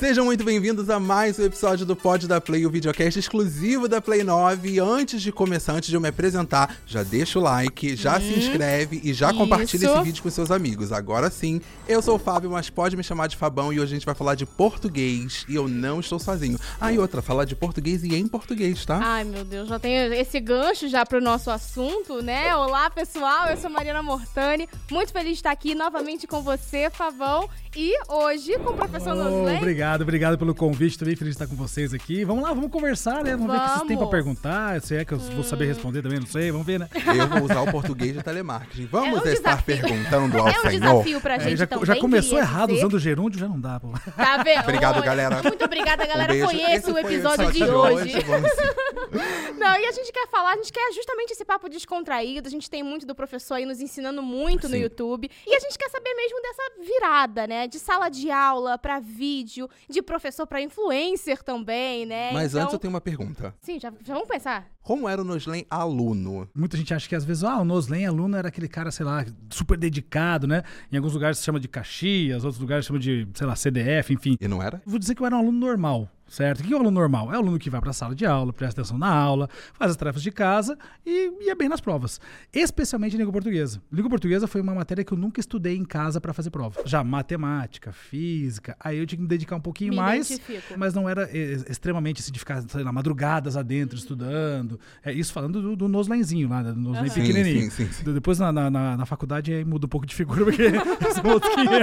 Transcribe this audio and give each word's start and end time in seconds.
Sejam 0.00 0.24
muito 0.24 0.42
bem-vindos 0.42 0.88
a 0.88 0.98
mais 0.98 1.38
um 1.38 1.44
episódio 1.44 1.84
do 1.84 1.94
Pod 1.94 2.26
da 2.26 2.40
Play, 2.40 2.64
o 2.64 2.70
videocast 2.70 3.18
exclusivo 3.18 3.86
da 3.86 4.00
Play 4.00 4.24
9. 4.24 4.70
E 4.70 4.78
antes 4.78 5.20
de 5.20 5.30
começar, 5.30 5.74
antes 5.74 5.90
de 5.90 5.94
eu 5.94 6.00
me 6.00 6.08
apresentar, 6.08 6.74
já 6.86 7.02
deixa 7.02 7.38
o 7.38 7.42
like, 7.42 7.94
já 7.96 8.18
se 8.18 8.32
inscreve 8.32 8.98
e 9.04 9.12
já 9.12 9.30
compartilha 9.34 9.84
Isso. 9.84 9.94
esse 9.94 10.02
vídeo 10.02 10.22
com 10.22 10.30
seus 10.30 10.50
amigos. 10.50 10.90
Agora 10.90 11.30
sim, 11.30 11.60
eu 11.86 12.00
sou 12.00 12.16
o 12.16 12.18
Fábio, 12.18 12.50
mas 12.50 12.70
pode 12.70 12.96
me 12.96 13.04
chamar 13.04 13.26
de 13.26 13.36
Fabão 13.36 13.70
e 13.70 13.78
hoje 13.78 13.92
a 13.92 13.96
gente 13.96 14.06
vai 14.06 14.14
falar 14.14 14.36
de 14.36 14.46
português 14.46 15.44
e 15.46 15.54
eu 15.54 15.68
não 15.68 16.00
estou 16.00 16.18
sozinho. 16.18 16.58
Ah, 16.80 16.90
e 16.90 16.98
outra, 16.98 17.20
falar 17.20 17.44
de 17.44 17.54
português 17.54 18.02
e 18.02 18.14
em 18.14 18.26
português, 18.26 18.86
tá? 18.86 18.98
Ai, 19.02 19.24
meu 19.24 19.44
Deus, 19.44 19.68
já 19.68 19.78
tem 19.78 19.96
esse 20.18 20.40
gancho 20.40 20.88
já 20.88 21.04
pro 21.04 21.20
nosso 21.20 21.50
assunto, 21.50 22.22
né? 22.22 22.56
Olá, 22.56 22.88
pessoal, 22.88 23.48
eu 23.48 23.56
sou 23.58 23.68
Mariana 23.68 24.02
Mortani. 24.02 24.66
Muito 24.90 25.12
feliz 25.12 25.32
de 25.32 25.40
estar 25.40 25.50
aqui 25.50 25.74
novamente 25.74 26.26
com 26.26 26.40
você, 26.40 26.88
Favão. 26.88 27.50
E 27.76 27.92
hoje 28.08 28.58
com 28.58 28.70
o 28.70 28.74
professor 28.76 29.12
Oh, 29.12 29.14
Nosley. 29.14 29.58
obrigado, 29.58 29.89
obrigado 30.00 30.38
pelo 30.38 30.54
convite. 30.54 30.98
Também 30.98 31.16
feliz 31.16 31.34
de 31.36 31.42
estar 31.42 31.46
com 31.52 31.56
vocês 31.60 31.92
aqui. 31.92 32.24
Vamos 32.24 32.42
lá, 32.44 32.52
vamos 32.52 32.70
conversar, 32.70 33.24
né? 33.24 33.36
Vamos, 33.36 33.50
ver 33.52 33.58
o 33.58 33.60
que 33.60 33.68
vocês 33.68 33.78
têm 33.80 33.88
pra 33.88 33.96
Vamos. 33.96 34.10
perguntar. 34.10 34.80
Se 34.80 34.94
é 34.96 35.04
que 35.04 35.12
eu 35.12 35.18
vou 35.18 35.42
saber 35.42 35.66
responder 35.66 36.02
também, 36.02 36.20
não 36.20 36.26
sei. 36.26 36.50
Vamos 36.52 36.66
ver, 36.66 36.78
né? 36.78 36.88
Eu 37.16 37.26
vou 37.28 37.42
usar 37.44 37.60
o 37.62 37.70
português 37.70 38.14
de 38.14 38.22
telemarketing. 38.22 38.86
Vamos 38.86 39.08
É 39.08 39.30
um 39.30 39.32
estar 39.32 39.56
desafio. 39.56 39.80
perguntando 39.80 40.38
ao 40.38 40.48
É 40.48 40.50
um 40.50 40.54
Senhor. 40.54 40.70
desafio 40.80 41.20
pra 41.20 41.34
É, 41.34 41.40
gente 41.40 41.56
já, 41.56 41.66
também. 41.66 41.86
já 41.86 41.96
começou 41.96 42.38
errado 42.38 42.68
dizer. 42.68 42.80
usando 42.80 42.94
o 42.94 42.98
gerúndio, 42.98 43.40
já 43.40 43.48
não 43.48 43.60
dá, 43.60 43.80
pô. 43.80 43.88
Tá 44.16 44.42
vendo? 44.42 44.60
Obrigado, 44.60 45.02
galera. 45.02 45.42
Muito 45.42 45.64
obrigada, 45.64 46.06
galera. 46.06 46.32
Um. 46.34 46.46
Conheça 46.46 46.92
o 46.92 46.98
episódio 46.98 47.52
de 47.52 47.64
hoje. 47.64 48.20
Vamos- 48.20 48.50
Não, 49.58 49.78
e 49.78 49.86
a 49.86 49.92
gente 49.92 50.12
quer 50.12 50.26
falar, 50.28 50.52
a 50.52 50.56
gente 50.56 50.72
quer 50.72 50.92
justamente 50.92 51.32
esse 51.32 51.44
papo 51.44 51.68
descontraído. 51.68 52.46
A 52.46 52.50
gente 52.50 52.70
tem 52.70 52.82
muito 52.82 53.04
do 53.06 53.14
professor 53.14 53.54
aí 53.54 53.66
nos 53.66 53.80
ensinando 53.80 54.22
muito 54.22 54.68
no 54.68 54.74
Sim. 54.74 54.82
YouTube. 54.82 55.30
E 55.46 55.54
a 55.54 55.58
gente 55.60 55.76
quer 55.76 55.88
saber 55.90 56.14
mesmo 56.14 56.40
dessa 56.40 56.62
virada, 56.84 57.46
né? 57.46 57.66
De 57.66 57.78
sala 57.78 58.08
de 58.08 58.30
aula 58.30 58.78
pra 58.78 58.98
vídeo, 59.00 59.68
de 59.88 60.02
professor 60.02 60.46
pra 60.46 60.60
influencer 60.60 61.42
também, 61.42 62.06
né? 62.06 62.32
Mas 62.32 62.52
então... 62.52 62.62
antes 62.62 62.72
eu 62.74 62.78
tenho 62.78 62.92
uma 62.92 63.00
pergunta. 63.00 63.54
Sim, 63.60 63.78
já, 63.78 63.92
já 64.04 64.14
vamos 64.14 64.28
pensar. 64.28 64.68
Como 64.82 65.08
era 65.08 65.20
o 65.20 65.24
Noslen 65.24 65.66
aluno? 65.68 66.48
Muita 66.54 66.76
gente 66.76 66.92
acha 66.94 67.08
que 67.08 67.14
às 67.14 67.24
vezes, 67.24 67.44
ah, 67.44 67.58
o 67.58 67.64
Noslen 67.64 68.06
aluno 68.06 68.36
era 68.36 68.48
aquele 68.48 68.68
cara, 68.68 68.90
sei 68.90 69.04
lá, 69.04 69.24
super 69.50 69.76
dedicado, 69.76 70.46
né? 70.46 70.62
Em 70.90 70.96
alguns 70.96 71.12
lugares 71.12 71.38
se 71.38 71.44
chama 71.44 71.60
de 71.60 71.68
Caxias, 71.68 72.44
outros 72.44 72.60
lugares 72.60 72.86
chama 72.86 72.98
de, 72.98 73.28
sei 73.34 73.46
lá, 73.46 73.54
CDF, 73.54 74.12
enfim. 74.12 74.36
E 74.40 74.48
não 74.48 74.62
era? 74.62 74.82
Vou 74.86 74.98
dizer 74.98 75.14
que 75.14 75.22
eu 75.22 75.26
era 75.26 75.36
um 75.36 75.40
aluno 75.40 75.58
normal, 75.58 76.08
certo? 76.30 76.60
O 76.60 76.62
que 76.64 76.72
é 76.72 76.76
um 76.76 76.80
aluno 76.80 76.98
normal? 76.98 77.30
É 77.32 77.36
o 77.36 77.40
aluno 77.40 77.58
que 77.58 77.68
vai 77.68 77.80
para 77.80 77.90
a 77.90 77.92
sala 77.92 78.14
de 78.14 78.24
aula, 78.24 78.52
presta 78.52 78.80
atenção 78.80 78.96
na 78.96 79.08
aula, 79.12 79.48
faz 79.74 79.90
as 79.90 79.96
tarefas 79.96 80.22
de 80.22 80.30
casa 80.30 80.78
e 81.04 81.32
ia 81.44 81.54
bem 81.54 81.68
nas 81.68 81.80
provas. 81.80 82.18
Especialmente 82.52 83.14
em 83.14 83.18
língua 83.18 83.32
portuguesa. 83.32 83.82
Língua 83.92 84.08
portuguesa 84.08 84.46
foi 84.46 84.60
uma 84.60 84.74
matéria 84.74 85.04
que 85.04 85.12
eu 85.12 85.18
nunca 85.18 85.40
estudei 85.40 85.76
em 85.76 85.84
casa 85.84 86.20
para 86.20 86.32
fazer 86.32 86.50
prova. 86.50 86.80
Já 86.86 87.02
matemática, 87.04 87.92
física, 87.92 88.76
aí 88.80 88.98
eu 88.98 89.06
tinha 89.06 89.16
que 89.18 89.22
me 89.22 89.28
dedicar 89.28 89.56
um 89.56 89.60
pouquinho 89.60 89.90
Me 89.90 89.96
mais, 89.96 90.30
identifico. 90.30 90.74
mas 90.78 90.94
não 90.94 91.08
era 91.08 91.24
eh, 91.36 91.58
extremamente 91.68 92.20
assim, 92.20 92.30
de 92.32 92.38
ficar, 92.38 92.62
sei 92.62 92.82
lá, 92.84 92.92
madrugadas 92.92 93.56
adentro 93.56 93.96
estudando. 93.98 94.78
É, 95.04 95.12
isso 95.12 95.32
falando 95.32 95.60
do, 95.60 95.74
do 95.76 95.88
Noslenzinho 95.88 96.48
lá, 96.48 96.62
do 96.62 96.74
Noslen. 96.76 97.10
Sim, 97.10 97.20
pequenininho. 97.22 97.70
sim, 97.70 97.86
sim, 97.86 97.92
sim. 97.92 98.04
De- 98.04 98.12
Depois 98.12 98.38
na, 98.38 98.52
na, 98.52 98.70
na- 98.70 98.96
na 98.96 99.06
faculdade 99.06 99.52
aí 99.52 99.64
muda 99.64 99.86
um 99.86 99.88
pouco 99.88 100.06
de 100.06 100.14
figura, 100.14 100.44
porque 100.44 100.70
são 101.14 101.24
outros 101.32 101.52
500. 101.54 101.74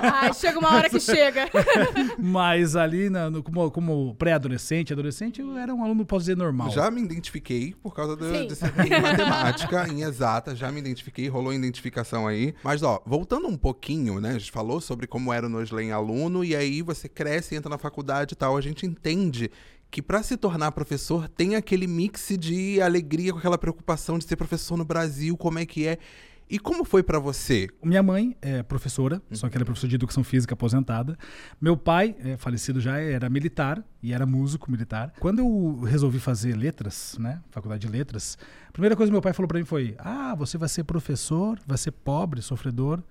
Ai, 0.00 0.32
chega 0.34 0.58
uma 0.58 0.72
hora 0.74 0.88
que 0.88 1.00
chega. 1.00 1.48
Mas 2.18 2.76
ali, 2.76 3.10
na- 3.10 3.30
no- 3.30 3.42
como, 3.42 3.63
como 3.70 4.14
pré-adolescente, 4.16 4.92
adolescente, 4.92 5.40
eu 5.40 5.56
era 5.56 5.74
um 5.74 5.84
aluno, 5.84 6.04
posso 6.04 6.22
dizer, 6.22 6.36
normal. 6.36 6.70
Já 6.70 6.90
me 6.90 7.02
identifiquei 7.02 7.74
por 7.82 7.94
causa 7.94 8.16
ser 8.54 8.72
em 8.86 9.00
matemática, 9.00 9.88
em 9.88 10.02
exata, 10.02 10.54
já 10.54 10.70
me 10.70 10.80
identifiquei, 10.80 11.28
rolou 11.28 11.52
identificação 11.52 12.26
aí. 12.26 12.54
Mas, 12.62 12.82
ó, 12.82 13.02
voltando 13.06 13.48
um 13.48 13.56
pouquinho, 13.56 14.20
né? 14.20 14.30
A 14.30 14.38
gente 14.38 14.52
falou 14.52 14.80
sobre 14.80 15.06
como 15.06 15.32
era 15.32 15.46
o 15.46 15.48
Noslen 15.48 15.92
aluno, 15.92 16.44
e 16.44 16.54
aí 16.54 16.82
você 16.82 17.08
cresce, 17.08 17.54
entra 17.54 17.70
na 17.70 17.78
faculdade 17.78 18.34
e 18.34 18.36
tal. 18.36 18.56
A 18.56 18.60
gente 18.60 18.86
entende 18.86 19.50
que 19.90 20.02
pra 20.02 20.22
se 20.22 20.36
tornar 20.36 20.72
professor 20.72 21.28
tem 21.28 21.54
aquele 21.54 21.86
mix 21.86 22.28
de 22.38 22.80
alegria 22.80 23.32
com 23.32 23.38
aquela 23.38 23.56
preocupação 23.56 24.18
de 24.18 24.24
ser 24.24 24.36
professor 24.36 24.76
no 24.76 24.84
Brasil, 24.84 25.36
como 25.36 25.58
é 25.58 25.66
que 25.66 25.86
é. 25.86 25.98
E 26.54 26.58
como 26.60 26.84
foi 26.84 27.02
pra 27.02 27.18
você? 27.18 27.68
Minha 27.82 28.00
mãe 28.00 28.36
é 28.40 28.62
professora, 28.62 29.20
só 29.32 29.48
que 29.48 29.56
ela 29.56 29.62
é 29.62 29.64
professora 29.64 29.88
de 29.88 29.96
educação 29.96 30.22
física 30.22 30.54
aposentada. 30.54 31.18
Meu 31.60 31.76
pai, 31.76 32.14
é 32.20 32.36
falecido 32.36 32.80
já, 32.80 32.96
era 32.96 33.28
militar 33.28 33.84
e 34.00 34.12
era 34.12 34.24
músico 34.24 34.70
militar. 34.70 35.12
Quando 35.18 35.40
eu 35.40 35.80
resolvi 35.80 36.20
fazer 36.20 36.54
letras, 36.54 37.16
né, 37.18 37.42
faculdade 37.50 37.84
de 37.84 37.92
letras, 37.92 38.38
a 38.68 38.70
primeira 38.70 38.94
coisa 38.94 39.10
que 39.10 39.12
meu 39.12 39.20
pai 39.20 39.32
falou 39.32 39.48
pra 39.48 39.58
mim 39.58 39.64
foi: 39.64 39.96
"Ah, 39.98 40.32
você 40.36 40.56
vai 40.56 40.68
ser 40.68 40.84
professor, 40.84 41.58
vai 41.66 41.76
ser 41.76 41.90
pobre, 41.90 42.40
sofredor". 42.40 43.02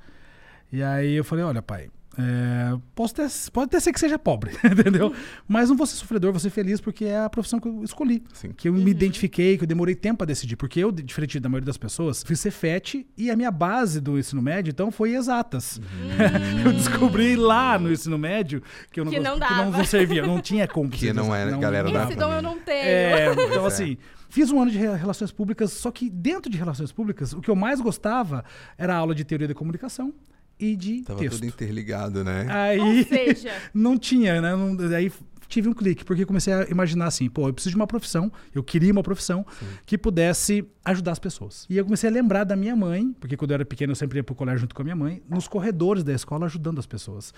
E 0.71 0.81
aí 0.81 1.13
eu 1.13 1.25
falei: 1.25 1.43
"Olha, 1.43 1.61
pai, 1.61 1.89
é, 2.17 2.77
posso 2.93 3.15
ter, 3.15 3.27
pode 3.51 3.65
até 3.65 3.79
ser 3.79 3.91
que 3.91 3.99
seja 3.99 4.19
pobre, 4.19 4.51
entendeu? 4.63 5.13
Mas 5.47 5.69
não 5.69 5.75
vou 5.75 5.87
ser 5.87 5.95
sofredor, 5.95 6.31
vou 6.31 6.39
ser 6.39 6.51
feliz 6.51 6.79
porque 6.79 7.05
é 7.05 7.17
a 7.19 7.29
profissão 7.29 7.59
que 7.59 7.67
eu 7.67 7.83
escolhi. 7.83 8.23
Sim. 8.33 8.51
Que 8.55 8.69
eu 8.69 8.73
me 8.73 8.91
identifiquei, 8.91 9.57
que 9.57 9.63
eu 9.63 9.67
demorei 9.67 9.95
tempo 9.95 10.23
a 10.23 10.25
decidir. 10.27 10.55
Porque 10.55 10.79
eu, 10.79 10.91
diferente 10.91 11.39
da 11.39 11.49
maioria 11.49 11.65
das 11.65 11.77
pessoas, 11.77 12.21
fiz 12.23 12.39
Cefet 12.39 13.07
e 13.17 13.31
a 13.31 13.35
minha 13.35 13.49
base 13.49 13.99
do 13.99 14.17
ensino 14.17 14.41
médio, 14.41 14.69
então, 14.69 14.91
foi 14.91 15.13
exatas. 15.15 15.81
eu 16.63 16.71
descobri 16.73 17.35
lá 17.35 17.79
no 17.79 17.91
ensino 17.91 18.17
médio 18.17 18.61
que 18.91 18.99
eu 18.99 19.05
não, 19.05 19.11
Que 19.11 19.19
gost- 19.19 19.39
não 19.39 19.47
que 19.47 19.53
não, 19.53 19.71
não 19.71 19.85
servia, 19.85 20.27
não 20.27 20.39
tinha 20.39 20.67
como. 20.67 20.89
Que 20.89 21.11
não 21.11 21.33
era, 21.33 21.57
galera, 21.57 21.91
dava 21.91 22.09
Esse 22.11 22.19
dom 22.19 22.31
eu 22.31 22.41
não 22.41 22.59
tenho. 22.59 22.85
é, 22.85 23.33
então 23.49 23.63
é. 23.63 23.67
assim, 23.67 23.97
fiz 24.29 24.51
um 24.51 24.61
ano 24.61 24.69
de 24.69 24.77
re- 24.77 24.95
relações 24.95 25.31
públicas, 25.31 25.71
só 25.71 25.89
que 25.89 26.09
dentro 26.09 26.51
de 26.51 26.57
relações 26.59 26.91
públicas, 26.91 27.33
o 27.33 27.41
que 27.41 27.49
eu 27.49 27.55
mais 27.55 27.81
gostava 27.81 28.45
era 28.77 28.93
a 28.93 28.97
aula 28.97 29.15
de 29.15 29.23
teoria 29.23 29.47
da 29.47 29.55
comunicação 29.55 30.13
e 30.71 30.75
de 30.75 31.01
Tava 31.01 31.19
texto. 31.19 31.35
tudo 31.35 31.45
interligado, 31.47 32.23
né? 32.23 32.45
Aí 32.49 32.79
Ou 32.79 33.03
seja, 33.03 33.51
não 33.73 33.97
tinha, 33.97 34.41
né? 34.41 34.55
Não- 34.55 34.95
aí 34.95 35.11
tive 35.53 35.69
um 35.69 35.73
clique, 35.73 36.03
porque 36.03 36.25
comecei 36.25 36.51
a 36.53 36.63
imaginar 36.69 37.05
assim, 37.05 37.29
pô, 37.29 37.47
eu 37.47 37.53
preciso 37.53 37.71
de 37.71 37.75
uma 37.75 37.87
profissão, 37.87 38.31
eu 38.53 38.63
queria 38.63 38.91
uma 38.91 39.03
profissão 39.03 39.45
que 39.85 39.97
pudesse 39.97 40.65
ajudar 40.85 41.11
as 41.13 41.19
pessoas. 41.19 41.65
E 41.69 41.77
eu 41.77 41.83
comecei 41.85 42.09
a 42.09 42.13
lembrar 42.13 42.43
da 42.43 42.55
minha 42.55 42.75
mãe, 42.75 43.15
porque 43.19 43.37
quando 43.37 43.51
eu 43.51 43.55
era 43.55 43.65
pequeno 43.65 43.91
eu 43.91 43.95
sempre 43.95 44.19
ia 44.19 44.23
pro 44.23 44.35
colégio 44.35 44.61
junto 44.61 44.75
com 44.75 44.81
a 44.81 44.83
minha 44.85 44.95
mãe, 44.95 45.21
nos 45.29 45.47
corredores 45.47 46.03
da 46.03 46.11
escola 46.13 46.45
ajudando 46.45 46.79
as 46.79 46.85
pessoas. 46.85 47.33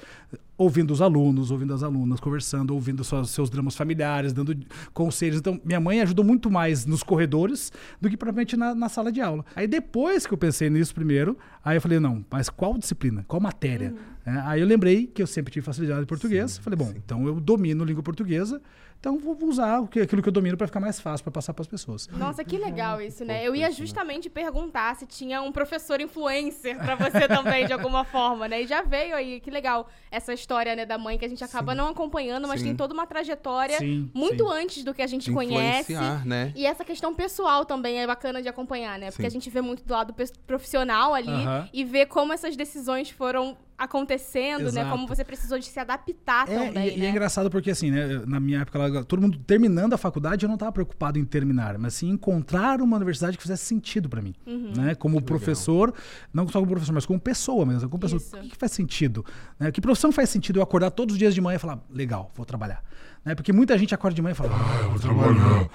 Ouvindo 0.58 0.92
os 0.92 1.02
alunos, 1.02 1.52
ouvindo 1.52 1.74
as 1.74 1.84
alunas, 1.84 2.20
conversando, 2.20 2.74
ouvindo 2.74 3.04
suas- 3.04 3.30
seus 3.30 3.50
dramas 3.50 3.76
familiares, 3.76 4.32
dando 4.34 4.56
conselhos. 4.94 5.38
Então, 5.40 5.60
minha 5.64 5.80
mãe 5.80 6.02
ajudou 6.02 6.24
muito 6.26 6.50
mais 6.50 6.86
nos 6.86 7.04
corredores 7.04 7.72
do 8.02 8.10
que 8.10 8.16
propriamente 8.18 8.56
na, 8.56 8.74
na 8.74 8.90
sala 8.90 9.12
de 9.12 9.22
aula. 9.22 9.46
Aí 9.56 9.68
depois 9.68 10.26
que 10.26 10.34
eu 10.34 10.38
pensei 10.38 10.70
nisso 10.70 10.96
primeiro, 10.96 11.38
aí 11.64 11.78
eu 11.78 11.82
falei, 11.82 12.00
não, 12.00 12.26
mas 12.32 12.50
qual 12.50 12.78
disciplina? 12.78 13.24
Qual 13.28 13.40
matéria? 13.42 13.94
É, 14.26 14.32
aí 14.46 14.62
eu 14.62 14.66
lembrei 14.68 15.06
que 15.06 15.22
eu 15.22 15.28
sempre 15.28 15.54
tive 15.54 15.64
facilidade 15.66 16.02
em 16.02 16.06
português. 16.06 16.58
falei, 16.58 16.78
bom, 16.78 16.92
então 16.96 17.28
eu 17.28 17.40
domino 17.40 17.84
língua 17.86 18.02
portuguesa, 18.02 18.60
então 19.00 19.20
vou 19.20 19.38
usar 19.44 19.78
aquilo 19.78 20.24
que 20.24 20.28
eu 20.30 20.34
domino 20.34 20.58
para 20.58 20.66
ficar 20.66 20.80
mais 20.80 21.00
fácil 21.00 21.24
para 21.24 21.32
passar 21.32 21.54
para 21.54 21.62
as 21.62 21.68
pessoas. 21.68 22.08
nossa, 22.08 22.44
que 22.44 22.58
legal 22.58 23.00
isso, 23.00 23.24
né? 23.24 23.46
Eu 23.46 23.56
ia 23.56 23.70
justamente 23.70 24.28
perguntar 24.32 24.96
se 24.96 25.06
tinha 25.06 25.44
um 25.44 25.52
professor 25.52 26.02
influencer 26.02 26.76
pra 26.78 26.96
você 26.96 27.28
também, 27.30 27.68
de 27.68 27.74
alguma 27.74 28.04
forma, 28.04 28.48
né? 28.48 28.64
E 28.64 28.68
já 28.68 28.82
veio 28.82 29.16
aí, 29.16 29.40
que 29.40 29.52
legal, 29.52 29.88
essa 30.10 30.34
história, 30.34 30.76
né, 30.76 30.88
da 30.88 30.98
mãe 30.98 31.20
que 31.20 31.26
a 31.26 31.28
gente 31.30 31.44
acaba 31.44 31.76
não 31.76 31.90
acompanhando, 31.90 32.48
mas 32.48 32.62
Sim. 32.62 32.68
tem 32.70 32.76
toda 32.76 32.96
uma 32.96 33.06
trajetória 33.06 33.78
Sim, 33.78 34.10
muito 34.12 34.44
sim. 34.44 34.54
antes 34.54 34.84
do 34.84 34.92
que 34.92 35.04
a 35.04 35.08
gente 35.08 35.32
conhece. 35.32 35.94
influenciar, 35.94 36.26
né? 36.26 36.52
E 36.56 36.66
essa 36.66 36.84
questão 36.84 37.14
pessoal 37.14 37.64
também 37.64 38.00
é 38.02 38.08
bacana 38.08 38.42
de 38.42 38.50
acompanhar, 38.50 38.98
né? 38.98 39.12
Porque 39.12 39.22
Sim. 39.22 39.28
a 39.28 39.32
gente 39.32 39.52
vê 39.52 39.62
muito 39.62 39.84
do 39.84 39.94
lado 39.94 40.16
profissional 40.48 41.14
ali 41.14 41.30
Aham. 41.30 41.70
e 41.72 41.84
vê 41.84 42.08
como 42.08 42.34
essas 42.34 42.56
decisões 42.56 43.12
foram 43.12 43.56
acontecendo, 43.78 44.64
né? 44.64 44.82
Exato. 44.82 44.90
Como 44.90 45.08
você 45.08 45.24
precisou 45.24 45.60
de 45.60 45.66
se 45.66 45.80
adaptar 45.80 46.50
É, 46.50 46.68
também, 46.68 46.90
e, 46.90 46.96
e 46.96 47.00
né? 47.00 47.06
é 47.08 47.10
engraçado 47.10 47.50
porque, 47.50 47.72
assim, 47.72 47.92
né, 47.92 48.22
na 48.26 48.40
minha 48.40 48.62
época, 48.62 48.80
lá, 48.80 49.04
todo 49.04 49.22
mundo 49.22 49.38
terminando 49.40 49.94
a 49.94 49.98
faculdade, 49.98 50.46
eu 50.46 50.48
não 50.48 50.56
estava 50.56 50.72
preocupado 50.72 51.20
em 51.20 51.26
terminar, 51.26 51.78
mas 51.78 51.96
sim 51.96 52.10
encontrar 52.10 52.82
uma 52.82 52.96
universidade 52.96 53.38
que 53.38 53.44
fizesse 53.44 53.66
sentido 53.66 54.10
para 54.10 54.22
mim. 54.22 54.34
Uhum. 54.46 54.74
Né? 54.76 54.96
Como 54.96 55.22
professor, 55.22 55.94
não 56.34 56.48
só 56.48 56.60
como 56.60 56.72
professor, 56.72 56.94
mas 56.94 57.06
como 57.06 57.20
pessoa 57.20 57.66
mesmo. 57.66 57.90
Como 57.90 58.00
pessoa, 58.00 58.22
o 58.22 58.42
que, 58.44 58.50
que 58.50 58.58
faz 58.58 58.72
sentido? 58.72 59.26
Né? 59.60 59.72
Que 59.72 59.82
profissão 59.82 60.12
faz 60.12 60.30
sentido 60.30 60.60
eu 60.60 60.64
acordar 60.64 60.92
todos 60.92 61.14
os 61.14 61.20
dias 61.20 61.34
de 61.34 61.42
manhã 61.42 61.58
e 61.58 61.60
falar, 61.60 61.80
legal, 61.90 62.32
vou 62.36 62.46
trabalhar. 62.46 62.84
Né? 63.26 63.34
Porque 63.34 63.52
muita 63.52 63.76
gente 63.76 63.94
acorda 63.96 64.16
de 64.16 64.22
manhã 64.22 64.34
e 64.34 64.36
fala, 64.36 64.52
ah, 64.54 64.84
eu 64.84 64.90
vou 64.92 65.00
trabalhar. 65.00 65.70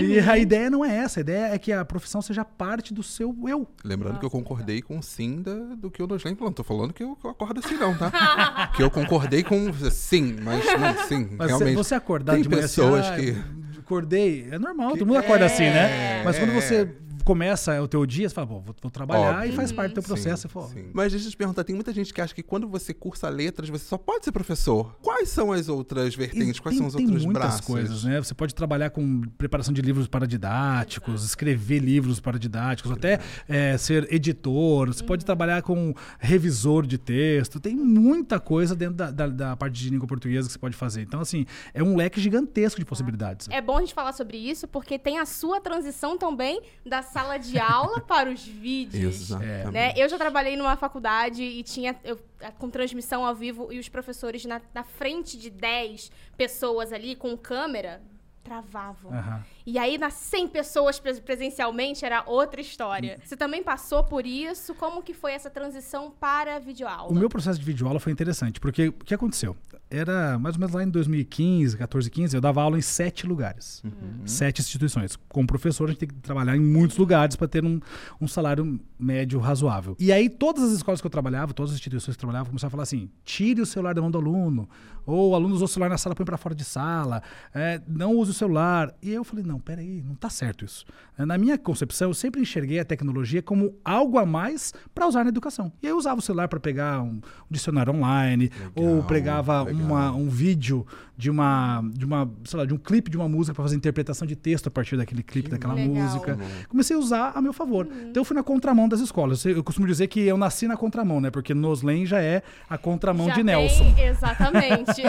E 0.00 0.18
a 0.18 0.38
ideia 0.38 0.70
não 0.70 0.82
é 0.82 0.96
essa, 0.96 1.20
a 1.20 1.22
ideia 1.22 1.54
é 1.54 1.58
que 1.58 1.70
a 1.70 1.84
profissão 1.84 2.22
seja 2.22 2.42
parte 2.42 2.94
do 2.94 3.02
seu 3.02 3.36
eu. 3.46 3.68
Lembrando 3.84 4.18
que 4.18 4.24
eu 4.24 4.30
concordei 4.30 4.80
com 4.80 5.02
sim 5.02 5.42
da, 5.42 5.52
do 5.76 5.90
que 5.90 6.02
o 6.02 6.06
Noslen 6.06 6.34
falou. 6.34 6.48
Não 6.48 6.54
tô 6.54 6.64
falando 6.64 6.94
que 6.94 7.02
eu, 7.02 7.14
que 7.16 7.26
eu 7.26 7.30
acordo 7.30 7.60
assim, 7.62 7.76
não, 7.76 7.94
tá? 7.94 8.72
que 8.74 8.82
eu 8.82 8.90
concordei 8.90 9.42
com 9.42 9.70
sim, 9.90 10.36
mas 10.42 10.64
não, 10.64 11.04
sim, 11.06 11.28
Mas 11.36 11.48
realmente. 11.48 11.76
você 11.76 11.94
acordar 11.94 12.32
tem 12.32 12.42
de 12.42 12.48
manhã 12.48 12.62
pessoas 12.62 13.06
assim, 13.06 13.12
ah, 13.12 13.16
que. 13.16 13.80
Acordei, 13.80 14.48
é 14.50 14.58
normal, 14.58 14.92
todo 14.92 15.04
mundo 15.04 15.18
acorda 15.18 15.44
assim, 15.44 15.64
né? 15.64 16.20
É, 16.20 16.24
Mas 16.24 16.38
quando 16.38 16.52
é. 16.52 16.54
você 16.54 16.88
começa 17.24 17.80
o 17.82 17.88
teu 17.88 18.04
dia, 18.04 18.28
você 18.28 18.34
fala, 18.34 18.46
vou, 18.46 18.60
vou 18.60 18.90
trabalhar 18.90 19.36
Óbvio. 19.36 19.52
e 19.52 19.56
faz 19.56 19.72
parte 19.72 19.92
do 19.92 19.94
teu 19.94 20.02
processo. 20.02 20.48
Sim, 20.48 20.74
sim. 20.74 20.90
Mas 20.92 21.12
deixa 21.12 21.26
eu 21.26 21.30
te 21.30 21.36
perguntar, 21.36 21.64
tem 21.64 21.74
muita 21.74 21.92
gente 21.92 22.12
que 22.12 22.20
acha 22.20 22.34
que 22.34 22.42
quando 22.42 22.68
você 22.68 22.92
cursa 22.92 23.28
letras, 23.28 23.68
você 23.68 23.84
só 23.84 23.96
pode 23.96 24.24
ser 24.24 24.32
professor. 24.32 24.94
Quais 25.02 25.28
são 25.30 25.52
as 25.52 25.68
outras 25.68 26.14
vertentes? 26.14 26.60
Quais 26.60 26.76
tem, 26.76 26.78
são 26.78 26.88
os 26.88 26.94
outros 26.94 27.22
tem 27.22 27.26
muitas 27.26 27.42
braços? 27.42 27.66
coisas, 27.66 28.04
né? 28.04 28.22
Você 28.22 28.34
pode 28.34 28.54
trabalhar 28.54 28.90
com 28.90 29.22
preparação 29.38 29.72
de 29.72 29.80
livros 29.80 30.06
para 30.06 30.26
didáticos, 30.26 31.24
escrever 31.24 31.78
livros 31.78 32.20
para 32.20 32.38
didáticos, 32.38 32.92
até 32.92 33.20
é, 33.48 33.76
ser 33.78 34.12
editor. 34.12 34.88
Você 34.88 35.02
pode 35.02 35.24
trabalhar 35.24 35.62
com 35.62 35.94
revisor 36.18 36.86
de 36.86 36.98
texto. 36.98 37.58
Tem 37.58 37.74
muita 37.74 38.38
coisa 38.38 38.76
dentro 38.76 38.96
da, 38.96 39.10
da, 39.10 39.26
da 39.28 39.56
parte 39.56 39.80
de 39.80 39.90
língua 39.90 40.06
portuguesa 40.06 40.46
que 40.46 40.52
você 40.52 40.58
pode 40.58 40.76
fazer. 40.76 41.02
Então, 41.02 41.20
assim, 41.20 41.46
é 41.72 41.82
um 41.82 41.96
leque 41.96 42.20
gigantesco 42.20 42.78
de 42.80 42.84
possibilidades. 42.84 43.48
É 43.50 43.60
bom 43.60 43.78
a 43.78 43.80
gente 43.80 43.94
falar 43.94 44.12
sobre 44.12 44.36
isso, 44.36 44.68
porque 44.68 44.98
tem 44.98 45.18
a 45.18 45.24
sua 45.24 45.60
transição 45.60 46.18
também 46.18 46.60
da 46.84 47.02
sala 47.14 47.38
de 47.38 47.56
aula 47.60 48.00
para 48.00 48.28
os 48.28 48.44
vídeos. 48.44 49.30
Exatamente. 49.30 49.70
Né? 49.70 49.92
Eu 49.96 50.08
já 50.08 50.18
trabalhei 50.18 50.56
numa 50.56 50.76
faculdade 50.76 51.44
e 51.44 51.62
tinha 51.62 51.94
eu, 52.02 52.18
com 52.58 52.68
transmissão 52.68 53.24
ao 53.24 53.34
vivo 53.36 53.72
e 53.72 53.78
os 53.78 53.88
professores 53.88 54.44
na, 54.44 54.60
na 54.74 54.82
frente 54.82 55.38
de 55.38 55.48
10 55.48 56.10
pessoas 56.36 56.92
ali 56.92 57.14
com 57.14 57.36
câmera 57.38 58.02
travavam. 58.42 59.12
Uhum. 59.12 59.42
E 59.66 59.78
aí, 59.78 59.96
nas 59.96 60.12
100 60.14 60.48
pessoas 60.48 61.00
presencialmente, 61.00 62.04
era 62.04 62.22
outra 62.26 62.60
história. 62.60 63.18
Você 63.24 63.36
também 63.36 63.62
passou 63.62 64.04
por 64.04 64.26
isso? 64.26 64.74
Como 64.74 65.02
que 65.02 65.14
foi 65.14 65.32
essa 65.32 65.48
transição 65.48 66.10
para 66.10 66.58
videoaula? 66.58 67.10
O 67.10 67.14
meu 67.14 67.30
processo 67.30 67.58
de 67.58 67.64
videoaula 67.64 67.98
foi 67.98 68.12
interessante, 68.12 68.60
porque 68.60 68.88
o 68.88 68.92
que 68.92 69.14
aconteceu? 69.14 69.56
Era 69.90 70.38
mais 70.38 70.56
ou 70.56 70.60
menos 70.60 70.74
lá 70.74 70.82
em 70.82 70.90
2015, 70.90 71.78
14, 71.78 72.10
15, 72.10 72.36
eu 72.36 72.40
dava 72.40 72.60
aula 72.60 72.76
em 72.76 72.82
sete 72.82 73.26
lugares. 73.26 73.82
Uhum. 73.84 74.26
Sete 74.26 74.60
instituições. 74.60 75.16
Como 75.28 75.46
professor, 75.46 75.84
a 75.86 75.92
gente 75.92 76.00
tem 76.00 76.08
que 76.08 76.14
trabalhar 76.16 76.56
em 76.56 76.60
muitos 76.60 76.98
lugares 76.98 77.36
para 77.36 77.48
ter 77.48 77.64
um, 77.64 77.80
um 78.20 78.28
salário 78.28 78.78
médio 78.98 79.38
razoável. 79.38 79.96
E 79.98 80.12
aí, 80.12 80.28
todas 80.28 80.64
as 80.64 80.72
escolas 80.72 81.00
que 81.00 81.06
eu 81.06 81.10
trabalhava, 81.10 81.54
todas 81.54 81.70
as 81.70 81.76
instituições 81.76 82.16
que 82.16 82.18
eu 82.18 82.26
trabalhava, 82.26 82.48
começaram 82.48 82.68
a 82.68 82.70
falar 82.70 82.82
assim, 82.82 83.08
tire 83.24 83.60
o 83.60 83.66
celular 83.66 83.94
da 83.94 84.02
mão 84.02 84.10
do 84.10 84.18
aluno, 84.18 84.68
ou 85.06 85.30
o 85.30 85.34
aluno 85.34 85.54
usou 85.54 85.66
o 85.66 85.68
celular 85.68 85.90
na 85.90 85.98
sala, 85.98 86.14
põe 86.14 86.24
para 86.24 86.36
fora 86.36 86.54
de 86.54 86.64
sala, 86.64 87.22
é, 87.54 87.80
não 87.86 88.16
use 88.16 88.30
o 88.30 88.34
celular. 88.34 88.94
E 89.02 89.10
eu 89.10 89.22
falei, 89.22 89.44
não, 89.44 89.53
peraí, 89.58 90.02
não 90.02 90.14
está 90.14 90.28
certo 90.30 90.64
isso. 90.64 90.84
Na 91.18 91.38
minha 91.38 91.56
concepção, 91.56 92.10
eu 92.10 92.14
sempre 92.14 92.40
enxerguei 92.40 92.78
a 92.78 92.84
tecnologia 92.84 93.42
como 93.42 93.74
algo 93.84 94.18
a 94.18 94.26
mais 94.26 94.72
para 94.94 95.06
usar 95.06 95.24
na 95.24 95.28
educação. 95.28 95.72
E 95.82 95.86
aí 95.86 95.92
eu 95.92 95.96
usava 95.96 96.18
o 96.18 96.22
celular 96.22 96.48
para 96.48 96.60
pegar 96.60 97.00
um, 97.02 97.20
um, 97.20 97.20
dicionário 97.50 97.92
online, 97.92 98.50
legal, 98.50 98.72
ou 98.76 99.02
pegava 99.04 99.62
uma, 99.64 100.12
um 100.12 100.28
vídeo 100.28 100.86
de 101.16 101.30
uma, 101.30 101.82
de 101.92 102.04
uma, 102.04 102.30
sei 102.44 102.58
lá, 102.58 102.66
de 102.66 102.74
um 102.74 102.78
clipe 102.78 103.10
de 103.10 103.16
uma 103.16 103.28
música 103.28 103.54
para 103.54 103.62
fazer 103.62 103.76
interpretação 103.76 104.26
de 104.26 104.34
texto 104.34 104.66
a 104.66 104.70
partir 104.70 104.96
daquele 104.96 105.22
clipe, 105.22 105.48
que 105.48 105.50
daquela 105.52 105.74
legal. 105.74 105.94
música. 105.94 106.38
Comecei 106.68 106.96
a 106.96 106.98
usar 106.98 107.32
a 107.34 107.40
meu 107.40 107.52
favor. 107.52 107.86
Uhum. 107.86 108.08
Então 108.10 108.20
eu 108.20 108.24
fui 108.24 108.34
na 108.34 108.42
contramão 108.42 108.88
das 108.88 109.00
escolas. 109.00 109.44
Eu 109.44 109.62
costumo 109.62 109.86
dizer 109.86 110.08
que 110.08 110.20
eu 110.20 110.36
nasci 110.36 110.66
na 110.66 110.76
contramão, 110.76 111.20
né? 111.20 111.30
Porque 111.30 111.54
Noslen 111.54 112.04
já 112.04 112.20
é 112.20 112.42
a 112.68 112.76
contramão 112.76 113.28
já 113.28 113.34
de 113.34 113.44
Nelson. 113.44 113.94
Exatamente. 113.96 115.02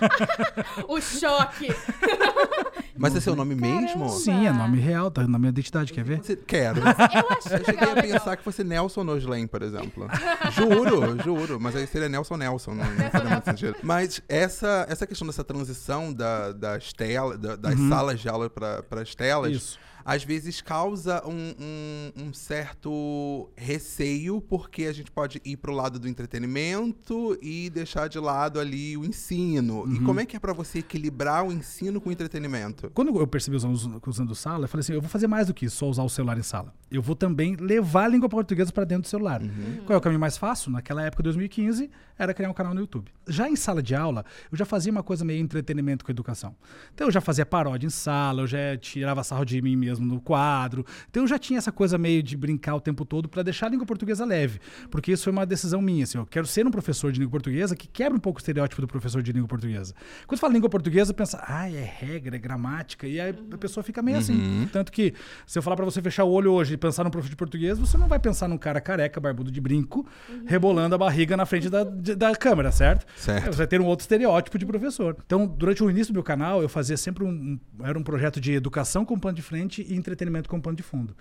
o 0.88 1.00
choque. 1.00 1.68
Mas 2.96 3.16
é 3.16 3.20
seu 3.20 3.34
nome 3.34 3.54
mesmo? 3.54 4.08
Sim, 4.08 4.46
é 4.46 4.52
nome 4.52 4.78
real, 4.78 5.10
tá 5.10 5.26
na 5.26 5.38
minha 5.38 5.50
identidade, 5.50 5.92
quer 5.92 6.04
ver? 6.04 6.18
Você, 6.22 6.36
quero. 6.36 6.80
Eu 6.80 6.86
acho 6.86 7.48
Eu 7.48 7.64
cheguei 7.64 7.90
a 7.90 8.02
pensar 8.02 8.36
que 8.36 8.44
fosse 8.44 8.62
Nelson 8.62 9.04
Noslen, 9.04 9.46
por 9.46 9.62
exemplo. 9.62 10.06
juro, 10.52 11.22
juro. 11.22 11.60
Mas 11.60 11.76
aí 11.76 11.86
seria 11.86 12.08
Nelson 12.08 12.36
Nelson, 12.36 12.74
não, 12.74 12.84
não 12.84 13.10
faria 13.10 13.30
muito 13.30 13.44
sentido. 13.44 13.76
Mas 13.82 14.22
essa, 14.28 14.86
essa 14.88 15.06
questão 15.06 15.26
dessa 15.26 15.44
transição 15.44 16.12
da, 16.12 16.52
das, 16.52 16.92
tela, 16.92 17.36
da, 17.36 17.56
das 17.56 17.78
uhum. 17.78 17.88
salas 17.88 18.20
de 18.20 18.28
aula 18.28 18.50
para 18.50 19.00
as 19.00 19.14
telas. 19.14 19.52
Isso 19.52 19.78
às 20.04 20.24
vezes 20.24 20.60
causa 20.60 21.22
um, 21.26 21.54
um, 21.58 22.24
um, 22.24 22.32
certo 22.32 23.50
receio, 23.56 24.40
porque 24.40 24.84
a 24.84 24.92
gente 24.92 25.10
pode 25.10 25.40
ir 25.44 25.56
para 25.56 25.70
o 25.70 25.74
lado 25.74 25.98
do 25.98 26.08
entretenimento 26.08 27.38
e 27.40 27.70
deixar 27.70 28.08
de 28.08 28.18
lado 28.18 28.58
ali 28.58 28.96
o 28.96 29.04
ensino. 29.04 29.82
Uhum. 29.82 29.94
E 29.94 30.00
como 30.00 30.20
é 30.20 30.26
que 30.26 30.36
é 30.36 30.38
para 30.38 30.52
você 30.52 30.80
equilibrar 30.80 31.44
o 31.44 31.52
ensino 31.52 32.00
com 32.00 32.08
o 32.08 32.12
entretenimento? 32.12 32.90
Quando 32.94 33.16
eu 33.18 33.26
percebi 33.26 33.56
usando, 33.56 34.02
usando 34.06 34.34
sala, 34.34 34.64
eu 34.64 34.68
falei 34.68 34.80
assim: 34.80 34.92
eu 34.92 35.00
vou 35.00 35.10
fazer 35.10 35.26
mais 35.26 35.46
do 35.46 35.54
que 35.54 35.68
só 35.68 35.88
usar 35.88 36.02
o 36.02 36.08
celular 36.08 36.38
em 36.38 36.42
sala. 36.42 36.74
Eu 36.90 37.02
vou 37.02 37.16
também 37.16 37.56
levar 37.56 38.04
a 38.04 38.08
língua 38.08 38.28
portuguesa 38.28 38.72
para 38.72 38.84
dentro 38.84 39.02
do 39.02 39.08
celular. 39.08 39.40
Uhum. 39.40 39.82
Qual 39.86 39.94
é 39.94 39.96
o 39.96 40.00
caminho 40.00 40.20
mais 40.20 40.36
fácil? 40.36 40.70
Naquela 40.70 41.02
época, 41.02 41.22
2015, 41.22 41.90
era 42.18 42.34
criar 42.34 42.50
um 42.50 42.54
canal 42.54 42.74
no 42.74 42.80
YouTube. 42.80 43.10
Já 43.26 43.48
em 43.48 43.56
sala 43.56 43.82
de 43.82 43.94
aula, 43.94 44.24
eu 44.50 44.58
já 44.58 44.64
fazia 44.64 44.92
uma 44.92 45.02
coisa 45.02 45.24
meio 45.24 45.40
entretenimento 45.40 46.04
com 46.04 46.10
educação. 46.10 46.54
Então, 46.94 47.06
eu 47.06 47.10
já 47.10 47.20
fazia 47.20 47.46
paródia 47.46 47.86
em 47.86 47.90
sala, 47.90 48.42
eu 48.42 48.46
já 48.46 48.76
tirava 48.76 49.24
sarro 49.24 49.44
de 49.44 49.60
mim 49.62 49.76
mesmo 49.76 49.91
mesmo 49.92 50.06
no 50.06 50.20
quadro. 50.20 50.84
Então 51.10 51.22
eu 51.22 51.26
já 51.26 51.38
tinha 51.38 51.58
essa 51.58 51.70
coisa 51.70 51.98
meio 51.98 52.22
de 52.22 52.36
brincar 52.36 52.74
o 52.74 52.80
tempo 52.80 53.04
todo 53.04 53.28
para 53.28 53.42
deixar 53.42 53.66
a 53.66 53.68
língua 53.68 53.86
portuguesa 53.86 54.24
leve, 54.24 54.60
porque 54.90 55.12
isso 55.12 55.24
foi 55.24 55.32
uma 55.32 55.46
decisão 55.46 55.80
minha. 55.80 56.04
Assim, 56.04 56.18
eu 56.18 56.26
quero 56.26 56.46
ser 56.46 56.66
um 56.66 56.70
professor 56.70 57.12
de 57.12 57.20
língua 57.20 57.32
portuguesa 57.32 57.76
que 57.76 57.86
quebra 57.86 58.16
um 58.16 58.20
pouco 58.20 58.38
o 58.38 58.40
estereótipo 58.40 58.80
do 58.80 58.88
professor 58.88 59.22
de 59.22 59.32
língua 59.32 59.48
portuguesa. 59.48 59.94
Quando 60.26 60.40
fala 60.40 60.52
língua 60.52 60.68
portuguesa, 60.68 61.12
pensa, 61.12 61.42
ah, 61.46 61.70
é 61.70 61.84
regra, 61.84 62.36
é 62.36 62.38
gramática, 62.38 63.06
e 63.06 63.20
aí 63.20 63.34
a 63.52 63.58
pessoa 63.58 63.84
fica 63.84 64.02
meio 64.02 64.18
assim. 64.18 64.34
uhum. 64.34 64.58
assim. 64.62 64.68
Tanto 64.72 64.90
que 64.90 65.14
se 65.46 65.58
eu 65.58 65.62
falar 65.62 65.76
para 65.76 65.84
você 65.84 66.00
fechar 66.00 66.24
o 66.24 66.30
olho 66.30 66.52
hoje 66.52 66.74
e 66.74 66.76
pensar 66.76 67.04
num 67.04 67.10
professor 67.10 67.30
de 67.30 67.36
português, 67.36 67.78
você 67.78 67.98
não 67.98 68.08
vai 68.08 68.18
pensar 68.18 68.48
num 68.48 68.58
cara 68.58 68.80
careca, 68.80 69.20
barbudo 69.20 69.50
de 69.50 69.60
brinco, 69.60 70.06
uhum. 70.28 70.44
rebolando 70.46 70.94
a 70.94 70.98
barriga 70.98 71.36
na 71.36 71.44
frente 71.44 71.68
da, 71.68 71.84
de, 71.84 72.14
da 72.14 72.34
câmera, 72.34 72.72
certo? 72.72 73.06
certo? 73.16 73.46
Você 73.46 73.58
vai 73.58 73.66
ter 73.66 73.80
um 73.80 73.86
outro 73.86 74.04
estereótipo 74.04 74.58
de 74.58 74.66
professor. 74.66 75.16
Então, 75.24 75.46
durante 75.46 75.82
o 75.82 75.90
início 75.90 76.12
do 76.12 76.16
meu 76.16 76.22
canal, 76.22 76.62
eu 76.62 76.68
fazia 76.68 76.96
sempre 76.96 77.24
um, 77.24 77.28
um 77.28 77.60
era 77.84 77.98
um 77.98 78.02
projeto 78.02 78.40
de 78.40 78.52
educação 78.52 79.04
com 79.04 79.18
pano 79.18 79.34
de 79.34 79.42
frente 79.42 79.81
e 79.88 79.94
entretenimento 79.94 80.48
com 80.48 80.60
pano 80.60 80.76
de 80.76 80.82
fundo. 80.82 81.16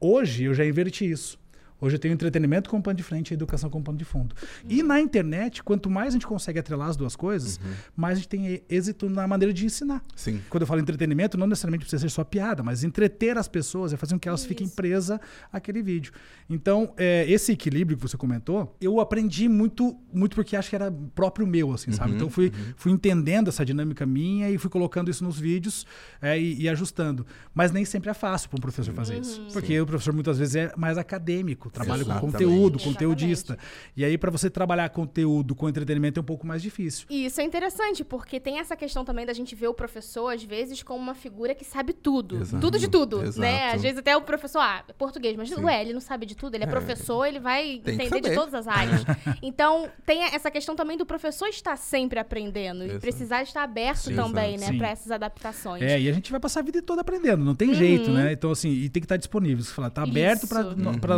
Hoje 0.00 0.44
eu 0.44 0.54
já 0.54 0.64
inverti 0.64 1.10
isso. 1.10 1.38
Hoje 1.80 1.94
eu 1.94 2.00
tenho 2.00 2.12
entretenimento 2.12 2.68
com 2.68 2.82
pano 2.82 2.96
de 2.96 3.02
frente 3.02 3.30
e 3.30 3.34
educação 3.34 3.70
com 3.70 3.80
pano 3.80 3.96
de 3.96 4.04
fundo. 4.04 4.34
Uhum. 4.64 4.70
E 4.70 4.82
na 4.82 5.00
internet, 5.00 5.62
quanto 5.62 5.88
mais 5.88 6.08
a 6.08 6.10
gente 6.12 6.26
consegue 6.26 6.58
atrelar 6.58 6.88
as 6.88 6.96
duas 6.96 7.14
coisas, 7.14 7.56
uhum. 7.58 7.72
mais 7.96 8.14
a 8.14 8.16
gente 8.16 8.28
tem 8.28 8.62
êxito 8.68 9.08
na 9.08 9.26
maneira 9.28 9.54
de 9.54 9.64
ensinar. 9.64 10.02
Sim. 10.16 10.40
Quando 10.50 10.62
eu 10.62 10.66
falo 10.66 10.80
entretenimento, 10.80 11.38
não 11.38 11.46
necessariamente 11.46 11.84
precisa 11.84 12.00
ser 12.00 12.10
só 12.10 12.24
piada, 12.24 12.62
mas 12.62 12.82
entreter 12.82 13.38
as 13.38 13.46
pessoas 13.46 13.92
é 13.92 13.96
fazer 13.96 14.14
com 14.14 14.20
que 14.20 14.28
elas 14.28 14.40
Isso. 14.40 14.48
fiquem 14.48 14.68
presas 14.68 15.20
àquele 15.52 15.80
vídeo. 15.82 16.12
Então, 16.50 16.92
é, 16.96 17.24
esse 17.30 17.52
equilíbrio 17.52 17.96
que 17.96 18.02
você 18.02 18.16
comentou, 18.16 18.76
eu 18.80 18.98
aprendi 18.98 19.48
muito, 19.48 19.96
muito 20.12 20.34
porque 20.34 20.56
acho 20.56 20.70
que 20.70 20.76
era 20.76 20.90
próprio 21.14 21.46
meu, 21.46 21.72
assim, 21.72 21.92
sabe? 21.92 22.10
Uhum. 22.10 22.16
Então, 22.16 22.30
fui, 22.30 22.46
uhum. 22.46 22.74
fui 22.76 22.92
entendendo 22.92 23.48
essa 23.48 23.64
dinâmica 23.64 24.04
minha 24.04 24.50
e 24.50 24.58
fui 24.58 24.70
colocando 24.70 25.10
isso 25.10 25.22
nos 25.22 25.38
vídeos 25.38 25.86
é, 26.20 26.38
e, 26.38 26.62
e, 26.62 26.68
ajustando. 26.68 27.24
Mas 27.54 27.70
nem 27.70 27.84
sempre 27.84 28.10
é 28.10 28.14
fácil 28.14 28.48
para 28.48 28.56
um 28.56 28.60
professor 28.60 28.92
fazer 28.94 29.20
isso. 29.20 29.40
Uhum. 29.42 29.48
Porque 29.52 29.74
Sim. 29.74 29.80
o 29.80 29.86
professor 29.86 30.12
muitas 30.12 30.38
vezes 30.38 30.56
é 30.56 30.72
mais 30.76 30.98
acadêmico 30.98 31.67
trabalho 31.70 32.02
Exatamente. 32.02 32.20
com 32.20 32.32
conteúdo, 32.32 32.78
conteudista. 32.78 33.54
Exatamente. 33.54 33.92
E 33.96 34.04
aí, 34.04 34.18
para 34.18 34.30
você 34.30 34.50
trabalhar 34.50 34.88
conteúdo 34.90 35.54
com 35.54 35.68
entretenimento 35.68 36.20
é 36.20 36.22
um 36.22 36.26
pouco 36.26 36.46
mais 36.46 36.62
difícil. 36.62 37.06
E 37.10 37.26
isso 37.26 37.40
é 37.40 37.44
interessante, 37.44 38.04
porque 38.04 38.40
tem 38.40 38.58
essa 38.58 38.76
questão 38.76 39.04
também 39.04 39.26
da 39.26 39.32
gente 39.32 39.54
ver 39.54 39.68
o 39.68 39.74
professor, 39.74 40.34
às 40.34 40.42
vezes, 40.42 40.82
como 40.82 40.98
uma 40.98 41.14
figura 41.14 41.54
que 41.54 41.64
sabe 41.64 41.92
tudo. 41.92 42.40
Exato. 42.40 42.60
Tudo 42.60 42.78
de 42.78 42.88
tudo, 42.88 43.22
Exato. 43.22 43.40
né? 43.40 43.72
Às 43.72 43.82
vezes 43.82 43.98
até 43.98 44.16
o 44.16 44.22
professor, 44.22 44.60
ah, 44.60 44.84
é 44.88 44.92
português, 44.92 45.36
mas 45.36 45.48
Sim. 45.48 45.62
ué, 45.62 45.80
ele 45.80 45.92
não 45.92 46.00
sabe 46.00 46.26
de 46.26 46.34
tudo, 46.34 46.54
ele 46.54 46.64
é, 46.64 46.66
é. 46.66 46.70
professor, 46.70 47.24
ele 47.26 47.40
vai 47.40 47.80
tem 47.84 47.94
entender 47.94 48.20
de 48.20 48.34
todas 48.34 48.54
as 48.54 48.68
áreas. 48.68 49.04
então, 49.42 49.88
tem 50.04 50.22
essa 50.22 50.50
questão 50.50 50.74
também 50.74 50.96
do 50.96 51.06
professor 51.06 51.48
estar 51.48 51.76
sempre 51.76 52.18
aprendendo 52.18 52.84
Exato. 52.84 52.98
e 52.98 53.00
precisar 53.00 53.42
estar 53.42 53.62
aberto 53.62 54.08
Sim. 54.08 54.16
também, 54.16 54.58
né, 54.58 54.72
para 54.76 54.90
essas 54.90 55.10
adaptações. 55.10 55.82
É, 55.82 56.00
e 56.00 56.08
a 56.08 56.12
gente 56.12 56.30
vai 56.30 56.40
passar 56.40 56.60
a 56.60 56.62
vida 56.62 56.82
toda 56.82 57.00
aprendendo, 57.00 57.44
não 57.44 57.54
tem 57.54 57.68
uhum. 57.68 57.74
jeito, 57.74 58.10
né? 58.10 58.32
Então, 58.32 58.50
assim, 58.50 58.70
e 58.70 58.88
tem 58.88 59.00
que 59.00 59.06
estar 59.06 59.16
disponível. 59.16 59.64
Você 59.64 59.72
fala, 59.72 59.90
tá 59.90 60.02
aberto 60.02 60.46
para 60.46 60.64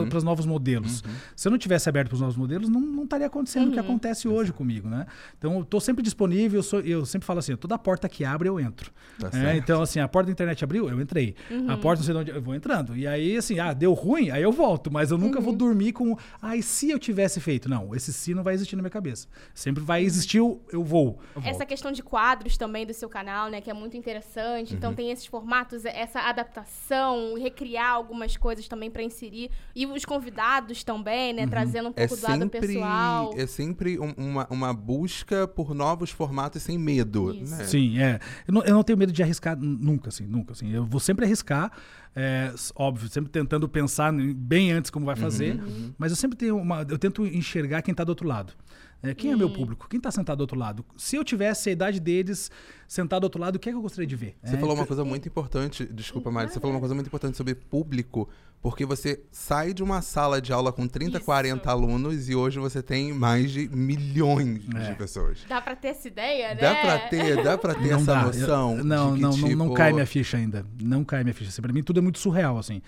uhum. 0.01 0.09
os 0.17 0.25
novos 0.41 0.47
modelos. 0.47 1.03
Uhum. 1.03 1.11
Se 1.37 1.49
eu 1.49 1.51
não 1.51 1.59
tivesse 1.59 1.89
aberto 1.89 2.09
para 2.09 2.15
os 2.15 2.21
novos 2.21 2.37
modelos, 2.37 2.69
não, 2.69 2.81
não 2.81 3.05
estaria 3.05 3.27
acontecendo 3.27 3.65
uhum. 3.65 3.69
o 3.69 3.73
que 3.73 3.79
uhum. 3.79 3.85
acontece 3.85 4.29
hoje 4.29 4.53
comigo, 4.53 4.89
né? 4.89 5.07
Então, 5.39 5.55
eu 5.55 5.63
estou 5.63 5.81
sempre 5.81 6.03
disponível, 6.03 6.59
eu, 6.59 6.63
sou, 6.63 6.81
eu, 6.81 7.05
sempre 7.05 7.27
falo 7.27 7.39
assim, 7.39 7.57
toda 7.57 7.79
porta 7.79 8.09
que 8.09 8.25
abre, 8.25 8.49
eu 8.49 8.59
entro. 8.59 8.91
Tá 9.19 9.31
é, 9.33 9.57
então, 9.57 9.83
assim, 9.83 10.01
a 10.01 10.09
porta 10.09 10.27
da 10.27 10.33
internet 10.33 10.65
abriu, 10.65 10.89
eu 10.89 11.01
entrei. 11.01 11.35
Uhum. 11.51 11.71
A 11.71 11.77
porta 11.77 12.01
não 12.01 12.05
sei 12.05 12.15
de 12.15 12.21
onde, 12.21 12.31
eu 12.31 12.43
vou 12.43 12.55
entrando. 12.55 12.97
E 12.97 13.07
aí, 13.07 13.37
assim, 13.37 13.59
ah, 13.59 13.73
deu 13.73 13.93
ruim, 13.93 14.31
aí 14.31 14.43
eu 14.43 14.53
volto. 14.53 14.91
Mas 14.91 15.11
eu 15.11 15.19
nunca 15.19 15.41
vou 15.41 15.53
uhum. 15.53 15.59
dormir 15.59 15.93
com, 15.93 16.17
ah, 16.41 16.57
e 16.57 16.63
se 16.63 16.91
eu 16.91 16.99
tivesse 16.99 17.41
feito? 17.41 17.69
Não, 17.69 17.95
esse 17.95 18.13
se 18.13 18.35
não 18.35 18.43
vai 18.43 18.55
existir 18.55 18.77
na 18.77 18.83
minha 18.83 18.91
cabeça. 18.91 19.29
Sempre 19.55 19.83
vai 19.83 20.03
existir 20.03 20.39
eu 20.39 20.83
vou. 20.83 21.19
Eu 21.35 21.43
Essa 21.45 21.67
questão 21.67 21.93
de 21.93 22.03
quadros 22.03 22.57
também 22.57 22.87
do 22.87 22.95
seu 22.95 23.09
canal, 23.09 23.51
né, 23.51 23.61
que 23.61 23.71
é 23.71 23.75
muito 23.75 23.97
interessante. 23.97 24.75
Então, 24.75 24.91
uhum. 24.91 24.97
tem 24.97 25.11
esses 25.11 25.27
formatos, 25.27 25.85
essa 25.85 26.21
adaptação, 26.21 27.35
recriar 27.35 27.93
algumas 27.93 28.37
coisas 28.37 28.67
também 28.69 28.91
para 28.91 29.03
inserir. 29.03 29.51
E 29.75 29.87
os 29.87 30.05
convidados 30.05 30.30
também, 30.85 31.33
né? 31.33 31.45
Uhum. 31.45 31.49
Trazendo 31.49 31.89
um 31.89 31.93
é 31.97 32.07
pouco 32.07 32.27
é 32.27 32.37
do 32.37 32.41
sempre, 32.41 32.77
lado 32.77 33.31
pessoal. 33.31 33.35
É 33.37 33.47
sempre 33.47 33.99
um, 33.99 34.13
uma, 34.17 34.47
uma 34.51 34.75
busca 34.75 35.47
por 35.47 35.75
novos 35.75 36.11
formatos 36.11 36.63
sem 36.63 36.79
medo. 36.79 37.35
Né? 37.35 37.65
Sim, 37.65 37.99
é. 37.99 38.19
Eu 38.47 38.55
não, 38.55 38.63
eu 38.65 38.75
não, 38.75 38.83
tenho 38.83 38.99
medo 38.99 39.13
de 39.13 39.23
arriscar 39.23 39.57
nunca, 39.59 40.09
assim, 40.09 40.27
nunca. 40.27 40.53
Assim. 40.53 40.73
Eu 40.73 40.85
vou 40.85 41.01
sempre 41.01 41.25
arriscar, 41.25 41.71
é, 42.15 42.53
óbvio, 42.75 43.09
sempre 43.09 43.31
tentando 43.31 43.69
pensar 43.69 44.13
bem 44.13 44.73
antes 44.73 44.91
como 44.91 45.07
vai 45.07 45.15
uhum, 45.15 45.21
fazer, 45.21 45.61
uhum. 45.61 45.93
mas 45.99 46.11
eu 46.11 46.17
sempre 46.17 46.37
tenho 46.37 46.57
uma. 46.57 46.87
Eu 46.89 46.99
tento 46.99 47.25
enxergar 47.27 47.83
quem 47.83 47.93
está 47.93 48.05
do 48.05 48.11
outro 48.11 48.27
lado. 48.27 48.53
É, 49.03 49.15
quem 49.15 49.33
é 49.33 49.37
meu 49.37 49.51
público? 49.51 49.89
Quem 49.89 49.97
está 49.97 50.11
sentado 50.11 50.39
do 50.39 50.41
outro 50.43 50.59
lado? 50.59 50.85
Se 50.97 51.17
eu 51.17 51.25
tivesse 51.25 51.71
a 51.71 51.73
idade 51.73 51.99
deles 51.99 52.51
sentado 52.91 53.21
do 53.21 53.25
outro 53.25 53.41
lado, 53.41 53.55
o 53.55 53.59
que 53.61 53.69
é 53.69 53.73
que 53.73 53.79
eu 53.79 53.83
gostaria 53.83 54.07
de 54.07 54.17
ver? 54.17 54.35
Você 54.43 54.57
é, 54.57 54.59
falou 54.59 54.75
uma 54.75 54.85
coisa 54.85 55.05
muito 55.05 55.29
importante, 55.29 55.85
desculpa, 55.85 56.29
Mari, 56.29 56.51
você 56.51 56.59
falou 56.59 56.75
uma 56.75 56.81
coisa 56.81 56.93
muito 56.93 57.07
importante 57.07 57.37
sobre 57.37 57.55
público, 57.55 58.29
porque 58.61 58.85
você 58.85 59.23
sai 59.31 59.73
de 59.73 59.81
uma 59.81 60.03
sala 60.03 60.41
de 60.41 60.53
aula 60.53 60.73
com 60.73 60.87
30, 60.87 61.17
Isso. 61.17 61.25
40 61.25 61.71
alunos 61.71 62.29
e 62.29 62.35
hoje 62.35 62.59
você 62.59 62.83
tem 62.83 63.13
mais 63.13 63.53
de 63.53 63.69
milhões 63.69 64.63
é. 64.75 64.91
de 64.91 64.95
pessoas. 64.97 65.39
Dá 65.49 65.61
pra 65.63 65.77
ter 65.77 65.89
essa 65.89 66.09
ideia, 66.09 66.49
né? 66.49 66.61
Dá 66.61 66.75
pra 66.75 66.99
ter, 66.99 67.43
dá 67.43 67.57
pra 67.57 67.75
ter 67.75 67.91
não 67.91 67.97
essa 67.97 68.13
dá. 68.13 68.23
noção. 68.25 68.79
Eu, 68.79 68.85
não, 68.85 69.17
não, 69.17 69.31
tipo... 69.31 69.49
não, 69.49 69.69
não 69.69 69.75
cai 69.75 69.93
minha 69.93 70.05
ficha 70.05 70.37
ainda. 70.37 70.67
Não 70.83 71.05
cai 71.05 71.23
minha 71.23 71.33
ficha. 71.33 71.49
Assim, 71.49 71.63
pra 71.63 71.73
mim 71.73 71.83
tudo 71.83 72.01
é 72.01 72.03
muito 72.03 72.19
surreal, 72.19 72.59
assim. 72.59 72.83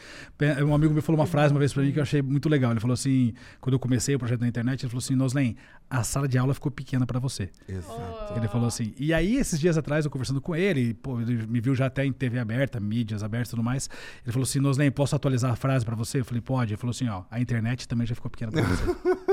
Um 0.67 0.75
amigo 0.75 0.93
me 0.93 1.01
falou 1.01 1.19
uma 1.21 1.27
frase 1.27 1.55
uma 1.55 1.61
vez 1.61 1.73
pra 1.73 1.83
mim 1.83 1.93
que 1.93 1.99
eu 1.99 2.03
achei 2.03 2.21
muito 2.21 2.49
legal. 2.49 2.73
Ele 2.73 2.81
falou 2.81 2.95
assim, 2.95 3.33
quando 3.61 3.75
eu 3.75 3.79
comecei 3.79 4.15
o 4.15 4.19
projeto 4.19 4.41
na 4.41 4.49
internet, 4.49 4.83
ele 4.83 4.91
falou 4.91 5.03
assim, 5.03 5.15
Noslen, 5.15 5.57
a 5.89 6.03
sala 6.05 6.29
de 6.29 6.37
aula 6.37 6.53
ficou 6.53 6.71
pequena 6.71 7.07
para 7.07 7.19
você. 7.19 7.51
Exato. 7.67 8.35
Ele 8.37 8.49
falou 8.49 8.67
assim. 8.67 8.93
E 8.99 9.15
aí, 9.15 9.37
esses 9.37 9.59
dias 9.59 9.79
atrás, 9.79 9.92
eu 10.01 10.11
conversando 10.11 10.41
com 10.41 10.55
ele, 10.55 10.95
pô, 10.95 11.21
ele 11.21 11.47
me 11.47 11.61
viu 11.61 11.75
já 11.75 11.87
até 11.87 12.05
em 12.05 12.13
TV 12.13 12.39
aberta, 12.39 12.81
mídias 12.81 13.23
abertas 13.23 13.49
e 13.49 13.51
tudo 13.51 13.63
mais. 13.63 13.89
Ele 14.25 14.33
falou 14.33 14.45
assim, 14.45 14.61
Noslen, 14.61 14.91
posso 14.91 15.15
atualizar 15.15 15.53
a 15.53 15.57
frase 15.57 15.85
para 15.85 15.95
você? 15.95 16.21
Eu 16.21 16.25
falei, 16.25 16.41
pode. 16.41 16.73
Ele 16.73 16.79
falou 16.79 16.93
assim, 16.93 17.09
ó, 17.09 17.25
a 17.31 17.41
internet 17.41 17.87
também 17.87 18.07
já 18.07 18.15
ficou 18.15 18.31
pequena 18.31 18.53
pra 18.53 18.63
você. 18.63 18.85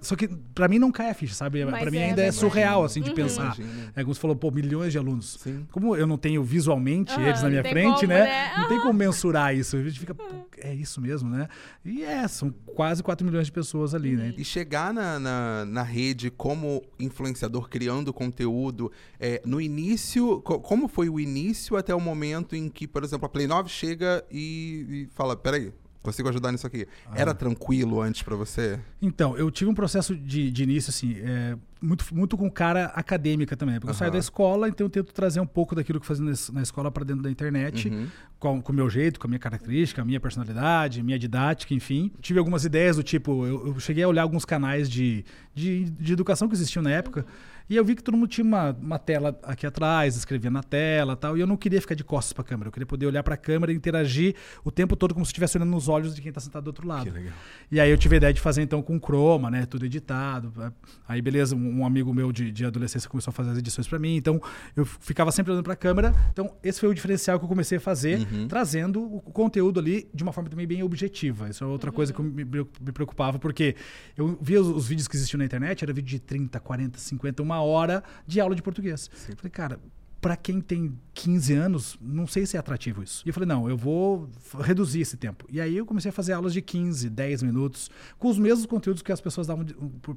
Só 0.00 0.16
que 0.16 0.28
para 0.28 0.68
mim 0.68 0.78
não 0.78 0.90
cai 0.90 1.10
a 1.10 1.14
ficha, 1.14 1.34
sabe? 1.34 1.64
Para 1.64 1.90
mim 1.90 1.98
é, 1.98 2.04
ainda 2.06 2.22
é 2.22 2.32
surreal, 2.32 2.84
assim, 2.84 3.00
de 3.00 3.10
uhum. 3.10 3.16
pensar. 3.16 3.56
É 3.94 4.02
como 4.02 4.14
você 4.14 4.20
falou, 4.20 4.36
pô, 4.36 4.50
milhões 4.50 4.92
de 4.92 4.98
alunos. 4.98 5.38
Sim. 5.40 5.66
Como 5.70 5.96
eu 5.96 6.06
não 6.06 6.16
tenho 6.16 6.42
visualmente 6.42 7.14
uhum, 7.14 7.26
eles 7.26 7.42
na 7.42 7.48
minha 7.48 7.62
frente, 7.62 8.00
como, 8.00 8.08
né? 8.08 8.24
né? 8.24 8.52
Não 8.56 8.68
tem 8.68 8.80
como 8.80 8.92
mensurar 8.92 9.54
isso. 9.54 9.76
A 9.76 9.82
gente 9.82 9.98
fica, 9.98 10.16
é 10.58 10.74
isso 10.74 11.00
mesmo, 11.00 11.28
né? 11.28 11.48
E 11.84 12.02
é, 12.02 12.26
são 12.28 12.50
quase 12.74 13.02
4 13.02 13.26
milhões 13.26 13.46
de 13.46 13.52
pessoas 13.52 13.94
ali, 13.94 14.16
né? 14.16 14.34
E 14.36 14.44
chegar 14.44 14.92
na, 14.92 15.18
na, 15.18 15.64
na 15.64 15.82
rede 15.82 16.30
como 16.30 16.82
influenciador, 16.98 17.68
criando 17.68 18.12
conteúdo, 18.12 18.90
é, 19.18 19.42
no 19.44 19.60
início, 19.60 20.40
como 20.42 20.88
foi 20.88 21.08
o 21.08 21.18
início 21.18 21.76
até 21.76 21.94
o 21.94 22.00
momento 22.00 22.54
em 22.54 22.68
que, 22.68 22.86
por 22.86 23.04
exemplo, 23.04 23.26
a 23.26 23.28
Play 23.28 23.46
9 23.46 23.68
chega 23.68 24.24
e, 24.30 24.86
e 24.88 25.08
fala, 25.14 25.36
peraí, 25.36 25.72
consigo 26.02 26.28
ajudar 26.28 26.52
nisso 26.52 26.66
aqui. 26.66 26.86
Ah. 27.06 27.12
Era 27.14 27.34
tranquilo 27.34 28.00
antes 28.00 28.22
para 28.22 28.36
você? 28.36 28.78
Então, 29.00 29.36
eu 29.36 29.50
tive 29.50 29.70
um 29.70 29.74
processo 29.74 30.16
de, 30.16 30.50
de 30.50 30.62
início, 30.62 30.90
assim, 30.90 31.16
é, 31.18 31.56
muito, 31.80 32.04
muito 32.14 32.36
com 32.36 32.50
cara 32.50 32.86
acadêmica 32.86 33.56
também. 33.56 33.76
Porque 33.76 33.86
uhum. 33.86 33.94
eu 33.94 33.98
saio 33.98 34.12
da 34.12 34.18
escola, 34.18 34.68
então 34.68 34.86
eu 34.86 34.90
tento 34.90 35.12
trazer 35.12 35.40
um 35.40 35.46
pouco 35.46 35.74
daquilo 35.74 36.00
que 36.00 36.04
eu 36.04 36.16
fazia 36.16 36.52
na 36.52 36.62
escola 36.62 36.90
para 36.90 37.04
dentro 37.04 37.22
da 37.22 37.30
internet, 37.30 37.88
uhum. 37.88 38.06
com, 38.38 38.62
com 38.62 38.72
o 38.72 38.74
meu 38.74 38.88
jeito, 38.88 39.20
com 39.20 39.26
a 39.26 39.30
minha 39.30 39.38
característica, 39.40 40.02
a 40.02 40.04
minha 40.04 40.20
personalidade, 40.20 41.02
minha 41.02 41.18
didática, 41.18 41.74
enfim. 41.74 42.10
Tive 42.20 42.38
algumas 42.38 42.64
ideias 42.64 42.96
do 42.96 43.02
tipo, 43.02 43.46
eu, 43.46 43.68
eu 43.68 43.80
cheguei 43.80 44.04
a 44.04 44.08
olhar 44.08 44.22
alguns 44.22 44.44
canais 44.44 44.88
de, 44.88 45.24
de, 45.54 45.84
de 45.90 46.12
educação 46.12 46.48
que 46.48 46.54
existiam 46.54 46.82
na 46.82 46.90
época. 46.90 47.20
Uhum 47.20 47.57
e 47.68 47.76
eu 47.76 47.84
vi 47.84 47.94
que 47.94 48.02
todo 48.02 48.16
mundo 48.16 48.28
tinha 48.28 48.44
uma, 48.44 48.70
uma 48.70 48.98
tela 48.98 49.38
aqui 49.42 49.66
atrás, 49.66 50.16
escrevia 50.16 50.50
na 50.50 50.62
tela 50.62 51.16
tal. 51.16 51.36
E 51.36 51.40
eu 51.40 51.46
não 51.46 51.56
queria 51.56 51.80
ficar 51.80 51.94
de 51.94 52.02
costas 52.02 52.32
para 52.32 52.42
a 52.42 52.44
câmera. 52.44 52.68
Eu 52.68 52.72
queria 52.72 52.86
poder 52.86 53.06
olhar 53.06 53.22
para 53.22 53.34
a 53.34 53.36
câmera 53.36 53.72
e 53.72 53.74
interagir 53.76 54.34
o 54.64 54.70
tempo 54.70 54.96
todo 54.96 55.12
como 55.12 55.24
se 55.24 55.30
estivesse 55.30 55.58
olhando 55.58 55.70
nos 55.70 55.88
olhos 55.88 56.14
de 56.14 56.22
quem 56.22 56.30
está 56.30 56.40
sentado 56.40 56.64
do 56.64 56.68
outro 56.68 56.86
lado. 56.86 57.04
Que 57.04 57.10
legal. 57.10 57.34
E 57.70 57.78
aí 57.78 57.90
eu 57.90 57.98
tive 57.98 58.16
a 58.16 58.18
ideia 58.18 58.32
de 58.32 58.40
fazer 58.40 58.62
então 58.62 58.80
com 58.80 58.98
Chroma, 58.98 59.50
né? 59.50 59.66
Tudo 59.66 59.84
editado. 59.84 60.72
Aí, 61.06 61.20
beleza, 61.20 61.54
um, 61.54 61.84
amigo 61.84 62.12
meu 62.14 62.32
de, 62.32 62.50
de 62.50 62.64
adolescência 62.64 63.08
começou 63.08 63.30
a 63.30 63.34
fazer 63.34 63.50
as 63.50 63.58
edições 63.58 63.86
para 63.86 63.98
mim. 63.98 64.16
Então 64.16 64.40
eu 64.74 64.86
ficava 64.86 65.30
sempre 65.30 65.52
olhando 65.52 65.64
para 65.64 65.74
a 65.74 65.76
câmera. 65.76 66.14
Então 66.32 66.54
esse 66.62 66.80
foi 66.80 66.88
o 66.88 66.94
diferencial 66.94 67.38
que 67.38 67.44
eu 67.44 67.48
comecei 67.48 67.78
a 67.78 67.80
fazer, 67.80 68.26
uhum. 68.32 68.48
trazendo 68.48 69.02
o 69.02 69.20
conteúdo 69.20 69.78
ali 69.78 70.08
de 70.14 70.22
uma 70.22 70.32
forma 70.32 70.48
também 70.48 70.66
bem 70.66 70.82
objetiva. 70.82 71.48
Isso 71.50 71.62
é 71.62 71.66
outra 71.66 71.90
uhum. 71.90 71.96
coisa 71.96 72.12
que 72.12 72.22
me, 72.22 72.44
me 72.44 72.92
preocupava, 72.92 73.38
porque 73.38 73.76
eu 74.16 74.38
via 74.40 74.60
os, 74.60 74.68
os, 74.68 74.88
vídeos 74.88 75.06
que 75.06 75.16
existiam 75.16 75.38
na 75.38 75.44
internet, 75.44 75.84
era 75.84 75.92
vídeo 75.92 76.08
de 76.08 76.20
30, 76.20 76.58
40, 76.60 76.98
50, 76.98 77.42
uma 77.42 77.57
hora 77.60 78.02
de 78.26 78.40
aula 78.40 78.54
de 78.54 78.62
português. 78.62 79.10
Sim. 79.14 79.34
Falei, 79.36 79.50
cara, 79.50 79.80
para 80.20 80.36
quem 80.36 80.60
tem 80.60 80.98
15 81.14 81.54
anos, 81.54 81.98
não 82.00 82.26
sei 82.26 82.44
se 82.44 82.56
é 82.56 82.60
atrativo 82.60 83.02
isso. 83.02 83.22
E 83.24 83.28
eu 83.28 83.34
falei, 83.34 83.46
não, 83.46 83.68
eu 83.68 83.76
vou 83.76 84.28
reduzir 84.60 85.00
esse 85.00 85.16
tempo. 85.16 85.46
E 85.48 85.60
aí 85.60 85.76
eu 85.76 85.86
comecei 85.86 86.08
a 86.08 86.12
fazer 86.12 86.32
aulas 86.32 86.52
de 86.52 86.60
15, 86.60 87.08
10 87.08 87.42
minutos, 87.44 87.90
com 88.18 88.28
os 88.28 88.38
mesmos 88.38 88.66
conteúdos 88.66 89.02
que 89.02 89.12
as 89.12 89.20
pessoas 89.20 89.46
davam 89.46 89.64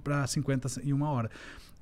para 0.04 0.26
50 0.26 0.82
em 0.84 0.92
uma 0.92 1.10
hora. 1.10 1.30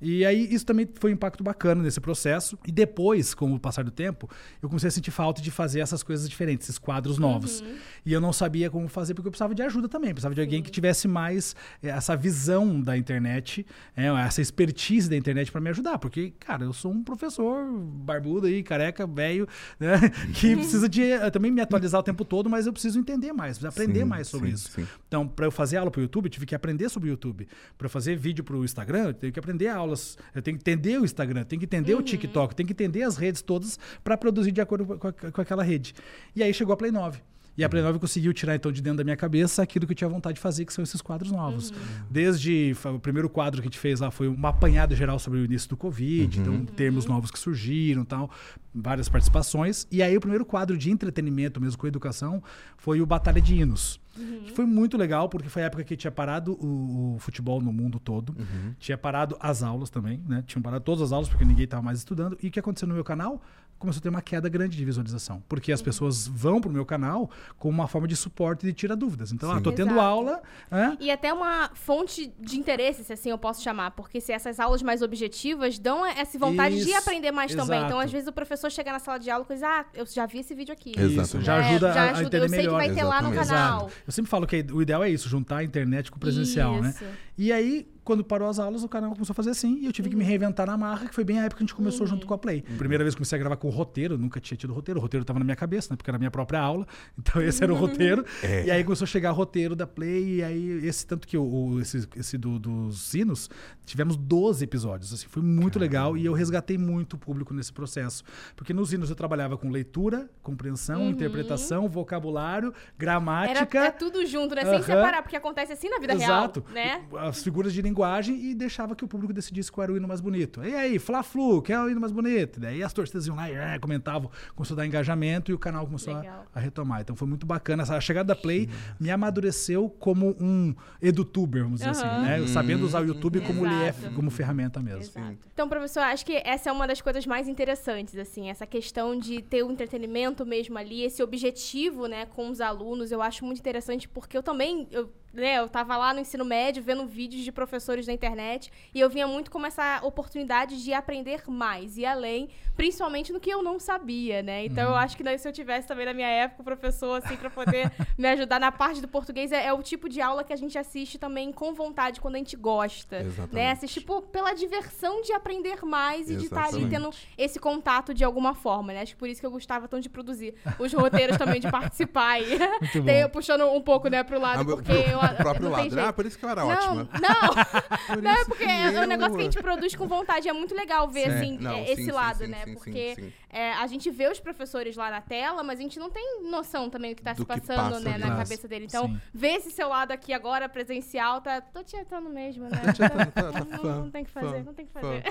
E 0.00 0.24
aí 0.24 0.52
isso 0.52 0.64
também 0.64 0.88
foi 0.94 1.10
um 1.10 1.14
impacto 1.14 1.44
bacana 1.44 1.82
nesse 1.82 2.00
processo. 2.00 2.58
E 2.66 2.72
depois, 2.72 3.34
com 3.34 3.54
o 3.54 3.60
passar 3.60 3.84
do 3.84 3.90
tempo, 3.90 4.28
eu 4.62 4.68
comecei 4.68 4.88
a 4.88 4.90
sentir 4.90 5.10
falta 5.10 5.42
de 5.42 5.50
fazer 5.50 5.80
essas 5.80 6.02
coisas 6.02 6.28
diferentes, 6.28 6.68
esses 6.68 6.78
quadros 6.78 7.18
novos. 7.18 7.60
Uhum. 7.60 7.74
E 8.06 8.12
eu 8.12 8.20
não 8.20 8.32
sabia 8.32 8.70
como 8.70 8.88
fazer 8.88 9.14
porque 9.14 9.28
eu 9.28 9.30
precisava 9.30 9.54
de 9.54 9.62
ajuda 9.62 9.88
também. 9.88 10.10
Precisava 10.10 10.34
de 10.34 10.40
alguém 10.40 10.62
que 10.62 10.70
tivesse 10.70 11.06
mais 11.06 11.54
eh, 11.82 11.88
essa 11.88 12.16
visão 12.16 12.80
da 12.80 12.96
internet, 12.96 13.66
é, 13.96 14.06
essa 14.06 14.40
expertise 14.40 15.08
da 15.08 15.16
internet 15.16 15.52
para 15.52 15.60
me 15.60 15.68
ajudar. 15.70 15.98
Porque, 15.98 16.32
cara, 16.38 16.64
eu 16.64 16.72
sou 16.72 16.92
um 16.92 17.02
professor 17.02 17.70
barbudo 17.70 18.46
aí, 18.46 18.62
careca, 18.62 19.06
velho, 19.06 19.46
né? 19.78 19.98
que 20.34 20.56
precisa 20.56 20.88
de 20.88 21.02
eh, 21.02 21.30
também 21.30 21.50
me 21.50 21.60
atualizar 21.60 22.00
o 22.00 22.02
tempo 22.02 22.24
todo, 22.24 22.48
mas 22.48 22.66
eu 22.66 22.72
preciso 22.72 22.98
entender 22.98 23.32
mais, 23.32 23.58
preciso 23.58 23.68
aprender 23.68 24.00
sim, 24.00 24.06
mais 24.06 24.28
sobre 24.28 24.48
sim, 24.48 24.54
isso. 24.54 24.70
Sim. 24.72 24.86
Então, 25.06 25.28
para 25.28 25.46
eu 25.46 25.50
fazer 25.50 25.76
aula 25.76 25.90
para 25.90 25.98
o 25.98 26.02
YouTube, 26.02 26.26
eu 26.26 26.30
tive 26.30 26.46
que 26.46 26.54
aprender 26.54 26.88
sobre 26.88 27.08
o 27.08 27.12
YouTube. 27.12 27.46
Para 27.76 27.86
eu 27.86 27.90
fazer 27.90 28.16
vídeo 28.16 28.42
para 28.42 28.56
o 28.56 28.64
Instagram, 28.64 29.08
eu 29.08 29.12
tive 29.12 29.32
que 29.32 29.38
aprender 29.38 29.68
a 29.68 29.76
aula 29.76 29.89
aulas, 29.90 30.16
eu 30.34 30.40
tenho 30.40 30.56
que 30.56 30.62
entender 30.62 30.98
o 30.98 31.04
Instagram, 31.04 31.44
tenho 31.44 31.60
que 31.60 31.66
entender 31.66 31.94
uhum. 31.94 32.00
o 32.00 32.02
TikTok, 32.02 32.54
tenho 32.54 32.66
que 32.66 32.72
entender 32.72 33.02
as 33.02 33.16
redes 33.16 33.42
todas 33.42 33.78
para 34.02 34.16
produzir 34.16 34.52
de 34.52 34.60
acordo 34.60 34.86
com, 34.98 35.08
a, 35.08 35.12
com, 35.12 35.40
aquela 35.40 35.62
rede. 35.62 35.94
E 36.34 36.42
aí 36.42 36.54
chegou 36.54 36.72
a 36.72 36.76
Play 36.76 36.90
9. 36.90 37.20
E 37.58 37.64
a 37.64 37.68
Play 37.68 37.82
9 37.82 37.98
conseguiu 37.98 38.32
tirar 38.32 38.54
então 38.54 38.72
de 38.72 38.80
dentro 38.80 38.98
da 38.98 39.04
minha 39.04 39.16
cabeça 39.16 39.62
aquilo 39.62 39.84
que 39.84 39.92
eu 39.92 39.96
tinha 39.96 40.08
vontade 40.08 40.36
de 40.36 40.40
fazer, 40.40 40.64
que 40.64 40.72
são 40.72 40.82
esses 40.82 41.02
quadros 41.02 41.30
novos. 41.30 41.70
Uhum. 41.70 41.76
Desde 42.08 42.74
o 42.84 42.98
primeiro 42.98 43.28
quadro 43.28 43.60
que 43.60 43.66
a 43.66 43.70
gente 43.70 43.78
fez 43.78 44.00
lá 44.00 44.10
foi 44.10 44.28
uma 44.28 44.48
apanhada 44.48 44.94
geral 44.94 45.18
sobre 45.18 45.40
o 45.40 45.44
início 45.44 45.68
do 45.68 45.76
Covid, 45.76 46.38
uhum. 46.38 46.42
então 46.42 46.74
termos 46.74 47.04
uhum. 47.04 47.14
novos 47.14 47.30
que 47.30 47.38
surgiram, 47.38 48.04
tal, 48.04 48.30
várias 48.74 49.08
participações. 49.08 49.86
E 49.90 50.02
aí 50.02 50.16
o 50.16 50.20
primeiro 50.20 50.46
quadro 50.46 50.78
de 50.78 50.90
entretenimento 50.90 51.60
mesmo 51.60 51.76
com 51.76 51.86
educação 51.86 52.42
foi 52.78 53.00
o 53.02 53.06
Batalha 53.06 53.42
de 53.42 53.56
Hinos. 53.56 53.99
Uhum. 54.16 54.42
Que 54.44 54.52
foi 54.52 54.66
muito 54.66 54.96
legal, 54.96 55.28
porque 55.28 55.48
foi 55.48 55.62
a 55.62 55.66
época 55.66 55.84
que 55.84 55.96
tinha 55.96 56.10
parado 56.10 56.52
o, 56.54 57.14
o 57.14 57.18
futebol 57.18 57.60
no 57.60 57.72
mundo 57.72 57.98
todo. 58.00 58.30
Uhum. 58.38 58.74
Tinha 58.78 58.98
parado 58.98 59.36
as 59.40 59.62
aulas 59.62 59.90
também, 59.90 60.22
né? 60.26 60.42
Tinham 60.46 60.62
parado 60.62 60.84
todas 60.84 61.02
as 61.02 61.12
aulas, 61.12 61.28
porque 61.28 61.44
ninguém 61.44 61.64
estava 61.64 61.82
mais 61.82 61.98
estudando. 61.98 62.36
E 62.42 62.48
o 62.48 62.50
que 62.50 62.58
aconteceu 62.58 62.88
no 62.88 62.94
meu 62.94 63.04
canal? 63.04 63.40
Começou 63.80 63.98
a 63.98 64.02
ter 64.02 64.08
uma 64.10 64.20
queda 64.20 64.48
grande 64.48 64.76
de 64.76 64.84
visualização. 64.84 65.42
Porque 65.48 65.72
as 65.72 65.80
pessoas 65.80 66.28
vão 66.28 66.60
pro 66.60 66.70
meu 66.70 66.84
canal 66.84 67.30
com 67.58 67.68
uma 67.68 67.88
forma 67.88 68.06
de 68.06 68.14
suporte 68.14 68.66
de 68.66 68.72
tirar 68.74 68.94
dúvidas. 68.94 69.32
Então, 69.32 69.50
Sim. 69.50 69.56
ah, 69.56 69.60
tô 69.60 69.72
tendo 69.72 69.92
Exato. 69.92 70.00
aula. 70.06 70.42
É? 70.70 70.96
E 71.00 71.10
até 71.10 71.32
uma 71.32 71.70
fonte 71.74 72.32
de 72.38 72.58
interesse, 72.58 73.02
se 73.02 73.12
assim 73.12 73.30
eu 73.30 73.38
posso 73.38 73.62
chamar. 73.62 73.92
Porque 73.92 74.20
se 74.20 74.32
essas 74.32 74.60
aulas 74.60 74.82
mais 74.82 75.00
objetivas 75.00 75.78
dão 75.78 76.04
essa 76.04 76.38
vontade 76.38 76.76
Isso. 76.76 76.86
de 76.86 76.94
aprender 76.94 77.32
mais 77.32 77.50
Exato. 77.50 77.66
também. 77.66 77.84
Então, 77.84 77.98
às 77.98 78.12
vezes, 78.12 78.28
o 78.28 78.32
professor 78.32 78.70
chega 78.70 78.92
na 78.92 78.98
sala 78.98 79.18
de 79.18 79.30
aula 79.30 79.46
e 79.48 79.54
diz, 79.54 79.62
ah, 79.62 79.86
eu 79.94 80.04
já 80.04 80.26
vi 80.26 80.40
esse 80.40 80.54
vídeo 80.54 80.72
aqui. 80.72 80.92
Exato. 80.96 81.40
Já 81.40 81.56
ajuda, 81.56 81.88
é, 81.88 81.94
já 81.94 82.10
ajuda 82.10 82.18
a, 82.18 82.22
entender 82.22 82.44
eu 82.44 82.48
sei 82.50 82.58
melhor. 82.58 82.80
que 82.80 82.86
vai 82.86 82.94
ter 82.94 83.04
lá 83.04 83.22
no 83.22 83.32
canal. 83.32 83.86
Exato. 83.86 83.92
Eu 84.06 84.12
sempre 84.12 84.30
falo 84.30 84.46
que 84.46 84.66
o 84.70 84.82
ideal 84.82 85.02
é 85.02 85.08
isso, 85.08 85.26
juntar 85.26 85.56
a 85.58 85.64
internet 85.64 86.10
com 86.10 86.18
o 86.18 86.20
presencial, 86.20 86.82
né? 86.82 86.90
Isso. 86.90 87.04
né? 87.04 87.12
E 87.38 87.50
aí, 87.50 87.88
quando 88.04 88.24
parou 88.24 88.48
as 88.48 88.58
aulas, 88.58 88.82
o 88.82 88.88
canal 88.88 89.12
começou 89.12 89.32
a 89.32 89.34
fazer 89.34 89.50
assim 89.50 89.78
e 89.80 89.86
eu 89.86 89.92
tive 89.92 90.08
uhum. 90.08 90.12
que 90.12 90.16
me 90.16 90.24
reinventar 90.24 90.66
na 90.66 90.76
marra, 90.76 91.08
que 91.08 91.14
foi 91.14 91.24
bem 91.24 91.38
a 91.38 91.44
época 91.44 91.58
que 91.58 91.64
a 91.64 91.66
gente 91.66 91.74
começou 91.74 92.02
uhum. 92.02 92.14
junto 92.14 92.26
com 92.26 92.34
a 92.34 92.38
Play. 92.38 92.64
Uhum. 92.68 92.76
Primeira 92.76 93.04
vez 93.04 93.14
que 93.14 93.18
comecei 93.18 93.36
a 93.36 93.38
gravar 93.38 93.56
com 93.56 93.68
o 93.68 93.70
roteiro, 93.70 94.16
nunca 94.18 94.40
tinha 94.40 94.56
tido 94.56 94.72
roteiro, 94.72 94.98
o 94.98 95.02
roteiro 95.02 95.22
estava 95.22 95.38
na 95.38 95.44
minha 95.44 95.56
cabeça, 95.56 95.92
né? 95.92 95.96
Porque 95.96 96.10
era 96.10 96.16
a 96.16 96.18
minha 96.18 96.30
própria 96.30 96.60
aula, 96.60 96.86
então 97.18 97.42
esse 97.42 97.62
era 97.62 97.72
o 97.72 97.76
roteiro. 97.76 98.24
É. 98.42 98.64
E 98.64 98.70
aí 98.70 98.82
começou 98.84 99.04
a 99.04 99.08
chegar 99.08 99.32
o 99.32 99.34
roteiro 99.34 99.76
da 99.76 99.86
Play, 99.86 100.36
e 100.36 100.42
aí 100.42 100.86
esse 100.86 101.06
tanto 101.06 101.26
que 101.26 101.36
o, 101.36 101.78
esse, 101.80 102.08
esse 102.16 102.38
do, 102.38 102.58
dos 102.58 103.02
sinos, 103.02 103.50
tivemos 103.84 104.16
12 104.16 104.64
episódios, 104.64 105.12
assim, 105.12 105.26
foi 105.28 105.42
muito 105.42 105.78
Caramba. 105.78 105.84
legal 105.84 106.16
e 106.16 106.24
eu 106.24 106.32
resgatei 106.32 106.78
muito 106.78 107.14
o 107.14 107.18
público 107.18 107.52
nesse 107.52 107.72
processo. 107.72 108.24
Porque 108.56 108.72
nos 108.72 108.92
hinos 108.92 109.10
eu 109.10 109.16
trabalhava 109.16 109.58
com 109.58 109.68
leitura, 109.68 110.30
compreensão, 110.42 111.02
uhum. 111.02 111.10
interpretação, 111.10 111.88
vocabulário, 111.88 112.72
gramática. 112.96 113.78
Era, 113.78 113.88
é 113.88 113.90
tudo 113.90 114.24
junto, 114.24 114.54
né? 114.54 114.64
Sem 114.64 114.82
separar, 114.82 115.22
porque 115.22 115.36
acontece 115.36 115.72
assim 115.72 115.88
na 115.88 115.98
vida 115.98 116.14
Exato. 116.14 116.64
real, 116.72 116.74
né? 116.74 117.06
As 117.18 117.42
figuras 117.42 117.72
de 117.72 117.80
linguagem 117.90 118.36
e 118.36 118.54
deixava 118.54 118.94
que 118.94 119.04
o 119.04 119.08
público 119.08 119.32
decidisse 119.32 119.70
qual 119.70 119.84
era 119.84 119.92
o 119.92 119.96
hino 119.96 120.06
mais 120.06 120.20
bonito. 120.20 120.64
E 120.64 120.74
aí, 120.74 120.98
Fla-Flu, 120.98 121.62
qual 121.62 121.78
é 121.78 121.84
o 121.84 121.90
hino 121.90 122.00
mais 122.00 122.12
bonito? 122.12 122.60
Daí 122.60 122.82
as 122.82 122.92
torcidas 122.92 123.26
iam 123.26 123.36
lá 123.36 123.50
e 123.50 123.54
é, 123.54 123.78
comentavam, 123.78 124.30
começou 124.54 124.74
a 124.74 124.78
dar 124.78 124.86
engajamento 124.86 125.50
e 125.50 125.54
o 125.54 125.58
canal 125.58 125.84
começou 125.84 126.14
a, 126.14 126.44
a, 126.54 126.60
retomar. 126.60 127.00
Então 127.00 127.14
foi 127.16 127.28
muito 127.28 127.44
bacana. 127.44 127.82
A 127.82 128.00
chegada 128.00 128.28
da 128.28 128.36
Play 128.36 128.68
Sim. 128.68 128.94
me 128.98 129.10
amadureceu 129.10 129.88
como 129.98 130.36
um 130.40 130.74
edutuber, 131.02 131.64
vamos 131.64 131.80
dizer 131.80 131.90
uhum. 131.90 132.10
assim, 132.10 132.22
né? 132.22 132.46
Sabendo 132.46 132.84
usar 132.84 133.02
o 133.02 133.06
YouTube 133.06 133.40
como, 133.40 133.66
é, 133.66 133.92
como 134.14 134.30
ferramenta 134.30 134.80
mesmo. 134.80 135.00
Exato. 135.00 135.38
Então, 135.52 135.68
professor, 135.68 136.00
acho 136.00 136.24
que 136.24 136.40
essa 136.44 136.70
é 136.70 136.72
uma 136.72 136.86
das 136.86 137.00
coisas 137.00 137.26
mais 137.26 137.48
interessantes, 137.48 138.16
assim, 138.16 138.48
essa 138.48 138.66
questão 138.66 139.18
de 139.18 139.42
ter 139.42 139.62
o 139.62 139.70
entretenimento 139.70 140.46
mesmo 140.46 140.78
ali, 140.78 141.02
esse 141.02 141.22
objetivo, 141.22 142.06
né, 142.06 142.26
com 142.26 142.48
os 142.50 142.60
alunos, 142.60 143.12
eu 143.12 143.20
acho 143.20 143.44
muito 143.44 143.58
interessante 143.58 144.08
porque 144.08 144.36
eu 144.36 144.42
também, 144.42 144.86
eu 144.90 145.10
né, 145.32 145.58
eu 145.58 145.68
tava 145.68 145.96
lá 145.96 146.12
no 146.12 146.20
ensino 146.20 146.44
médio 146.44 146.82
vendo 146.82 147.06
vídeos 147.06 147.42
de 147.42 147.52
professores 147.52 148.06
na 148.06 148.12
internet 148.12 148.70
e 148.94 149.00
eu 149.00 149.08
vinha 149.08 149.26
muito 149.26 149.50
com 149.50 149.64
essa 149.64 150.00
oportunidade 150.02 150.82
de 150.82 150.92
aprender 150.92 151.42
mais 151.48 151.96
e 151.96 152.04
além, 152.04 152.48
principalmente 152.76 153.32
no 153.32 153.40
que 153.40 153.50
eu 153.50 153.62
não 153.62 153.78
sabia, 153.78 154.42
né? 154.42 154.64
Então 154.64 154.84
uhum. 154.84 154.90
eu 154.90 154.96
acho 154.96 155.16
que 155.16 155.22
daí, 155.22 155.38
se 155.38 155.48
eu 155.48 155.52
tivesse 155.52 155.86
também 155.86 156.06
na 156.06 156.14
minha 156.14 156.28
época 156.28 156.62
o 156.62 156.64
professor 156.64 157.22
assim 157.22 157.36
para 157.36 157.50
poder 157.50 157.90
me 158.18 158.28
ajudar 158.28 158.58
na 158.58 158.72
parte 158.72 159.00
do 159.00 159.08
português 159.08 159.52
é, 159.52 159.66
é, 159.66 159.72
o 159.72 159.82
tipo 159.82 160.08
de 160.08 160.20
aula 160.20 160.42
que 160.42 160.52
a 160.52 160.56
gente 160.56 160.78
assiste 160.78 161.18
também 161.18 161.52
com 161.52 161.72
vontade 161.74 162.20
quando 162.20 162.34
a 162.34 162.38
gente 162.38 162.56
gosta, 162.56 163.20
né? 163.20 163.26
Exatamente. 163.26 163.54
né? 163.54 163.70
Assistir 163.70 164.00
por, 164.00 164.22
pela 164.22 164.52
diversão 164.52 165.22
de 165.22 165.32
aprender 165.32 165.84
mais 165.84 166.28
e 166.28 166.34
Exatamente. 166.34 166.40
de 166.40 166.44
estar 166.46 166.66
ali 166.66 166.88
tendo 166.88 167.10
esse 167.38 167.58
contato 167.58 168.12
de 168.12 168.24
alguma 168.24 168.54
forma, 168.54 168.92
né? 168.92 169.02
Acho 169.02 169.12
que 169.12 169.18
por 169.18 169.28
isso 169.28 169.40
que 169.40 169.46
eu 169.46 169.50
gostava 169.50 169.86
tanto 169.86 170.02
de 170.02 170.08
produzir 170.08 170.54
os 170.78 170.92
roteiros 170.92 171.36
também 171.36 171.60
de 171.60 171.70
participar 171.70 172.40
e 172.40 172.58
Tem 173.04 173.20
eu 173.20 173.28
puxando 173.28 173.64
um 173.66 173.80
pouco, 173.80 174.08
né, 174.08 174.22
pro 174.22 174.40
lado, 174.40 174.60
ah, 174.60 174.76
porque 174.76 174.92
eu, 174.92 175.19
o 175.24 175.36
próprio 175.36 175.68
lado. 175.68 176.00
Ah, 176.00 176.12
por 176.12 176.26
isso 176.26 176.38
que 176.38 176.44
eu 176.44 176.48
era 176.48 176.62
não, 176.62 176.68
ótima. 176.68 177.08
Não, 177.20 178.20
não, 178.22 178.30
é 178.30 178.44
porque 178.44 178.64
é 178.64 179.00
um 179.00 179.06
negócio 179.06 179.34
que 179.34 179.40
a 179.40 179.44
gente 179.44 179.62
produz 179.62 179.94
com 179.94 180.06
vontade. 180.06 180.48
É 180.48 180.52
muito 180.52 180.74
legal 180.74 181.08
ver, 181.08 181.30
sim. 181.30 181.36
assim, 181.36 181.58
não, 181.58 181.82
esse 181.84 182.04
sim, 182.04 182.10
lado, 182.10 182.38
sim, 182.38 182.46
né? 182.46 182.64
porque 182.74 183.32
é, 183.52 183.72
a 183.72 183.86
gente 183.86 184.10
vê 184.10 184.28
os 184.30 184.38
professores 184.38 184.96
lá 184.96 185.10
na 185.10 185.20
tela, 185.20 185.62
mas 185.62 185.78
a 185.78 185.82
gente 185.82 185.98
não 185.98 186.10
tem 186.10 186.42
noção 186.50 186.88
também 186.88 187.12
do 187.12 187.16
que 187.16 187.22
tá 187.22 187.32
do 187.32 187.42
se 187.42 187.44
passando, 187.44 187.92
passa, 187.92 188.00
né, 188.00 188.16
na 188.16 188.36
cabeça 188.36 188.68
dele. 188.68 188.84
Então, 188.84 189.16
ver 189.34 189.56
esse 189.56 189.70
seu 189.70 189.88
lado 189.88 190.12
aqui 190.12 190.32
agora, 190.32 190.68
presencial, 190.68 191.40
tá... 191.40 191.60
Tô 191.60 191.82
tietando 191.82 192.30
mesmo, 192.30 192.64
né? 192.64 192.80
Tá, 193.00 193.08
tá, 193.52 193.64
não, 193.64 194.02
não, 194.02 194.10
tem 194.10 194.24
que 194.24 194.30
fazer, 194.30 194.58
fã, 194.58 194.62
não 194.62 194.74
tem 194.74 194.86
que 194.86 194.92
fazer. 194.92 195.22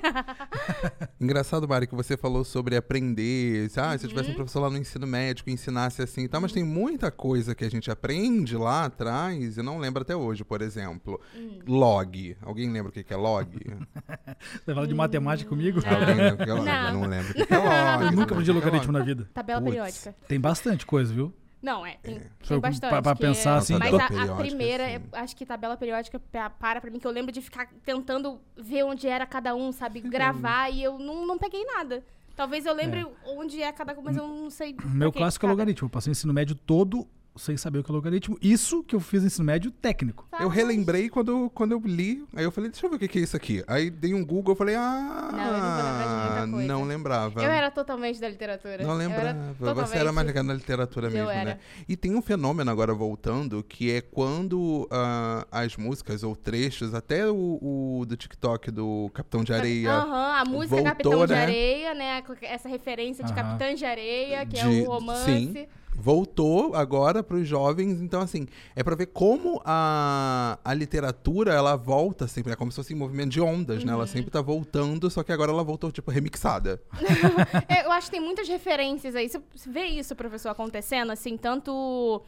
Engraçado, 1.20 1.68
Mari, 1.68 1.88
que 1.88 1.96
você 1.96 2.18
falou 2.18 2.44
sobre 2.44 2.76
aprender. 2.76 3.70
Ah, 3.78 3.98
se 3.98 4.06
eu 4.06 4.10
tivesse 4.10 4.30
um 4.30 4.32
uhum. 4.32 4.36
professor 4.36 4.62
lá 4.62 4.70
no 4.70 4.78
ensino 4.78 5.06
médico 5.06 5.50
ensinasse 5.50 6.02
assim 6.02 6.24
e 6.24 6.28
tá, 6.28 6.40
mas 6.40 6.52
tem 6.52 6.64
muita 6.64 7.12
coisa 7.12 7.54
que 7.54 7.64
a 7.64 7.70
gente 7.70 7.92
aprende 7.92 8.56
lá 8.58 8.86
atrás 8.86 9.58
e 9.58 9.62
não 9.62 9.78
lembra 9.78 10.02
até 10.02 10.16
hoje, 10.16 10.44
por 10.44 10.62
exemplo. 10.62 11.20
Hum. 11.36 11.60
Log. 11.68 12.38
Alguém 12.42 12.72
lembra 12.72 12.90
o 12.90 12.92
que 12.92 13.14
é 13.14 13.18
log? 13.18 13.48
Você 14.66 14.74
fala 14.74 14.88
de 14.88 14.96
matemática 14.96 15.50
comigo? 15.50 15.82
Não. 15.86 16.00
Alguém 16.00 16.16
lembra 16.16 16.34
o 16.34 16.46
que 16.46 16.50
é 16.50 16.54
log? 16.54 16.66
Não. 16.66 16.88
Eu 16.88 16.94
não 16.94 17.08
lembro 17.08 17.32
o 17.32 17.34
que 17.34 17.54
é 17.54 17.58
log. 17.58 18.09
Eu 18.12 18.18
nunca 18.18 18.34
aprendi 18.34 18.52
logaritmo 18.52 18.92
na 18.92 19.00
vida. 19.00 19.30
Tabela 19.34 19.62
Puts, 19.62 19.72
periódica. 19.72 20.16
Tem 20.28 20.40
bastante 20.40 20.86
coisa, 20.86 21.14
viu? 21.14 21.34
Não, 21.62 21.86
é, 21.86 21.98
tem, 22.02 22.16
é. 22.16 22.22
tem 22.48 22.60
bastante. 22.60 22.90
Pra, 22.90 23.02
pra 23.02 23.16
pensar 23.16 23.58
assim. 23.58 23.78
Mas 23.78 23.94
a, 23.94 24.06
a 24.06 24.36
primeira, 24.36 24.86
assim. 24.86 25.04
acho 25.12 25.36
que 25.36 25.46
tabela 25.46 25.76
periódica 25.76 26.20
para 26.20 26.80
pra 26.80 26.90
mim, 26.90 27.00
que 27.00 27.08
eu 27.08 27.12
lembro 27.12 27.32
de 27.32 27.42
ficar 27.42 27.68
tentando 27.84 28.40
ver 28.58 28.84
onde 28.84 29.08
era 29.08 29.26
cada 29.26 29.54
um, 29.54 29.72
sabe? 29.72 30.00
Gravar 30.08 30.70
e 30.70 30.82
eu 30.82 30.98
não, 30.98 31.26
não 31.26 31.38
peguei 31.38 31.64
nada. 31.66 32.04
Talvez 32.36 32.66
eu 32.66 32.74
lembre 32.74 33.02
é. 33.02 33.08
onde 33.26 33.62
é 33.62 33.70
cada 33.74 33.94
coisa, 33.94 34.10
mas 34.10 34.18
eu 34.18 34.26
não 34.26 34.50
sei. 34.50 34.76
Meu 34.86 35.12
clássico 35.12 35.46
é 35.46 35.50
logaritmo. 35.50 35.88
Eu 35.88 35.90
passei 35.90 36.12
o 36.12 36.14
ensino 36.14 36.34
médio 36.34 36.56
todo 36.56 37.06
sem 37.36 37.56
saber 37.58 37.80
o 37.80 37.84
que 37.84 37.92
é 37.92 37.94
logaritmo. 37.94 38.38
Isso 38.42 38.84
que 38.84 38.96
eu 38.96 39.00
fiz 39.00 39.22
no 39.22 39.28
ensino 39.28 39.46
médio 39.46 39.72
técnico. 39.72 40.28
Eu 40.40 40.48
relembrei 40.48 41.10
quando, 41.10 41.50
quando 41.52 41.72
eu 41.72 41.82
li, 41.84 42.24
aí 42.36 42.44
eu 42.44 42.52
falei, 42.52 42.70
deixa 42.70 42.86
eu 42.86 42.90
ver 42.90 42.96
o 42.98 43.00
que 43.00 43.20
é 43.20 43.22
isso 43.22 43.36
aqui. 43.36 43.64
Aí 43.68 43.90
dei 43.90 44.14
um 44.14 44.26
Google, 44.26 44.54
eu 44.54 44.58
falei, 44.58 44.76
ah, 44.76 46.46
não, 46.48 46.60
não 46.60 46.84
lembrava. 46.84 47.42
Eu 47.42 47.52
era 47.52 47.72
totalmente 47.72 48.20
da 48.20 48.30
literatura. 48.30 48.84
Não 48.84 48.96
lembrava. 48.96 49.56
Totalmente... 49.58 49.90
Você 49.90 49.98
era 49.98 50.12
mais 50.12 50.28
ligado 50.28 50.46
na 50.46 50.54
literatura 50.54 51.10
mesmo, 51.10 51.28
né? 51.28 51.60
E 51.88 51.96
tem 51.96 52.16
um 52.16 52.22
fenômeno 52.22 52.70
agora 52.70 52.94
voltando, 52.94 53.64
que 53.64 53.92
é 53.92 54.02
quando 54.02 54.84
uh, 54.84 55.46
as 55.52 55.76
músicas 55.78 56.24
ou 56.24 56.36
trechos, 56.36 56.94
até 56.94 57.30
o, 57.30 57.60
o, 57.62 58.06
do 58.06 58.18
TikTok 58.18 58.72
do 58.72 59.10
Capitão 59.14 59.44
de 59.44 59.54
Areia. 59.54 59.92
Aham, 59.92 60.06
uh 60.06 60.12
-huh, 60.12 60.42
a 60.42 60.46
música 60.46 60.76
voltou, 60.76 60.84
Capitão 60.84 61.20
né? 61.22 61.26
de 61.28 61.34
Areia, 61.34 61.94
né? 61.94 62.24
Essa 62.42 62.70
referência 62.70 63.24
de 63.24 63.32
uh 63.32 63.36
-huh. 63.36 63.38
Capitã 63.38 63.74
de 63.74 63.86
Areia, 63.86 64.46
que 64.46 64.56
de, 64.56 64.62
é 64.62 64.68
o 64.68 64.86
romance. 64.86 65.26
Sim 65.26 65.68
voltou 65.96 66.76
agora 66.76 67.22
para 67.22 67.38
os 67.38 67.48
jovens. 67.48 68.02
Então, 68.02 68.22
assim, 68.22 68.48
é 68.76 68.84
para 68.84 68.96
ver 68.96 69.08
como 69.08 69.62
a, 69.66 70.58
a 70.64 70.74
literatura 70.74 71.54
ela 71.54 71.76
volta 71.76 72.28
sempre. 72.28 72.54
É 72.54 72.56
como 72.56 72.72
se 72.72 72.78
fosse 72.78 72.94
um 72.94 72.98
movimento 72.98 73.32
de 73.32 73.42
ondas, 73.42 73.80
uhum. 73.80 73.88
né? 73.88 73.94
Ela 73.94 74.02
uhum. 74.02 74.08
sempre 74.08 74.32
tá 74.32 74.42
voltando, 74.42 75.10
só 75.10 75.24
que 75.24 75.32
agora 75.32 75.52
ela 75.52 75.64
voltou, 75.64 75.92
tipo, 75.92 76.12
remixada. 76.12 76.82
É, 77.68 77.86
eu 77.86 77.92
acho 77.92 78.08
que 78.08 78.12
tem 78.12 78.20
muitas 78.20 78.48
referências 78.48 79.16
aí. 79.16 79.28
Você 79.28 79.42
vê 79.68 79.86
isso, 79.86 80.16
professor, 80.16 80.50
acontecendo, 80.50 81.12
assim, 81.12 81.38
tanto 81.38 82.22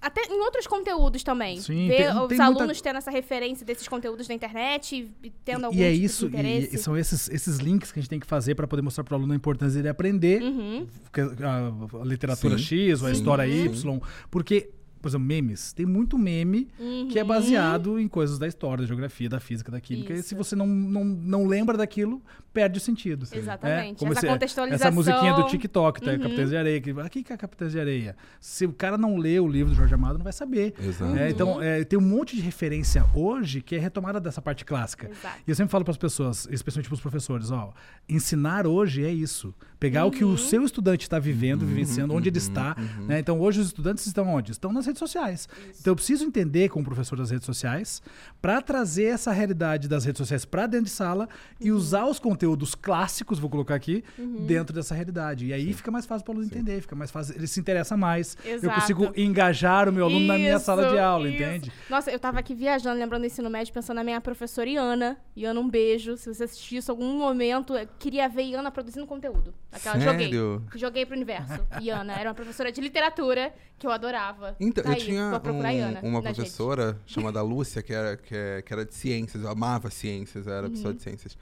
até 0.00 0.22
em 0.22 0.40
outros 0.40 0.66
conteúdos 0.66 1.22
também. 1.22 1.60
Sim, 1.60 1.88
Ver 1.88 1.96
tem, 1.96 2.18
os 2.22 2.28
tem 2.28 2.40
alunos 2.40 2.66
muita... 2.66 2.82
tendo 2.82 2.96
essa 2.96 3.10
referência 3.10 3.66
desses 3.66 3.86
conteúdos 3.86 4.28
na 4.28 4.34
internet 4.34 5.10
e 5.22 5.30
tendo 5.44 5.66
algum 5.66 5.76
e 5.76 5.82
é 5.82 5.92
tipo 5.92 6.04
isso, 6.04 6.28
de 6.28 6.36
interesse. 6.36 6.72
E, 6.72 6.74
e 6.76 6.78
são 6.78 6.96
esses, 6.96 7.28
esses 7.28 7.58
links 7.58 7.92
que 7.92 7.98
a 7.98 8.02
gente 8.02 8.10
tem 8.10 8.20
que 8.20 8.26
fazer 8.26 8.54
para 8.54 8.66
poder 8.66 8.82
mostrar 8.82 9.04
para 9.04 9.14
o 9.14 9.18
aluno 9.18 9.32
a 9.32 9.36
importância 9.36 9.76
dele 9.76 9.88
aprender 9.88 10.42
uhum. 10.42 10.86
a, 11.14 11.98
a, 12.00 12.04
literatura 12.04 12.56
sim, 12.56 12.64
X 12.64 13.02
ou 13.02 13.08
a 13.08 13.12
sim, 13.12 13.18
história 13.18 13.46
Y. 13.46 14.00
Porque 14.30 14.70
por 15.00 15.08
exemplo, 15.08 15.26
memes. 15.26 15.72
Tem 15.72 15.86
muito 15.86 16.18
meme 16.18 16.68
uhum. 16.78 17.08
que 17.08 17.18
é 17.18 17.22
uhum. 17.22 17.28
baseado 17.28 17.98
em 17.98 18.06
coisas 18.06 18.38
da 18.38 18.46
história, 18.46 18.82
da 18.82 18.86
geografia, 18.88 19.28
da 19.28 19.40
física, 19.40 19.72
da 19.72 19.80
química. 19.80 20.12
Isso. 20.12 20.22
E 20.22 20.28
se 20.28 20.34
você 20.34 20.54
não, 20.54 20.66
não, 20.66 21.04
não 21.04 21.46
lembra 21.46 21.76
daquilo, 21.76 22.22
perde 22.52 22.78
o 22.78 22.80
sentido. 22.80 23.26
Exatamente. 23.30 23.96
É? 23.96 23.98
Como 23.98 24.12
essa 24.12 24.20
esse, 24.20 24.32
contextualização. 24.32 24.88
Essa 24.88 24.94
musiquinha 24.94 25.34
do 25.34 25.44
TikTok, 25.44 26.00
tá? 26.00 26.12
Uhum. 26.12 26.18
Capitães 26.18 26.50
de 26.50 26.56
Areia. 26.56 26.80
Que, 26.80 26.90
aqui 27.00 27.22
que 27.22 27.32
é 27.32 27.36
Capitães 27.36 27.72
de 27.72 27.80
Areia. 27.80 28.16
Se 28.40 28.66
o 28.66 28.72
cara 28.72 28.98
não 28.98 29.16
lê 29.16 29.38
o 29.38 29.46
livro 29.46 29.72
do 29.72 29.76
Jorge 29.76 29.94
Amado, 29.94 30.18
não 30.18 30.24
vai 30.24 30.32
saber. 30.32 30.74
Exato. 30.78 31.16
É, 31.16 31.30
então, 31.30 31.62
é, 31.62 31.84
tem 31.84 31.98
um 31.98 32.02
monte 32.02 32.36
de 32.36 32.42
referência 32.42 33.04
hoje 33.14 33.60
que 33.60 33.76
é 33.76 33.78
retomada 33.78 34.20
dessa 34.20 34.42
parte 34.42 34.64
clássica. 34.64 35.08
Exato. 35.10 35.38
E 35.46 35.50
eu 35.50 35.54
sempre 35.54 35.70
falo 35.70 35.84
para 35.84 35.92
as 35.92 35.98
pessoas, 35.98 36.48
especialmente 36.50 36.88
para 36.88 36.94
os 36.94 37.00
professores, 37.00 37.50
ó, 37.50 37.72
ensinar 38.08 38.66
hoje 38.66 39.04
é 39.04 39.12
isso. 39.12 39.54
Pegar 39.78 40.02
uhum. 40.02 40.08
o 40.08 40.12
que 40.12 40.24
o 40.24 40.30
uhum. 40.30 40.36
seu 40.36 40.64
estudante 40.64 41.02
está 41.02 41.18
vivendo, 41.18 41.62
uhum. 41.62 41.68
vivenciando, 41.68 42.14
onde 42.14 42.28
ele 42.28 42.38
uhum. 42.38 42.44
está. 42.44 42.76
Né? 43.06 43.20
Então, 43.20 43.40
hoje 43.40 43.60
os 43.60 43.68
estudantes 43.68 44.06
estão 44.06 44.28
onde? 44.28 44.52
Estão 44.52 44.72
nas 44.72 44.86
redes 44.86 44.98
sociais. 44.98 45.48
Isso. 45.70 45.80
Então, 45.80 45.92
eu 45.92 45.96
preciso 45.96 46.24
entender, 46.24 46.68
como 46.68 46.84
professor 46.84 47.16
das 47.16 47.30
redes 47.30 47.46
sociais, 47.46 48.02
para 48.42 48.60
trazer 48.60 49.04
essa 49.04 49.32
realidade 49.32 49.88
das 49.88 50.04
redes 50.04 50.18
sociais 50.18 50.44
para 50.44 50.66
dentro 50.66 50.86
de 50.86 50.90
sala 50.90 51.28
e 51.60 51.70
usar 51.70 52.06
os 52.06 52.18
conteúdos 52.18 52.39
clássicos, 52.80 53.38
vou 53.38 53.50
colocar 53.50 53.74
aqui, 53.74 54.04
dentro 54.46 54.74
dessa 54.74 54.94
realidade. 54.94 55.46
E 55.46 55.52
aí 55.52 55.66
Sim. 55.66 55.72
fica 55.74 55.90
mais 55.90 56.06
fácil 56.06 56.24
para 56.24 56.32
o 56.32 56.36
aluno 56.36 56.48
Sim. 56.48 56.58
entender, 56.58 56.80
fica 56.80 56.96
mais 56.96 57.10
fácil, 57.10 57.34
ele 57.34 57.46
se 57.46 57.60
interessa 57.60 57.96
mais. 57.96 58.36
Exato. 58.44 58.66
Eu 58.66 58.70
consigo 58.70 59.12
engajar 59.16 59.88
o 59.88 59.92
meu 59.92 60.04
aluno 60.04 60.20
isso, 60.20 60.28
na 60.28 60.38
minha 60.38 60.58
sala 60.58 60.88
de 60.88 60.98
aula, 60.98 61.28
isso. 61.28 61.36
entende? 61.36 61.72
Nossa, 61.88 62.10
eu 62.10 62.16
estava 62.16 62.38
aqui 62.38 62.54
viajando, 62.54 62.98
lembrando 62.98 63.22
do 63.22 63.26
ensino 63.26 63.50
médio, 63.50 63.72
pensando 63.72 63.96
na 63.96 64.04
minha 64.04 64.20
professora 64.20 64.68
Iana. 64.68 65.16
Iana, 65.36 65.60
um 65.60 65.68
beijo. 65.68 66.16
Se 66.16 66.32
você 66.32 66.44
assistisse 66.44 66.90
algum 66.90 67.18
momento, 67.18 67.74
eu 67.74 67.88
queria 67.98 68.28
ver 68.28 68.42
Iana 68.42 68.70
produzindo 68.70 69.06
conteúdo. 69.06 69.54
Aquela, 69.72 69.98
Sério? 69.98 70.62
joguei. 70.64 70.80
Joguei 70.80 71.06
pro 71.06 71.14
universo. 71.14 71.60
Iana 71.80 72.14
era 72.14 72.30
uma 72.30 72.34
professora 72.34 72.72
de 72.72 72.80
literatura 72.80 73.52
que 73.78 73.86
eu 73.86 73.90
adorava. 73.90 74.54
Então, 74.60 74.84
tá 74.84 74.90
eu 74.90 74.94
aí, 74.94 75.00
tinha 75.00 75.24
um, 75.24 76.08
uma 76.08 76.22
professora 76.22 76.98
gente. 76.98 77.14
chamada 77.14 77.40
Lúcia, 77.42 77.82
que 77.82 77.92
era, 77.92 78.16
que, 78.16 78.34
é, 78.34 78.62
que, 78.62 78.72
era 78.72 78.84
de 78.84 78.94
ciências, 78.94 79.42
eu 79.42 79.48
amava 79.48 79.90
ciências, 79.90 80.46
era 80.46 80.66
uhum. 80.66 80.72
pessoa 80.72 80.92
de 80.92 81.02
ciências. 81.02 81.38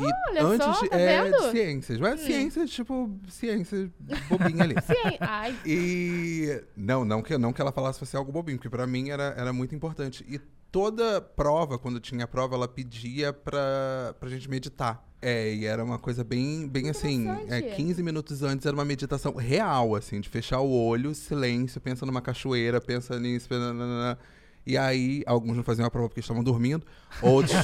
E 0.00 0.30
Olha 0.30 0.44
antes 0.44 0.66
só, 0.66 0.88
tá 0.88 0.98
é 0.98 1.22
vendo? 1.22 1.36
de 1.36 1.50
ciências, 1.50 2.00
mas 2.00 2.20
hum. 2.20 2.24
ciências, 2.24 2.70
tipo, 2.70 3.10
ciências 3.28 3.90
bobinha 4.28 4.64
ali. 4.64 4.74
Sim, 4.82 5.16
ai. 5.20 5.56
E 5.64 6.62
não, 6.76 7.04
não 7.04 7.22
que, 7.22 7.36
não 7.36 7.52
que 7.52 7.60
ela 7.60 7.72
falasse 7.72 7.98
fosse 7.98 8.16
algo 8.16 8.32
bobinho, 8.32 8.58
porque 8.58 8.70
para 8.70 8.86
mim 8.86 9.10
era, 9.10 9.34
era 9.36 9.52
muito 9.52 9.74
importante. 9.74 10.24
E 10.28 10.40
toda 10.70 11.20
prova, 11.20 11.78
quando 11.78 12.00
tinha 12.00 12.26
prova, 12.26 12.54
ela 12.54 12.68
pedia 12.68 13.32
pra, 13.32 14.14
pra 14.18 14.28
gente 14.28 14.48
meditar. 14.48 15.04
É, 15.22 15.52
e 15.52 15.66
era 15.66 15.84
uma 15.84 15.98
coisa 15.98 16.24
bem, 16.24 16.66
bem 16.66 16.88
assim, 16.88 17.26
é, 17.48 17.60
15 17.60 18.02
minutos 18.02 18.42
antes 18.42 18.64
era 18.64 18.74
uma 18.74 18.86
meditação 18.86 19.34
real, 19.34 19.94
assim, 19.94 20.18
de 20.18 20.30
fechar 20.30 20.60
o 20.60 20.70
olho, 20.70 21.14
silêncio, 21.14 21.78
pensa 21.78 22.06
numa 22.06 22.22
cachoeira, 22.22 22.80
pensa 22.80 23.18
nisso, 23.18 23.46
pensa... 23.46 24.18
E 24.66 24.76
aí, 24.76 25.22
alguns 25.26 25.56
não 25.56 25.64
faziam 25.64 25.86
a 25.86 25.90
prova 25.90 26.08
porque 26.08 26.20
estavam 26.20 26.44
dormindo, 26.44 26.86
outros 27.22 27.56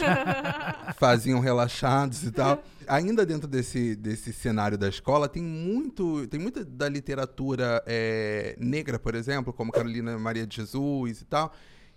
faziam 0.97 1.41
relaxados 1.41 2.23
e 2.25 2.31
tal. 2.31 2.63
Ainda 2.89 3.27
dentro 3.27 3.47
desse, 3.47 3.95
desse 3.95 4.33
cenário 4.33 4.79
da 4.79 4.89
escola, 4.89 5.29
tem 5.29 5.43
muito 5.43 6.27
tem 6.29 6.41
muita 6.41 6.65
da 6.65 6.89
literatura 6.89 7.83
é, 7.87 8.57
negra, 8.59 8.99
por 8.99 9.15
exemplo, 9.15 9.53
como 9.53 9.73
Carolina 9.73 10.19
Maria 10.19 10.47
de 10.47 10.57
Jesus 10.57 11.21
e 11.21 11.25
tal, 11.25 11.53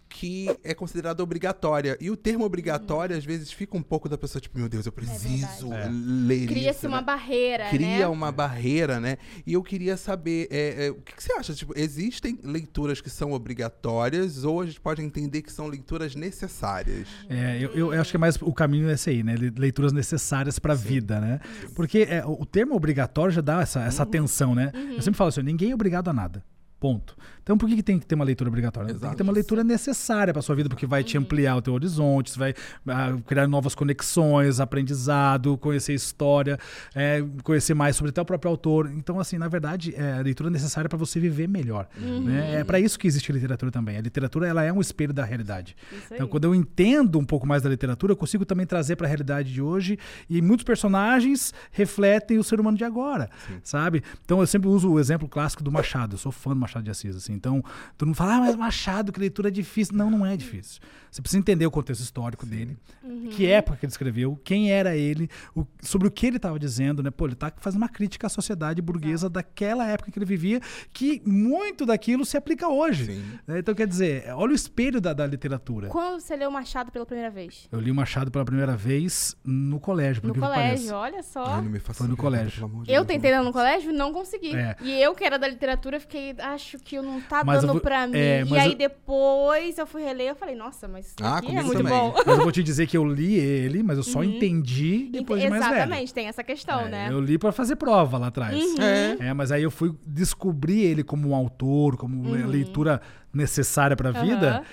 que 0.09 0.49
é 0.63 0.73
considerada 0.73 1.21
obrigatória. 1.21 1.95
E 2.01 2.09
o 2.09 2.17
termo 2.17 2.43
obrigatório, 2.43 3.15
às 3.15 3.23
vezes, 3.23 3.51
fica 3.51 3.77
um 3.77 3.81
pouco 3.81 4.09
da 4.09 4.17
pessoa, 4.17 4.41
tipo, 4.41 4.57
meu 4.57 4.67
Deus, 4.67 4.85
eu 4.87 4.91
preciso 4.91 5.71
é 5.71 5.87
ler 5.89 6.47
Cria-se 6.47 6.87
uma 6.87 6.97
né? 6.97 7.03
barreira, 7.03 7.69
Cria 7.69 7.99
né? 7.99 8.07
uma 8.07 8.31
barreira, 8.31 8.99
né? 8.99 9.17
E 9.45 9.53
eu 9.53 9.61
queria 9.61 9.95
saber, 9.95 10.47
é, 10.49 10.87
é, 10.87 10.89
o 10.89 10.95
que, 10.95 11.15
que, 11.15 11.23
você 11.23 11.31
acha? 11.33 11.53
Tipo, 11.53 11.73
existem 11.77 12.39
leituras 12.43 12.99
que 12.99 13.09
são 13.09 13.31
obrigatórias 13.31 14.43
ou 14.43 14.61
a 14.61 14.65
gente 14.65 14.81
pode 14.81 15.01
entender 15.01 15.43
que 15.43 15.51
são 15.51 15.67
leituras 15.67 16.15
necessárias? 16.15 17.07
É, 17.29 17.59
eu, 17.61 17.93
eu 17.93 18.01
acho 18.01 18.09
que 18.09 18.17
é 18.17 18.19
mais 18.19 18.35
o 18.41 18.53
caminho 18.53 18.89
é 18.89 18.93
esse 18.93 19.11
aí, 19.11 19.23
né? 19.23 19.35
Leituras 19.55 19.93
necessárias 19.93 20.57
para 20.57 20.73
a 20.73 20.75
vida, 20.75 21.19
né? 21.19 21.39
Porque 21.75 22.07
é, 22.09 22.25
o 22.25 22.45
termo 22.45 22.75
obrigatório 22.75 23.31
já 23.31 23.41
dá 23.41 23.61
essa, 23.61 23.81
essa 23.83 24.03
uhum. 24.03 24.09
tensão, 24.09 24.55
né? 24.55 24.71
Uhum. 24.73 24.93
Eu 24.93 25.01
sempre 25.01 25.17
falo 25.17 25.27
assim, 25.27 25.43
ninguém 25.43 25.71
é 25.71 25.75
obrigado 25.75 26.09
a 26.09 26.13
nada. 26.13 26.43
Ponto. 26.79 27.17
Então 27.49 27.57
por 27.57 27.67
que, 27.67 27.77
que 27.77 27.81
tem 27.81 27.97
que 27.97 28.05
ter 28.05 28.13
uma 28.13 28.23
leitura 28.23 28.47
obrigatória? 28.47 28.91
Exato. 28.91 29.01
Tem 29.01 29.09
que 29.09 29.17
ter 29.17 29.23
uma 29.23 29.33
leitura 29.33 29.63
necessária 29.63 30.31
para 30.31 30.39
sua 30.39 30.53
vida, 30.53 30.69
porque 30.69 30.85
vai 30.85 31.03
te 31.03 31.17
uhum. 31.17 31.23
ampliar 31.23 31.55
o 31.55 31.61
teu 31.63 31.73
horizonte, 31.73 32.37
vai 32.37 32.51
uh, 32.51 33.19
criar 33.23 33.47
novas 33.47 33.73
conexões, 33.73 34.59
aprendizado, 34.59 35.57
conhecer 35.57 35.95
história, 35.95 36.59
é, 36.93 37.25
conhecer 37.43 37.73
mais 37.73 37.95
sobre 37.95 38.11
até 38.11 38.21
o 38.21 38.25
próprio 38.25 38.51
autor. 38.51 38.91
Então, 38.95 39.19
assim, 39.19 39.39
na 39.39 39.47
verdade, 39.47 39.95
é 39.97 40.19
a 40.19 40.21
leitura 40.21 40.47
é 40.47 40.51
necessária 40.51 40.87
para 40.87 40.95
você 40.95 41.19
viver 41.19 41.47
melhor. 41.47 41.87
Uhum. 41.99 42.25
Né? 42.25 42.59
É 42.59 42.63
para 42.63 42.79
isso 42.79 42.99
que 42.99 43.07
existe 43.07 43.31
a 43.31 43.33
literatura 43.33 43.71
também. 43.71 43.97
A 43.97 44.01
literatura 44.01 44.47
ela 44.47 44.63
é 44.63 44.71
um 44.71 44.79
espelho 44.79 45.11
da 45.11 45.25
realidade. 45.25 45.75
Então, 46.11 46.27
quando 46.27 46.43
eu 46.43 46.53
entendo 46.53 47.17
um 47.17 47.25
pouco 47.25 47.47
mais 47.47 47.63
da 47.63 47.69
literatura, 47.71 48.13
eu 48.13 48.17
consigo 48.17 48.45
também 48.45 48.67
trazer 48.67 48.95
para 48.95 49.07
a 49.07 49.09
realidade 49.09 49.51
de 49.51 49.59
hoje 49.59 49.97
e 50.29 50.39
muitos 50.39 50.63
personagens 50.63 51.51
refletem 51.71 52.37
o 52.37 52.43
ser 52.43 52.59
humano 52.59 52.77
de 52.77 52.83
agora, 52.83 53.27
Sim. 53.47 53.59
sabe? 53.63 54.03
Então, 54.23 54.39
eu 54.39 54.45
sempre 54.45 54.69
uso 54.69 54.91
o 54.91 54.99
exemplo 54.99 55.27
clássico 55.27 55.63
do 55.63 55.71
Machado. 55.71 56.13
Eu 56.13 56.19
sou 56.19 56.31
fã 56.31 56.51
do 56.51 56.57
Machado 56.57 56.83
de 56.83 56.91
Assis, 56.91 57.15
assim. 57.15 57.38
Então, 57.39 57.63
todo 57.97 58.07
mundo 58.07 58.15
fala, 58.15 58.35
ah, 58.35 58.39
mas 58.41 58.55
Machado, 58.55 59.11
que 59.11 59.19
leitura 59.19 59.47
é 59.47 59.51
difícil. 59.51 59.95
Não, 59.95 60.11
não 60.11 60.25
é 60.25 60.35
difícil. 60.35 60.81
Você 61.11 61.21
precisa 61.21 61.39
entender 61.39 61.65
o 61.65 61.71
contexto 61.71 62.01
histórico 62.01 62.45
Sim. 62.45 62.51
dele, 62.51 62.77
uhum. 63.03 63.29
que 63.29 63.47
época 63.47 63.77
que 63.77 63.85
ele 63.85 63.91
escreveu, 63.91 64.39
quem 64.43 64.71
era 64.71 64.95
ele, 64.95 65.29
o, 65.55 65.65
sobre 65.81 66.07
o 66.07 66.11
que 66.11 66.27
ele 66.27 66.37
estava 66.37 66.59
dizendo, 66.59 67.03
né? 67.03 67.11
Pô, 67.11 67.25
ele 67.25 67.33
está 67.33 67.51
fazendo 67.57 67.81
uma 67.81 67.89
crítica 67.89 68.27
à 68.27 68.29
sociedade 68.29 68.81
burguesa 68.81 69.13
Exato. 69.13 69.33
daquela 69.33 69.85
época 69.87 70.11
que 70.11 70.19
ele 70.19 70.25
vivia, 70.25 70.59
que 70.93 71.21
muito 71.25 71.85
daquilo 71.85 72.25
se 72.25 72.37
aplica 72.37 72.67
hoje. 72.67 73.23
Né? 73.47 73.59
Então, 73.59 73.73
quer 73.75 73.87
dizer, 73.87 74.31
olha 74.33 74.51
o 74.51 74.55
espelho 74.55 74.99
da, 75.01 75.13
da 75.13 75.25
literatura. 75.25 75.87
Quando 75.89 76.19
você 76.19 76.35
leu 76.35 76.49
Machado 76.51 76.91
pela 76.91 77.05
primeira 77.05 77.29
vez? 77.29 77.67
Eu 77.71 77.79
li 77.79 77.91
o 77.91 77.95
Machado 77.95 78.31
pela 78.31 78.45
primeira 78.45 78.75
vez 78.75 79.35
no 79.43 79.79
colégio. 79.79 80.21
No 80.25 80.35
colégio, 80.35 80.95
olha 80.95 81.23
só. 81.23 81.45
Ai, 81.45 81.61
não 81.61 81.69
me 81.69 81.79
Foi 81.79 82.07
no 82.07 82.17
colégio. 82.17 82.69
eu 82.87 83.05
tentei 83.05 83.31
ler 83.31 83.41
no 83.41 83.51
colégio 83.51 83.91
não 83.91 84.13
consegui. 84.13 84.55
É. 84.55 84.75
E 84.81 85.01
eu, 85.01 85.13
que 85.13 85.23
era 85.23 85.37
da 85.37 85.47
literatura, 85.47 85.99
fiquei, 85.99 86.35
acho 86.39 86.77
que 86.79 86.95
eu 86.95 87.03
não 87.03 87.21
tá 87.21 87.43
mas 87.43 87.61
dando 87.61 87.73
vou, 87.73 87.81
pra 87.81 88.07
mim. 88.07 88.17
É, 88.17 88.43
e 88.43 88.57
aí 88.57 88.71
eu... 88.71 88.77
depois 88.77 89.77
eu 89.77 89.85
fui 89.85 90.01
reler, 90.01 90.29
eu 90.29 90.35
falei, 90.35 90.55
nossa, 90.55 90.87
mas 90.87 90.98
isso 90.99 91.15
ah, 91.21 91.37
aqui 91.37 91.55
é 91.55 91.63
muito 91.63 91.77
também. 91.77 91.91
bom. 91.91 92.13
Mas 92.25 92.37
eu 92.37 92.43
vou 92.43 92.51
te 92.51 92.63
dizer 92.63 92.87
que 92.87 92.97
eu 92.97 93.05
li 93.05 93.35
ele, 93.35 93.83
mas 93.83 93.97
eu 93.97 94.03
só 94.03 94.19
uhum. 94.19 94.25
entendi 94.25 95.09
depois 95.11 95.41
de 95.41 95.49
mais 95.49 95.63
velho. 95.63 95.75
Exatamente, 95.75 96.13
tem 96.13 96.27
essa 96.27 96.43
questão, 96.43 96.81
é, 96.81 96.89
né? 96.89 97.07
Eu 97.11 97.19
li 97.19 97.37
pra 97.37 97.51
fazer 97.51 97.75
prova 97.75 98.17
lá 98.17 98.27
atrás. 98.27 98.55
Uhum. 98.55 98.81
É. 98.81 99.17
é. 99.27 99.33
mas 99.33 99.51
aí 99.51 99.63
eu 99.63 99.71
fui 99.71 99.93
descobrir 100.05 100.81
ele 100.81 101.03
como 101.03 101.29
um 101.29 101.35
autor, 101.35 101.97
como 101.97 102.29
uhum. 102.29 102.47
leitura 102.47 103.01
necessária 103.33 103.95
pra 103.95 104.11
vida 104.11 104.63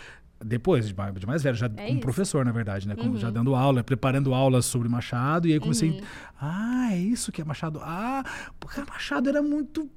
depois, 0.45 0.87
de 0.87 0.95
mais, 0.95 1.15
de 1.15 1.27
mais 1.27 1.43
velho, 1.43 1.57
já 1.57 1.67
é 1.67 1.87
como 1.89 2.01
professor, 2.01 2.45
na 2.45 2.53
verdade, 2.53 2.87
né? 2.87 2.95
Como 2.95 3.13
uhum. 3.13 3.17
já 3.17 3.31
dando 3.31 3.55
aula, 3.55 3.83
preparando 3.83 4.35
aulas 4.35 4.67
sobre 4.67 4.89
Machado. 4.89 5.49
E 5.49 5.53
aí 5.53 5.61
comecei. 5.61 5.91
Uhum. 5.91 6.01
Ah, 6.41 6.89
é 6.93 6.99
isso 6.99 7.33
que 7.33 7.41
é 7.41 7.45
Machado. 7.45 7.81
Ah, 7.83 8.23
porque 8.61 8.81
Machado 8.81 9.29
era 9.29 9.43
muito 9.43 9.91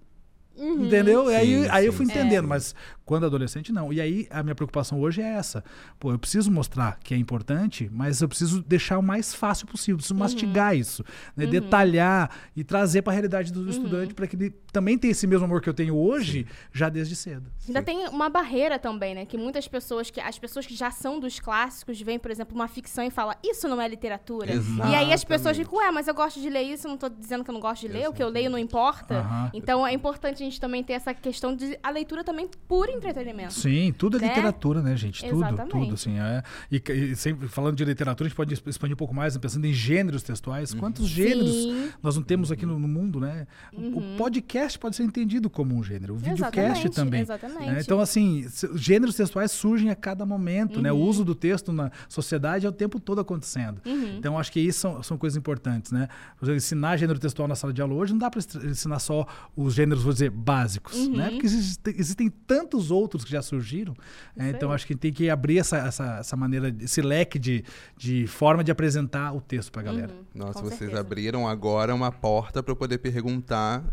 Uhum. 0.60 0.88
Entendeu? 0.88 1.28
Sim, 1.28 1.36
aí, 1.36 1.70
aí 1.70 1.86
eu 1.86 1.94
fui 1.94 2.06
entendendo, 2.06 2.44
é. 2.44 2.48
mas 2.48 2.76
quando 3.10 3.26
adolescente, 3.26 3.74
não. 3.74 3.92
E 3.92 4.00
aí 4.00 4.28
a 4.30 4.44
minha 4.44 4.54
preocupação 4.54 5.02
hoje 5.02 5.20
é 5.20 5.26
essa. 5.26 5.64
Pô, 6.00 6.12
eu 6.12 6.20
preciso 6.20 6.52
mostrar 6.52 7.00
que 7.04 7.16
é 7.16 7.18
importante, 7.18 7.90
mas 7.92 8.22
eu 8.22 8.28
preciso 8.30 8.62
deixar 8.62 9.00
o 9.00 9.02
mais 9.02 9.34
fácil 9.34 9.66
possível, 9.66 9.98
preciso 9.98 10.14
uhum. 10.14 10.20
mastigar 10.20 10.78
isso, 10.78 11.04
né? 11.36 11.46
uhum. 11.46 11.50
detalhar 11.50 12.30
e 12.56 12.64
trazer 12.64 13.02
para 13.02 13.12
a 13.12 13.16
realidade 13.16 13.52
do 13.52 13.62
uhum. 13.62 13.70
estudante 13.70 14.14
para 14.14 14.28
que 14.28 14.36
ele 14.36 14.52
também 14.72 14.96
tenha 14.96 15.10
esse 15.10 15.26
mesmo 15.26 15.46
amor 15.46 15.60
que 15.60 15.68
eu 15.68 15.74
tenho 15.74 15.98
hoje, 15.98 16.46
Sim. 16.48 16.56
já 16.72 16.88
desde 16.88 17.16
cedo. 17.16 17.52
Ainda 17.68 17.80
Sim. 17.80 17.86
tem 17.86 18.08
uma 18.10 18.30
barreira 18.30 18.78
também, 18.78 19.16
né? 19.16 19.26
Que 19.26 19.40
muitas 19.40 19.68
pessoas, 19.68 20.12
que 20.12 20.22
as 20.22 20.38
pessoas 20.38 20.68
que 20.68 20.76
já 20.76 20.92
são 20.92 21.20
dos 21.20 21.40
clássicos, 21.40 22.00
veem, 22.00 22.20
por 22.20 22.30
exemplo, 22.30 22.54
uma 22.54 22.68
ficção 22.68 23.04
e 23.04 23.10
falam, 23.10 23.34
isso 23.44 23.68
não 23.68 23.82
é 23.82 23.88
literatura. 23.88 24.52
Exatamente. 24.52 24.92
E 24.92 24.96
aí 24.96 25.12
as 25.12 25.24
pessoas 25.24 25.58
ficam, 25.58 25.80
ué, 25.80 25.90
mas 25.90 26.08
eu 26.08 26.14
gosto 26.14 26.40
de 26.40 26.48
ler 26.48 26.62
isso, 26.62 26.88
não 26.88 26.94
estou 26.94 27.10
dizendo 27.10 27.44
que 27.44 27.50
eu 27.50 27.54
não 27.54 27.60
gosto 27.60 27.82
de 27.82 27.88
ler, 27.88 28.02
Exatamente. 28.02 28.14
o 28.14 28.18
que 28.18 28.24
eu 28.24 28.30
leio 28.30 28.52
não 28.52 28.60
importa. 28.60 29.50
Então 29.52 29.88
é 29.88 29.94
importante 29.94 30.44
a 30.44 30.46
gente 30.46 30.62
também 30.62 30.84
ter 30.84 30.94
essa 30.94 31.12
questão 31.12 31.56
de 31.56 31.76
a 31.82 31.90
leitura 31.90 32.24
também 32.24 32.48
por 32.68 32.88
entretenimento. 33.00 33.54
Sim, 33.54 33.94
tudo 33.98 34.18
é 34.18 34.22
né? 34.22 34.28
literatura, 34.28 34.82
né, 34.82 34.96
gente? 34.96 35.24
Tudo, 35.24 35.46
Exatamente. 35.46 35.72
tudo, 35.72 35.94
assim. 35.94 36.20
É. 36.20 36.44
E, 36.72 36.82
e, 36.92 37.16
sempre 37.16 37.48
falando 37.48 37.76
de 37.76 37.84
literatura, 37.84 38.28
a 38.28 38.30
gente 38.30 38.36
pode 38.36 38.54
expandir 38.54 38.94
um 38.94 38.98
pouco 38.98 39.14
mais, 39.14 39.36
né, 39.36 39.42
pensando 39.42 39.66
em 39.66 39.74
gêneros 39.74 40.24
textuais. 40.24 40.74
Uhum. 40.74 40.80
Quantos 40.80 41.08
gêneros 41.08 41.52
Sim. 41.52 41.92
nós 42.02 42.16
não 42.16 42.24
temos 42.24 42.52
aqui 42.52 42.66
no, 42.66 42.80
no 42.80 42.88
mundo, 42.88 43.20
né? 43.20 43.48
Uhum. 43.74 44.16
O 44.16 44.18
podcast 44.18 44.78
pode 44.78 44.96
ser 44.96 45.04
entendido 45.04 45.50
como 45.50 45.76
um 45.76 45.84
gênero, 45.84 46.16
o 46.16 46.18
videocast 46.18 46.90
também. 46.90 47.22
Exatamente. 47.22 47.66
Né? 47.66 47.80
Então, 47.82 48.00
assim, 48.00 48.46
gêneros 48.76 49.16
textuais 49.16 49.52
surgem 49.52 49.90
a 49.90 49.96
cada 49.96 50.26
momento, 50.26 50.78
uhum. 50.78 50.82
né? 50.82 50.92
O 50.92 50.96
uhum. 50.96 51.04
uso 51.04 51.26
do 51.26 51.36
texto 51.36 51.72
na 51.72 51.92
sociedade 52.08 52.66
é 52.66 52.70
o 52.70 52.74
tempo 52.74 53.00
todo 53.00 53.20
acontecendo. 53.20 53.82
Uhum. 53.86 54.18
Então, 54.18 54.38
acho 54.38 54.52
que 54.52 54.60
isso 54.60 54.80
são, 54.80 55.04
são 55.04 55.18
coisas 55.18 55.38
importantes, 55.38 55.92
né? 55.92 56.08
ensinar 56.56 56.98
gênero 56.98 57.20
textual 57.20 57.48
na 57.48 57.56
sala 57.56 57.74
de 57.74 57.82
aula 57.82 57.94
hoje 57.94 58.14
não 58.14 58.20
dá 58.20 58.30
para 58.30 58.42
ensinar 58.66 59.00
só 59.00 59.26
os 59.56 59.74
gêneros, 59.74 60.04
vou 60.04 60.14
dizer, 60.14 60.30
básicos, 60.30 61.08
né? 61.08 61.26
Uhum. 61.26 61.32
Porque 61.32 61.46
existem, 61.46 61.94
existem 61.98 62.30
tantos 62.30 62.89
outros 62.92 63.24
que 63.24 63.32
já 63.32 63.42
surgiram. 63.42 63.94
É, 64.38 64.50
então, 64.50 64.72
acho 64.72 64.86
que 64.86 64.96
tem 64.96 65.12
que 65.12 65.30
abrir 65.30 65.60
essa, 65.60 65.78
essa, 65.78 66.18
essa 66.20 66.36
maneira, 66.36 66.74
esse 66.80 67.02
leque 67.02 67.38
de, 67.38 67.64
de 67.98 68.28
forma 68.28 68.64
de 68.64 68.72
apresentar 68.72 69.34
o 69.34 69.42
texto 69.42 69.72
para 69.72 69.82
a 69.82 69.86
galera. 69.86 70.14
Uhum. 70.14 70.24
Nossa, 70.36 70.54
Com 70.54 70.66
vocês 70.66 70.80
certeza. 70.80 71.00
abriram 71.00 71.48
agora 71.48 71.94
uma 71.94 72.12
porta 72.12 72.62
para 72.64 72.72
eu 72.72 72.76
poder 72.76 72.98
perguntar, 73.00 73.84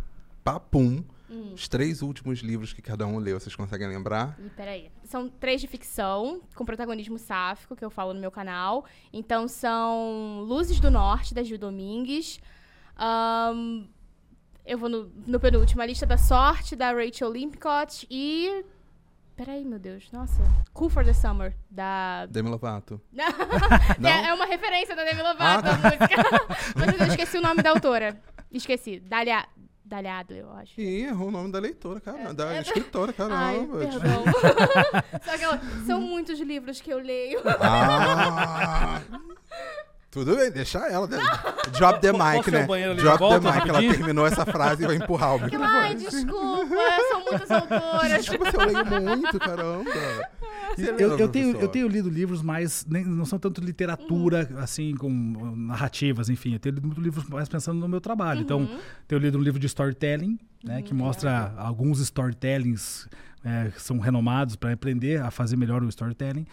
papum, 0.42 1.02
Hum. 1.28 1.52
Os 1.54 1.66
três 1.66 2.02
últimos 2.02 2.38
livros 2.40 2.72
que 2.72 2.80
cada 2.80 3.06
um 3.06 3.18
leu, 3.18 3.38
vocês 3.38 3.54
conseguem 3.54 3.88
lembrar? 3.88 4.38
E 4.38 4.48
peraí. 4.50 4.90
São 5.04 5.28
três 5.28 5.60
de 5.60 5.66
ficção, 5.66 6.40
com 6.54 6.64
protagonismo 6.64 7.18
sáfico, 7.18 7.74
que 7.74 7.84
eu 7.84 7.90
falo 7.90 8.14
no 8.14 8.20
meu 8.20 8.30
canal. 8.30 8.84
Então 9.12 9.48
são 9.48 10.40
Luzes 10.46 10.78
do 10.78 10.90
Norte, 10.90 11.34
da 11.34 11.42
Gil 11.42 11.58
Domingues. 11.58 12.38
Um, 12.98 13.88
eu 14.64 14.78
vou 14.78 14.88
no, 14.88 15.10
no 15.26 15.40
penúltimo, 15.40 15.82
A 15.82 15.86
Lista 15.86 16.06
da 16.06 16.16
Sorte, 16.16 16.74
da 16.74 16.92
Rachel 16.92 17.32
Limpcott 17.32 18.06
e... 18.10 18.64
Peraí, 19.36 19.66
meu 19.66 19.78
Deus. 19.78 20.10
Nossa. 20.10 20.42
Cool 20.72 20.88
for 20.88 21.04
the 21.04 21.12
Summer, 21.12 21.54
da... 21.70 22.24
Demi 22.26 22.48
Lovato. 22.48 22.98
Não? 23.12 24.08
É, 24.08 24.28
é, 24.28 24.34
uma 24.34 24.46
referência 24.46 24.96
da 24.96 25.04
Demi 25.04 25.22
Lovato, 25.22 25.68
ah, 25.68 25.72
a 25.72 25.76
música. 25.76 26.06
Mas 26.74 27.00
eu 27.00 27.06
esqueci 27.08 27.36
o 27.36 27.42
nome 27.42 27.62
da 27.62 27.70
autora. 27.70 28.18
Esqueci. 28.50 28.98
Dalia... 28.98 29.46
Adler, 29.88 30.40
eu 30.40 30.52
acho. 30.52 30.80
Ih, 30.80 31.04
errou 31.04 31.28
o 31.28 31.30
nome 31.30 31.52
da 31.52 31.60
leitora, 31.60 32.00
cara. 32.00 32.18
É, 32.18 32.32
da 32.32 32.54
é... 32.56 32.60
escritora, 32.60 33.12
caramba. 33.12 33.36
Ai, 33.36 33.66
perdão. 33.66 34.24
Só 35.22 35.38
que 35.38 35.44
ela, 35.44 35.60
são 35.86 36.00
muitos 36.00 36.40
livros 36.40 36.80
que 36.80 36.92
eu 36.92 36.98
leio. 36.98 37.40
Ah... 37.60 39.00
Tudo 40.16 40.34
bem, 40.34 40.50
deixa 40.50 40.78
ela. 40.78 41.06
Drop 41.76 42.00
the 42.00 42.10
mic, 42.10 42.50
né? 42.50 42.66
Drop 42.94 43.18
the 43.18 43.38
mic. 43.38 43.68
Ela 43.68 43.80
terminou 43.80 44.26
essa 44.26 44.46
frase 44.46 44.82
e 44.82 44.86
vai 44.86 44.96
empurrar 44.96 45.34
o 45.36 45.40
microfone. 45.40 45.70
Ai, 45.70 45.94
desculpa, 45.94 46.74
são 47.10 47.20
muitas 47.20 47.50
autoras. 47.50 48.24
Desculpa 48.24 48.50
se 48.50 48.56
eu 48.56 48.64
leio 48.64 49.02
muito, 49.02 49.38
caramba. 49.38 49.90
Eu, 50.98 51.18
eu, 51.18 51.28
tenho, 51.28 51.56
eu 51.56 51.68
tenho 51.68 51.88
lido 51.88 52.08
livros 52.08 52.42
mais. 52.42 52.84
Nem, 52.88 53.04
não 53.04 53.24
são 53.24 53.38
tanto 53.38 53.60
literatura, 53.60 54.48
uhum. 54.50 54.58
assim, 54.58 54.94
com 54.94 55.10
narrativas, 55.56 56.28
enfim. 56.28 56.54
Eu 56.54 56.58
tenho 56.58 56.74
lido 56.74 56.86
muito 56.86 57.00
livros 57.00 57.28
mais 57.28 57.48
pensando 57.48 57.78
no 57.78 57.88
meu 57.88 58.00
trabalho. 58.00 58.40
Então, 58.40 58.58
uhum. 58.58 58.64
Então, 58.64 58.78
tenho 59.06 59.20
lido 59.20 59.38
um 59.38 59.42
livro 59.42 59.58
de 59.58 59.66
storytelling, 59.66 60.38
né, 60.64 60.76
uhum. 60.76 60.82
que 60.82 60.94
mostra 60.94 61.54
alguns 61.56 62.00
storytellings 62.00 63.08
é, 63.46 63.70
que 63.70 63.80
são 63.80 64.00
renomados 64.00 64.56
para 64.56 64.72
aprender 64.72 65.22
a 65.22 65.30
fazer 65.30 65.56
melhor 65.56 65.82
o 65.82 65.88
storytelling. 65.88 66.46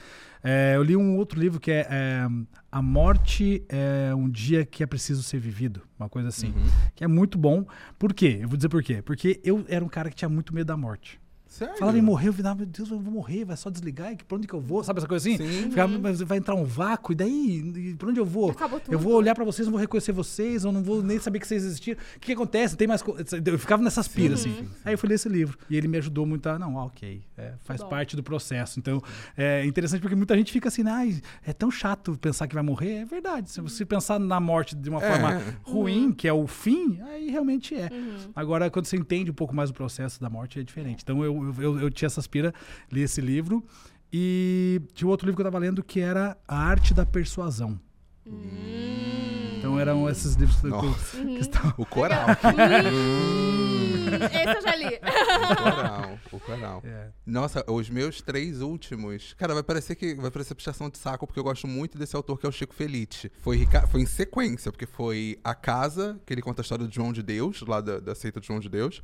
É, 0.44 0.74
eu 0.76 0.84
li 0.84 0.96
um 0.96 1.18
outro 1.18 1.40
livro 1.40 1.60
que 1.60 1.72
é, 1.72 1.88
é, 1.90 2.28
A 2.72 2.82
Morte 2.82 3.64
é 3.68 4.14
um 4.14 4.30
Dia 4.30 4.64
que 4.64 4.84
é 4.84 4.86
Preciso 4.86 5.24
Ser 5.24 5.40
Vivido, 5.40 5.82
uma 5.98 6.08
coisa 6.08 6.28
assim, 6.28 6.48
uhum. 6.48 6.66
que 6.94 7.04
é 7.04 7.08
muito 7.08 7.38
bom. 7.38 7.66
Por 7.98 8.14
quê? 8.14 8.40
Eu 8.42 8.48
vou 8.48 8.58
dizer 8.58 8.70
por 8.70 8.84
quê. 8.84 9.02
Porque 9.02 9.42
eu 9.44 9.66
era 9.68 9.84
um 9.84 9.90
cara 9.90 10.10
que 10.10 10.16
tinha 10.16 10.30
muito 10.30 10.54
medo 10.54 10.68
da 10.68 10.78
morte. 10.78 11.20
Sério? 11.54 11.78
Falava 11.78 11.96
em 11.96 12.02
morrer, 12.02 12.30
eu 12.30 12.34
falava, 12.34 12.56
meu 12.56 12.66
Deus, 12.66 12.90
eu 12.90 13.00
vou 13.00 13.14
morrer, 13.14 13.46
vai 13.46 13.56
só 13.56 13.70
desligar, 13.70 14.12
e 14.12 14.16
pra 14.16 14.38
onde 14.38 14.48
que 14.48 14.56
eu 14.56 14.60
vou? 14.60 14.84
Sabe 14.84 14.98
essa 14.98 15.08
coisa 15.08 15.30
assim? 15.30 15.38
Sim. 15.38 15.70
Ficava, 15.70 16.00
vai 16.26 16.40
entrar 16.40 16.56
um 16.56 16.64
vácuo, 16.64 17.12
e 17.12 17.16
daí, 17.16 17.96
pra 17.96 18.10
onde 18.10 18.20
eu 18.20 18.26
vou? 18.26 18.56
Eu 18.90 18.98
vou 18.98 19.14
olhar 19.14 19.36
pra 19.36 19.46
vocês, 19.46 19.68
não 19.68 19.74
vou 19.74 19.80
reconhecer 19.80 20.12
vocês, 20.14 20.64
eu 20.64 20.72
não 20.72 20.82
vou 20.82 21.04
nem 21.04 21.20
saber 21.20 21.40
que 21.40 21.46
vocês 21.48 21.64
existiram. 21.64 22.02
O 22.16 22.20
que, 22.20 22.26
que 22.26 22.32
acontece? 22.32 22.76
Tem 22.76 22.88
mais 22.88 23.04
Eu 23.46 23.60
ficava 23.60 23.84
nessas 23.84 24.08
piras, 24.08 24.40
sim, 24.40 24.50
assim. 24.50 24.64
Sim, 24.64 24.70
Aí 24.84 24.96
eu 24.96 24.98
fui 24.98 25.08
ler 25.08 25.14
esse 25.14 25.30
livro, 25.30 25.56
e 25.70 25.78
ele 25.78 25.88
me 25.88 26.00
ajudou 26.00 26.26
muito 26.26 26.50
a, 26.50 26.58
não, 26.58 26.74
ok, 26.74 27.22
é, 27.38 27.54
faz 27.64 27.84
Bom. 27.84 27.90
parte 27.90 28.16
do 28.16 28.24
processo. 28.24 28.80
Então, 28.80 29.00
é 29.38 29.64
interessante 29.64 30.02
porque 30.02 30.16
muita 30.16 30.36
gente 30.36 30.52
fica 30.52 30.70
assim, 30.70 30.82
ah, 30.88 31.04
é 31.46 31.54
tão 31.54 31.70
chato 31.70 32.18
pensar 32.18 32.48
que 32.48 32.56
vai 32.56 32.64
morrer. 32.64 33.02
É 33.02 33.06
verdade, 33.06 33.52
se 33.52 33.62
você 33.62 33.86
pensar 33.86 34.20
na 34.20 34.40
morte 34.40 34.76
de 34.76 34.90
uma 34.90 35.04
é. 35.04 35.08
forma 35.08 35.44
ruim, 35.62 36.06
uhum. 36.06 36.14
que 36.14 36.28
é 36.28 36.34
o 36.34 36.48
fim, 36.48 37.00
aí 37.04 37.30
realmente 37.30 37.76
é. 37.76 37.90
Uhum. 37.94 38.32
Agora, 38.36 38.72
quando 38.72 38.88
você 38.88 38.98
entende 38.98 39.30
um 39.30 39.36
pouco 39.36 39.56
mais 39.56 39.70
o 39.70 39.74
processo 39.74 40.20
da 40.20 40.32
morte, 40.32 40.60
é 40.60 40.64
diferente. 40.64 41.04
Então, 41.04 41.24
eu, 41.24 41.43
eu, 41.58 41.80
eu 41.80 41.90
tinha 41.90 42.08
essas 42.08 42.24
Aspira, 42.24 42.54
li 42.92 43.02
esse 43.02 43.22
livro. 43.22 43.64
E 44.12 44.80
tinha 44.94 45.08
outro 45.08 45.26
livro 45.26 45.38
que 45.38 45.42
eu 45.42 45.48
estava 45.48 45.60
lendo 45.64 45.84
que 45.84 46.00
era 46.00 46.38
A 46.48 46.56
Arte 46.56 46.94
da 46.94 47.06
Persuasão. 47.06 47.80
Hum. 48.28 49.54
Então 49.58 49.80
eram 49.80 50.10
esses 50.10 50.36
livros 50.36 50.58
que, 50.60 51.22
que 51.22 51.40
estavam... 51.40 51.74
O 51.78 51.86
coral. 51.86 52.28
esse 54.26 54.58
eu 54.58 54.62
já 54.62 54.76
li. 54.76 54.96
O 54.96 55.56
coral, 55.64 56.20
o 56.32 56.40
coral. 56.40 56.84
É. 56.86 57.08
Nossa, 57.26 57.64
os 57.72 57.90
meus 57.90 58.22
três 58.22 58.62
últimos. 58.62 59.34
Cara, 59.38 59.54
vai 59.54 59.64
parecer 59.64 59.96
que 59.96 60.16
vai 60.16 60.32
parecer 60.32 60.56
puxação 60.56 60.90
de 60.90 60.98
saco, 60.98 61.26
porque 61.26 61.40
eu 61.40 61.44
gosto 61.44 61.68
muito 61.68 61.98
desse 61.98 62.16
autor 62.16 62.38
que 62.40 62.46
é 62.46 62.50
o 62.50 62.52
Chico 62.52 62.74
Felite. 62.74 63.32
Foi, 63.40 63.68
foi 63.90 64.02
em 64.02 64.06
sequência, 64.06 64.72
porque 64.72 64.86
foi 64.86 65.40
A 65.44 65.56
Casa, 65.56 66.20
que 66.26 66.34
ele 66.34 66.42
conta 66.42 66.62
a 66.62 66.64
história 66.64 66.88
de 66.88 66.96
João 66.96 67.14
de 67.14 67.24
Deus, 67.24 67.62
lá 67.62 67.82
da, 67.82 68.00
da 68.00 68.16
seita 68.16 68.40
de 68.40 68.48
João 68.48 68.60
de 68.60 68.70
Deus. 68.70 69.02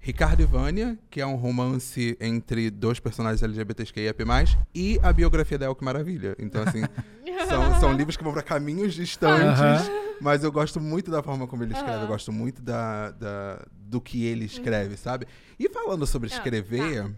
Ricardo 0.00 0.40
e 0.40 0.46
Vânia, 0.46 0.98
que 1.10 1.20
é 1.20 1.26
um 1.26 1.34
romance 1.34 2.16
entre 2.20 2.70
dois 2.70 3.00
personagens 3.00 3.42
LGBTQIAP+, 3.42 4.24
e 4.74 4.98
a 5.02 5.12
biografia 5.12 5.58
da 5.58 5.66
Elke 5.66 5.84
Maravilha. 5.84 6.36
Então, 6.38 6.62
assim, 6.62 6.82
são, 7.48 7.80
são 7.80 7.92
livros 7.92 8.16
que 8.16 8.24
vão 8.24 8.32
para 8.32 8.42
caminhos 8.42 8.94
distantes. 8.94 9.90
Mas 10.20 10.44
eu 10.44 10.52
gosto 10.52 10.80
muito 10.80 11.10
da 11.10 11.22
forma 11.22 11.46
como 11.46 11.62
ele 11.62 11.72
escreve, 11.72 12.02
eu 12.02 12.08
gosto 12.08 12.32
muito 12.32 12.62
da, 12.62 13.10
da, 13.12 13.66
do 13.72 14.00
que 14.00 14.24
ele 14.24 14.44
escreve, 14.44 14.92
uhum. 14.92 14.98
sabe? 14.98 15.26
E 15.58 15.68
falando 15.68 16.06
sobre 16.06 16.28
escrever. 16.28 17.04
tá. 17.04 17.10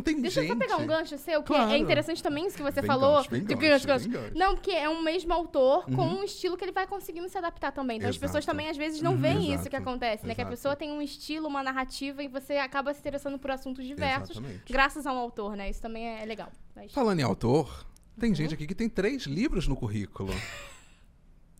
Tem 0.00 0.18
Deixa 0.22 0.40
gente... 0.40 0.50
eu 0.50 0.56
só 0.56 0.58
pegar 0.58 0.76
um 0.78 0.86
gancho 0.86 1.18
seu, 1.18 1.42
que 1.42 1.52
é 1.52 1.56
claro. 1.56 1.72
é 1.72 1.76
interessante 1.76 2.22
também 2.22 2.46
isso 2.46 2.56
que 2.56 2.62
você 2.62 2.82
falou. 2.82 3.22
Gancho, 3.28 3.44
de 3.44 3.54
gancho, 3.54 3.86
gancho. 3.86 4.08
Não, 4.34 4.54
porque 4.54 4.70
é 4.70 4.88
um 4.88 5.02
mesmo 5.02 5.34
autor 5.34 5.84
uhum. 5.86 5.96
com 5.96 6.06
um 6.06 6.24
estilo 6.24 6.56
que 6.56 6.64
ele 6.64 6.72
vai 6.72 6.86
conseguindo 6.86 7.28
se 7.28 7.36
adaptar 7.36 7.72
também. 7.72 7.98
Então 7.98 8.08
Exato. 8.08 8.24
as 8.24 8.30
pessoas 8.30 8.46
também 8.46 8.70
às 8.70 8.76
vezes 8.76 9.02
não 9.02 9.18
veem 9.18 9.52
isso 9.52 9.68
que 9.68 9.76
acontece, 9.76 10.26
né? 10.26 10.34
Que 10.34 10.40
a 10.40 10.46
pessoa 10.46 10.74
tem 10.74 10.90
um 10.90 11.02
estilo, 11.02 11.46
uma 11.46 11.62
narrativa 11.62 12.22
e 12.22 12.28
você 12.28 12.54
acaba 12.54 12.94
se 12.94 13.00
interessando 13.00 13.38
por 13.38 13.50
assuntos 13.50 13.84
diversos 13.84 14.38
Exatamente. 14.38 14.72
graças 14.72 15.06
a 15.06 15.12
um 15.12 15.18
autor, 15.18 15.56
né? 15.56 15.68
Isso 15.68 15.82
também 15.82 16.06
é 16.06 16.24
legal. 16.24 16.50
Mas... 16.74 16.90
Falando 16.90 17.20
em 17.20 17.24
autor, 17.24 17.86
tem 18.18 18.30
uhum. 18.30 18.34
gente 18.34 18.54
aqui 18.54 18.66
que 18.66 18.74
tem 18.74 18.88
três 18.88 19.24
livros 19.24 19.68
no 19.68 19.76
currículo. 19.76 20.32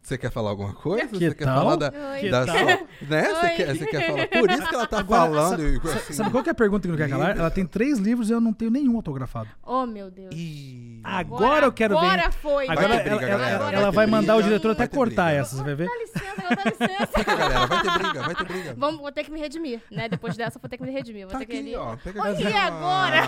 Você 0.03 0.19
quer 0.19 0.33
falar 0.33 0.51
alguma 0.51 0.75
coisa? 0.75 1.07
Que 1.07 1.17
você 1.17 1.29
tal? 1.29 1.37
quer 1.37 1.45
falar 1.45 1.77
da. 1.77 1.93
Oi. 2.13 2.29
da 2.29 2.45
sua, 2.45 2.65
né? 3.09 3.23
Você 3.23 3.51
quer, 3.51 3.77
você 3.77 3.87
quer 3.87 4.07
falar. 4.09 4.27
Por 4.27 4.51
isso 4.51 4.69
que 4.69 4.75
ela 4.75 4.87
tá 4.87 4.99
Agora, 4.99 5.21
falando. 5.21 5.51
Sabe, 5.51 5.97
assim, 5.97 6.13
sabe 6.13 6.31
qual 6.31 6.45
é 6.45 6.51
a 6.51 6.55
pergunta 6.55 6.83
que 6.83 6.89
não 6.89 6.97
quer 6.97 7.09
calar? 7.09 7.39
Ela 7.39 7.51
tem 7.53 7.65
três 7.65 8.01
livros 8.01 8.29
e 8.29 8.33
eu 8.33 8.41
não 8.41 8.53
tenho 8.53 8.73
nenhum 8.73 8.97
autografado. 8.97 9.49
Oh, 9.63 9.87
meu 9.87 10.11
Deus. 10.11 10.35
E... 10.35 11.01
Agora, 11.05 11.45
agora 11.45 11.67
eu 11.67 11.73
quero 11.73 11.97
agora 11.97 12.11
ver. 12.11 12.19
Agora 12.19 12.33
foi. 12.33 12.65
Agora 12.65 12.89
vai 12.89 12.97
ela, 12.97 13.05
briga, 13.05 13.33
ela, 13.33 13.49
ela, 13.49 13.73
ela 13.73 13.91
vai, 13.93 14.07
mandar 14.07 14.37
o 14.37 14.43
diretor 14.43 14.73
até 14.73 14.89
cortar 14.89 15.27
briga. 15.27 15.41
essa, 15.41 15.57
você 15.57 15.63
vai 15.63 15.75
ver? 15.77 15.87
Dá 15.87 15.97
licença, 15.97 16.55
dá 16.57 16.71
licença. 16.71 17.19
Fica, 17.19 17.37
galera, 17.37 17.67
vai 17.67 17.83
ter 17.83 17.99
briga, 17.99 18.23
vai 18.23 18.35
ter 18.35 18.45
briga. 18.45 18.75
Vamos, 18.77 19.01
vou 19.01 19.13
ter 19.13 19.25
que 19.25 19.31
me 19.31 19.39
redimir, 19.39 19.81
né? 19.89 20.09
Depois 20.09 20.37
dessa, 20.37 20.59
vou 20.59 20.69
ter 20.69 20.79
que 20.79 20.83
me 20.83 20.91
redimir. 20.91 21.27
Vou 21.27 21.33
tá 21.33 21.39
ter 21.39 21.45
aqui, 21.45 21.63
que... 21.63 21.77
ó. 21.77 21.97
Pega 21.97 22.23
Olha 22.23 22.63
agora. 22.63 23.23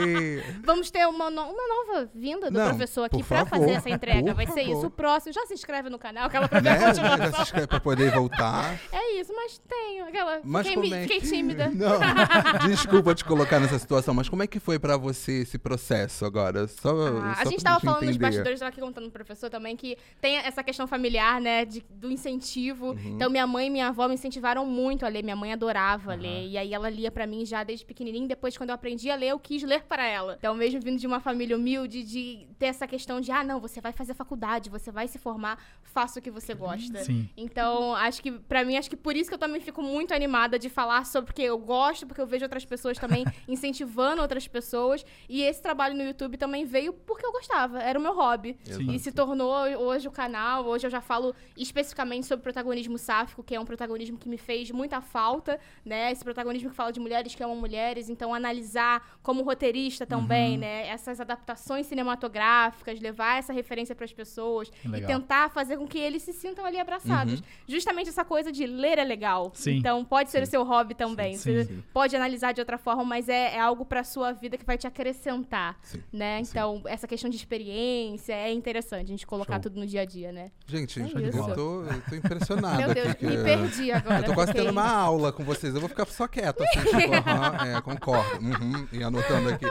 Vamos 0.64 0.90
ter 0.90 1.06
uma, 1.06 1.30
no, 1.30 1.42
uma 1.42 1.68
nova 1.68 2.10
vinda 2.14 2.50
do 2.50 2.58
não, 2.58 2.68
professor 2.70 3.04
aqui 3.04 3.22
pra 3.22 3.44
favor, 3.44 3.50
fazer 3.50 3.72
essa 3.72 3.90
entrega. 3.90 4.32
Vai 4.32 4.46
ser 4.46 4.62
isso. 4.62 4.86
O 4.86 4.90
próximo. 4.90 5.34
Já 5.34 5.44
se 5.46 5.52
inscreve 5.52 5.89
no 5.90 5.98
canal, 5.98 6.26
aquela 6.26 6.48
né? 6.62 6.94
Já 6.94 7.32
se 7.32 7.42
inscreve 7.42 7.66
pra 7.66 7.80
poder 7.80 8.10
voltar. 8.12 8.78
É 8.92 9.20
isso, 9.20 9.32
mas 9.34 9.60
tenho 9.68 10.06
aquela. 10.06 10.40
Mas 10.44 10.66
fiquei, 10.66 10.82
como 10.82 10.94
é 10.94 11.02
fiquei 11.02 11.20
que... 11.20 11.28
tímida. 11.28 11.70
Não, 11.74 12.68
desculpa 12.68 13.14
te 13.14 13.24
colocar 13.24 13.60
nessa 13.60 13.78
situação, 13.78 14.14
mas 14.14 14.28
como 14.28 14.42
é 14.42 14.46
que 14.46 14.58
foi 14.60 14.78
pra 14.78 14.96
você 14.96 15.42
esse 15.42 15.58
processo 15.58 16.24
agora? 16.24 16.66
Só, 16.68 16.90
ah, 16.90 17.34
só 17.34 17.42
a 17.42 17.44
gente 17.44 17.62
tava 17.62 17.80
falando 17.80 18.04
entender. 18.04 18.12
nos 18.12 18.16
bastidores, 18.16 18.60
tava 18.60 18.70
aqui 18.70 18.80
contando 18.80 19.10
pro 19.10 19.24
professor 19.24 19.50
também, 19.50 19.76
que 19.76 19.96
tem 20.20 20.36
essa 20.38 20.62
questão 20.62 20.86
familiar, 20.86 21.40
né, 21.40 21.64
de, 21.64 21.84
do 21.90 22.10
incentivo. 22.10 22.92
Uhum. 22.92 23.14
Então, 23.14 23.30
minha 23.30 23.46
mãe 23.46 23.66
e 23.66 23.70
minha 23.70 23.88
avó 23.88 24.08
me 24.08 24.14
incentivaram 24.14 24.64
muito 24.64 25.04
a 25.04 25.08
ler. 25.08 25.22
Minha 25.22 25.36
mãe 25.36 25.52
adorava 25.52 26.12
uhum. 26.12 26.20
ler. 26.20 26.48
E 26.48 26.58
aí, 26.58 26.72
ela 26.72 26.88
lia 26.88 27.10
pra 27.10 27.26
mim 27.26 27.44
já 27.44 27.62
desde 27.62 27.84
pequenininho. 27.84 28.28
Depois, 28.28 28.56
quando 28.56 28.70
eu 28.70 28.74
aprendi 28.74 29.10
a 29.10 29.16
ler, 29.16 29.28
eu 29.28 29.38
quis 29.38 29.62
ler 29.62 29.82
para 29.82 30.06
ela. 30.06 30.36
Então, 30.38 30.54
mesmo 30.54 30.80
vindo 30.80 30.98
de 30.98 31.06
uma 31.06 31.20
família 31.20 31.56
humilde, 31.56 32.02
de 32.02 32.46
ter 32.58 32.66
essa 32.66 32.86
questão 32.86 33.20
de, 33.20 33.30
ah, 33.32 33.42
não, 33.42 33.60
você 33.60 33.80
vai 33.80 33.92
fazer 33.92 34.14
faculdade, 34.14 34.70
você 34.70 34.90
vai 34.90 35.08
se 35.08 35.18
formar, 35.18 35.58
faça 35.82 36.18
o 36.18 36.22
que 36.22 36.30
você 36.30 36.54
gosta. 36.54 37.02
Sim. 37.04 37.28
Então, 37.36 37.94
acho 37.94 38.22
que, 38.22 38.30
pra 38.30 38.64
mim, 38.64 38.76
acho 38.76 38.88
que 38.88 38.96
por 38.96 39.16
isso 39.16 39.28
que 39.28 39.34
eu 39.34 39.38
também 39.38 39.60
fico 39.60 39.82
muito 39.82 40.14
animada 40.14 40.58
de 40.58 40.68
falar 40.68 41.04
sobre, 41.04 41.26
porque 41.26 41.42
eu 41.42 41.58
gosto, 41.58 42.06
porque 42.06 42.20
eu 42.20 42.26
vejo 42.26 42.44
outras 42.44 42.64
pessoas 42.64 42.98
também 42.98 43.24
incentivando 43.48 44.22
outras 44.22 44.46
pessoas. 44.46 45.04
E 45.28 45.42
esse 45.42 45.60
trabalho 45.60 45.96
no 45.96 46.02
YouTube 46.02 46.36
também 46.36 46.64
veio 46.64 46.92
porque 46.92 47.26
eu 47.26 47.32
gostava, 47.32 47.80
era 47.80 47.98
o 47.98 48.02
meu 48.02 48.14
hobby. 48.14 48.56
E 48.88 48.98
se 48.98 49.12
tornou 49.12 49.52
hoje 49.78 50.06
o 50.08 50.10
canal. 50.10 50.64
Hoje 50.66 50.86
eu 50.86 50.90
já 50.90 51.00
falo 51.00 51.34
especificamente 51.56 52.26
sobre 52.26 52.42
protagonismo 52.42 52.96
sáfico, 52.96 53.42
que 53.42 53.54
é 53.54 53.60
um 53.60 53.64
protagonismo 53.64 54.16
que 54.16 54.28
me 54.28 54.38
fez 54.38 54.70
muita 54.70 55.00
falta, 55.00 55.58
né? 55.84 56.12
Esse 56.12 56.22
protagonismo 56.22 56.70
que 56.70 56.76
fala 56.76 56.92
de 56.92 57.00
mulheres 57.00 57.34
que 57.34 57.42
amam 57.42 57.56
mulheres. 57.56 58.08
Então, 58.08 58.32
analisar 58.32 59.18
como 59.22 59.42
roteirista 59.42 60.06
também, 60.06 60.54
uhum. 60.54 60.60
né? 60.60 60.88
Essas 60.88 61.20
adaptações 61.20 61.86
cinematográficas, 61.86 63.00
levar 63.00 63.38
essa 63.38 63.52
referência 63.52 63.94
para 63.94 64.04
as 64.04 64.12
pessoas 64.12 64.70
Legal. 64.84 65.00
e 65.00 65.06
tentar 65.06 65.50
fazer 65.50 65.69
com 65.76 65.86
que 65.86 65.98
eles 65.98 66.22
se 66.22 66.32
sintam 66.32 66.64
ali 66.64 66.78
abraçados. 66.78 67.40
Uhum. 67.40 67.46
Justamente 67.66 68.08
essa 68.08 68.24
coisa 68.24 68.50
de 68.50 68.66
ler 68.66 68.98
é 68.98 69.04
legal. 69.04 69.50
Sim. 69.54 69.76
Então, 69.76 70.04
pode 70.04 70.30
ser 70.30 70.38
sim. 70.38 70.44
o 70.44 70.46
seu 70.46 70.64
hobby 70.64 70.94
também. 70.94 71.36
Sim, 71.36 71.52
Você 71.52 71.64
sim. 71.64 71.82
pode 71.92 72.16
analisar 72.16 72.52
de 72.52 72.60
outra 72.60 72.78
forma, 72.78 73.04
mas 73.04 73.28
é, 73.28 73.56
é 73.56 73.60
algo 73.60 73.84
para 73.84 74.04
sua 74.04 74.32
vida 74.32 74.56
que 74.56 74.64
vai 74.64 74.76
te 74.78 74.86
acrescentar, 74.86 75.78
né? 76.12 76.40
Então, 76.40 76.82
essa 76.86 77.06
questão 77.06 77.30
de 77.30 77.36
experiência 77.36 78.32
é 78.32 78.52
interessante 78.52 79.04
a 79.04 79.08
gente 79.08 79.26
colocar 79.26 79.54
Show. 79.54 79.62
tudo 79.62 79.80
no 79.80 79.86
dia 79.86 80.02
a 80.02 80.04
dia, 80.04 80.32
né? 80.32 80.50
Gente, 80.66 81.00
é 81.00 81.04
eu, 81.04 81.54
tô, 81.54 81.84
eu 81.84 82.02
tô 82.08 82.14
impressionado. 82.14 82.78
Meu 82.78 82.94
Deus, 82.94 83.08
aqui, 83.08 83.26
me 83.26 83.42
perdi 83.42 83.92
agora. 83.92 84.20
Eu 84.20 84.24
tô 84.24 84.34
quase 84.34 84.52
tendo 84.52 84.70
uma 84.70 84.88
aula 84.88 85.32
com 85.32 85.44
vocês. 85.44 85.74
Eu 85.74 85.80
vou 85.80 85.88
ficar 85.88 86.06
só 86.06 86.26
quieto, 86.26 86.62
assim, 86.62 86.80
tipo, 86.80 86.96
uhum, 86.96 87.76
é, 87.76 87.80
concordo. 87.80 88.44
Uhum, 88.44 88.88
e 88.92 89.02
anotando 89.02 89.48
aqui. 89.50 89.66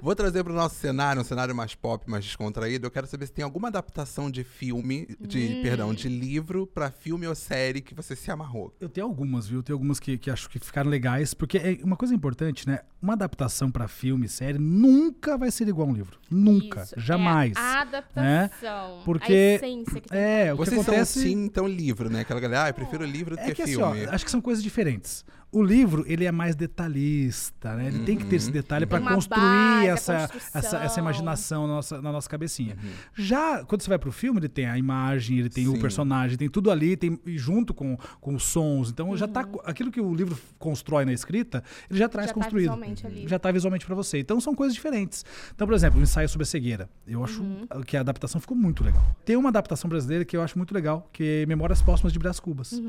Vou 0.00 0.14
trazer 0.14 0.44
para 0.44 0.52
o 0.52 0.56
nosso 0.56 0.74
cenário, 0.76 1.22
um 1.22 1.24
cenário 1.24 1.54
mais 1.54 1.74
pop, 1.74 2.08
mais 2.08 2.24
descontraído. 2.24 2.86
Eu 2.86 2.90
quero 2.90 3.06
saber 3.06 3.26
se 3.26 3.32
tem 3.32 3.44
alguma 3.44 3.68
adaptação 3.68 4.30
de 4.30 4.44
filme, 4.44 5.08
de, 5.20 5.43
hum. 5.52 5.62
perdão, 5.62 5.94
de 5.94 6.08
livro 6.08 6.66
para 6.66 6.90
filme 6.90 7.26
ou 7.26 7.34
série 7.34 7.80
que 7.80 7.94
você 7.94 8.14
se 8.14 8.30
amarrou. 8.30 8.74
Eu 8.80 8.88
tenho 8.88 9.06
algumas, 9.06 9.46
viu? 9.46 9.62
Tem 9.62 9.72
algumas 9.72 10.00
que, 10.00 10.18
que 10.18 10.30
acho 10.30 10.48
que 10.48 10.58
ficaram 10.58 10.90
legais, 10.90 11.34
porque 11.34 11.58
é 11.58 11.78
uma 11.82 11.96
coisa 11.96 12.14
importante, 12.14 12.66
né? 12.66 12.80
Uma 13.00 13.14
adaptação 13.14 13.70
para 13.70 13.86
filme, 13.88 14.28
série, 14.28 14.58
nunca 14.58 15.36
vai 15.36 15.50
ser 15.50 15.68
igual 15.68 15.88
a 15.88 15.90
um 15.90 15.94
livro. 15.94 16.18
Nunca. 16.30 16.82
Isso, 16.82 16.94
jamais. 16.98 17.52
É 17.56 17.60
a 17.60 17.80
adaptação. 17.82 18.96
Né? 18.96 19.02
Porque. 19.04 19.32
A 19.32 19.66
essência 19.66 20.00
que 20.00 20.08
tem 20.08 20.18
é, 20.18 20.54
o 20.54 20.56
Vocês 20.56 20.74
que 20.76 20.82
acontece... 20.82 21.12
são 21.14 21.22
sim, 21.22 21.44
então, 21.44 21.66
livro, 21.66 22.08
né? 22.08 22.20
Aquela 22.20 22.40
galera, 22.40 22.64
ah, 22.64 22.68
eu 22.70 22.74
prefiro 22.74 23.04
livro 23.04 23.36
do 23.36 23.40
é 23.40 23.46
que, 23.46 23.54
que 23.54 23.66
filme. 23.66 24.00
Assim, 24.00 24.06
ó, 24.06 24.14
acho 24.14 24.24
que 24.24 24.30
são 24.30 24.40
coisas 24.40 24.62
diferentes. 24.62 25.24
O 25.54 25.62
livro, 25.62 26.04
ele 26.06 26.24
é 26.24 26.32
mais 26.32 26.56
detalhista, 26.56 27.74
né? 27.76 27.86
Ele 27.86 27.98
uhum. 27.98 28.04
tem 28.04 28.16
que 28.16 28.26
ter 28.26 28.36
esse 28.36 28.48
uhum. 28.48 28.52
detalhe 28.52 28.86
para 28.86 29.00
construir 29.00 29.40
base, 29.40 29.86
essa, 29.86 30.30
essa, 30.52 30.78
essa, 30.78 31.00
imaginação 31.00 31.66
na 31.68 31.74
nossa, 31.74 32.02
na 32.02 32.10
nossa 32.10 32.28
cabecinha. 32.28 32.76
Uhum. 32.82 32.90
Já 33.14 33.64
quando 33.64 33.82
você 33.82 33.88
vai 33.88 33.98
pro 33.98 34.10
filme, 34.10 34.40
ele 34.40 34.48
tem 34.48 34.66
a 34.66 34.76
imagem, 34.76 35.38
ele 35.38 35.48
tem 35.48 35.64
Sim. 35.64 35.76
o 35.76 35.80
personagem, 35.80 36.36
tem 36.36 36.48
tudo 36.48 36.72
ali, 36.72 36.96
tem 36.96 37.20
junto 37.36 37.72
com, 37.72 37.96
com 38.20 38.34
os 38.34 38.42
sons. 38.42 38.90
Então 38.90 39.10
uhum. 39.10 39.16
já 39.16 39.28
tá 39.28 39.42
uhum. 39.42 39.60
aquilo 39.64 39.92
que 39.92 40.00
o 40.00 40.12
livro 40.12 40.36
constrói 40.58 41.04
na 41.04 41.12
escrita, 41.12 41.62
ele 41.88 42.00
já 42.00 42.08
traz 42.08 42.28
já 42.28 42.34
tá 42.34 42.40
construído. 42.40 42.68
Tá 42.68 42.74
visualmente 42.74 43.06
ali. 43.06 43.28
Já 43.28 43.38
tá 43.38 43.52
visualmente 43.52 43.86
para 43.86 43.94
você. 43.94 44.18
Então 44.18 44.40
são 44.40 44.56
coisas 44.56 44.74
diferentes. 44.74 45.24
Então, 45.54 45.68
por 45.68 45.74
exemplo, 45.74 46.00
o 46.00 46.02
ensaio 46.02 46.28
sobre 46.28 46.42
a 46.42 46.46
cegueira. 46.46 46.88
Eu 47.06 47.22
acho 47.22 47.42
uhum. 47.42 47.66
que 47.86 47.96
a 47.96 48.00
adaptação 48.00 48.40
ficou 48.40 48.56
muito 48.56 48.82
legal. 48.82 49.04
Tem 49.24 49.36
uma 49.36 49.50
adaptação 49.50 49.88
brasileira 49.88 50.24
que 50.24 50.36
eu 50.36 50.42
acho 50.42 50.58
muito 50.58 50.74
legal, 50.74 51.08
que 51.12 51.42
é 51.42 51.46
Memórias 51.46 51.80
Póstumas 51.80 52.12
de 52.12 52.18
Brás 52.18 52.40
Cubas. 52.40 52.82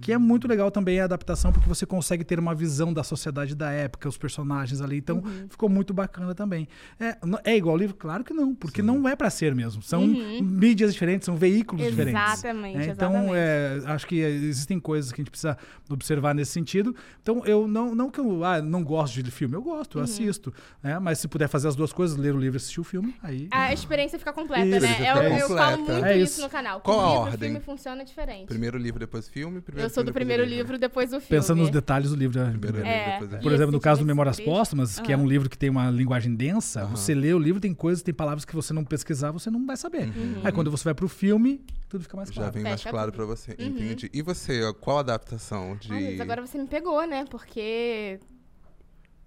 Que 0.00 0.12
é 0.12 0.18
muito 0.18 0.46
legal 0.46 0.70
também 0.70 1.00
a 1.00 1.04
adaptação, 1.04 1.52
porque 1.52 1.68
você 1.68 1.84
consegue 1.84 2.11
ter 2.18 2.38
uma 2.38 2.54
visão 2.54 2.92
da 2.92 3.02
sociedade 3.02 3.54
da 3.54 3.70
época, 3.70 4.08
os 4.08 4.16
personagens 4.16 4.80
ali. 4.80 4.98
Então, 4.98 5.18
uhum. 5.18 5.46
ficou 5.48 5.68
muito 5.68 5.92
bacana 5.92 6.34
também. 6.34 6.68
É, 6.98 7.16
é 7.44 7.56
igual 7.56 7.74
ao 7.74 7.78
livro? 7.78 7.96
Claro 7.96 8.24
que 8.24 8.32
não, 8.32 8.54
porque 8.54 8.80
Sim. 8.80 8.86
não 8.86 9.08
é 9.08 9.16
para 9.16 9.30
ser 9.30 9.54
mesmo. 9.54 9.82
São 9.82 10.02
uhum. 10.02 10.42
mídias 10.42 10.92
diferentes, 10.92 11.26
são 11.26 11.36
veículos 11.36 11.86
exatamente, 11.86 12.36
diferentes. 12.36 12.88
É, 12.88 12.90
então, 12.92 13.34
é, 13.34 13.82
acho 13.86 14.06
que 14.06 14.16
existem 14.16 14.78
coisas 14.78 15.12
que 15.12 15.20
a 15.20 15.22
gente 15.22 15.30
precisa 15.30 15.56
observar 15.88 16.34
nesse 16.34 16.52
sentido. 16.52 16.94
Então, 17.20 17.44
eu 17.44 17.66
não, 17.66 17.94
não 17.94 18.10
que 18.10 18.20
eu 18.20 18.44
ah, 18.44 18.60
não 18.60 18.82
gosto 18.82 19.22
de 19.22 19.30
filme, 19.30 19.54
eu 19.54 19.62
gosto, 19.62 19.98
eu 19.98 20.00
uhum. 20.00 20.04
assisto. 20.04 20.52
Né? 20.82 20.98
Mas 20.98 21.18
se 21.18 21.28
puder 21.28 21.48
fazer 21.48 21.68
as 21.68 21.76
duas 21.76 21.92
coisas, 21.92 22.16
ler 22.16 22.34
o 22.34 22.38
livro 22.38 22.56
e 22.56 22.58
assistir 22.58 22.80
o 22.80 22.84
filme, 22.84 23.14
aí. 23.22 23.48
A 23.50 23.72
experiência 23.72 24.18
fica 24.18 24.32
completa, 24.32 24.64
isso. 24.66 24.80
né? 24.80 25.10
Eu, 25.10 25.38
eu, 25.38 25.48
falo 25.48 25.78
muito 25.78 26.04
é 26.04 26.18
isso. 26.18 26.34
isso. 26.34 26.42
no 26.42 26.50
canal. 26.50 26.80
Qual 26.80 26.98
a 27.00 27.02
livro, 27.02 27.20
ordem? 27.22 27.50
filme 27.50 27.64
funciona 27.64 28.04
diferente. 28.04 28.46
Primeiro 28.46 28.78
livro, 28.78 28.98
depois 28.98 29.28
filme? 29.28 29.60
Primeiro 29.60 29.86
eu 29.86 29.92
sou 29.92 30.02
do 30.02 30.12
primeiro 30.12 30.42
livro, 30.44 30.72
livro, 30.72 30.78
depois 30.78 31.12
o 31.12 31.20
filme. 31.20 31.40
Pensando 31.40 31.60
nos 31.60 31.70
detalhes 31.70 32.01
do 32.10 32.16
livro. 32.16 32.38
Né? 32.38 32.50
Primeiro 32.50 32.86
é. 32.86 33.18
Por 33.42 33.52
exemplo, 33.52 33.72
no 33.72 33.80
caso 33.80 34.00
do 34.00 34.06
Memórias 34.06 34.40
Póstumas, 34.40 34.98
uhum. 34.98 35.04
que 35.04 35.12
é 35.12 35.16
um 35.16 35.26
livro 35.26 35.48
que 35.48 35.56
tem 35.56 35.70
uma 35.70 35.90
linguagem 35.90 36.34
densa, 36.34 36.84
uhum. 36.84 36.90
você 36.90 37.14
lê 37.14 37.32
o 37.32 37.38
livro, 37.38 37.60
tem 37.60 37.74
coisas, 37.74 38.02
tem 38.02 38.14
palavras 38.14 38.44
que 38.44 38.54
você 38.54 38.72
não 38.72 38.84
pesquisar, 38.84 39.30
você 39.30 39.50
não 39.50 39.66
vai 39.66 39.76
saber. 39.76 40.08
Uhum. 40.08 40.40
Aí 40.44 40.52
quando 40.52 40.70
você 40.70 40.84
vai 40.84 40.94
pro 40.94 41.08
filme, 41.08 41.60
tudo 41.88 42.02
fica 42.02 42.16
mais 42.16 42.30
claro. 42.30 42.46
Já 42.46 42.52
vem 42.52 42.62
mais 42.62 42.82
claro 42.82 43.12
para 43.12 43.24
você. 43.24 43.56
Uhum. 43.58 43.66
Entendi. 43.66 44.10
E 44.12 44.22
você, 44.22 44.60
qual 44.80 44.98
adaptação 44.98 45.76
de. 45.76 45.92
Ai, 45.92 46.10
mas 46.10 46.20
agora 46.20 46.46
você 46.46 46.58
me 46.58 46.66
pegou, 46.66 47.06
né? 47.06 47.24
Porque 47.30 48.18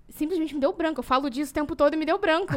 simplesmente 0.09 0.53
me 0.53 0.61
deu 0.61 0.73
branco. 0.73 0.99
Eu 0.99 1.03
falo 1.03 1.29
disso 1.29 1.51
o 1.51 1.53
tempo 1.53 1.75
todo 1.75 1.93
e 1.93 1.97
me 1.97 2.05
deu 2.05 2.19
branco. 2.19 2.53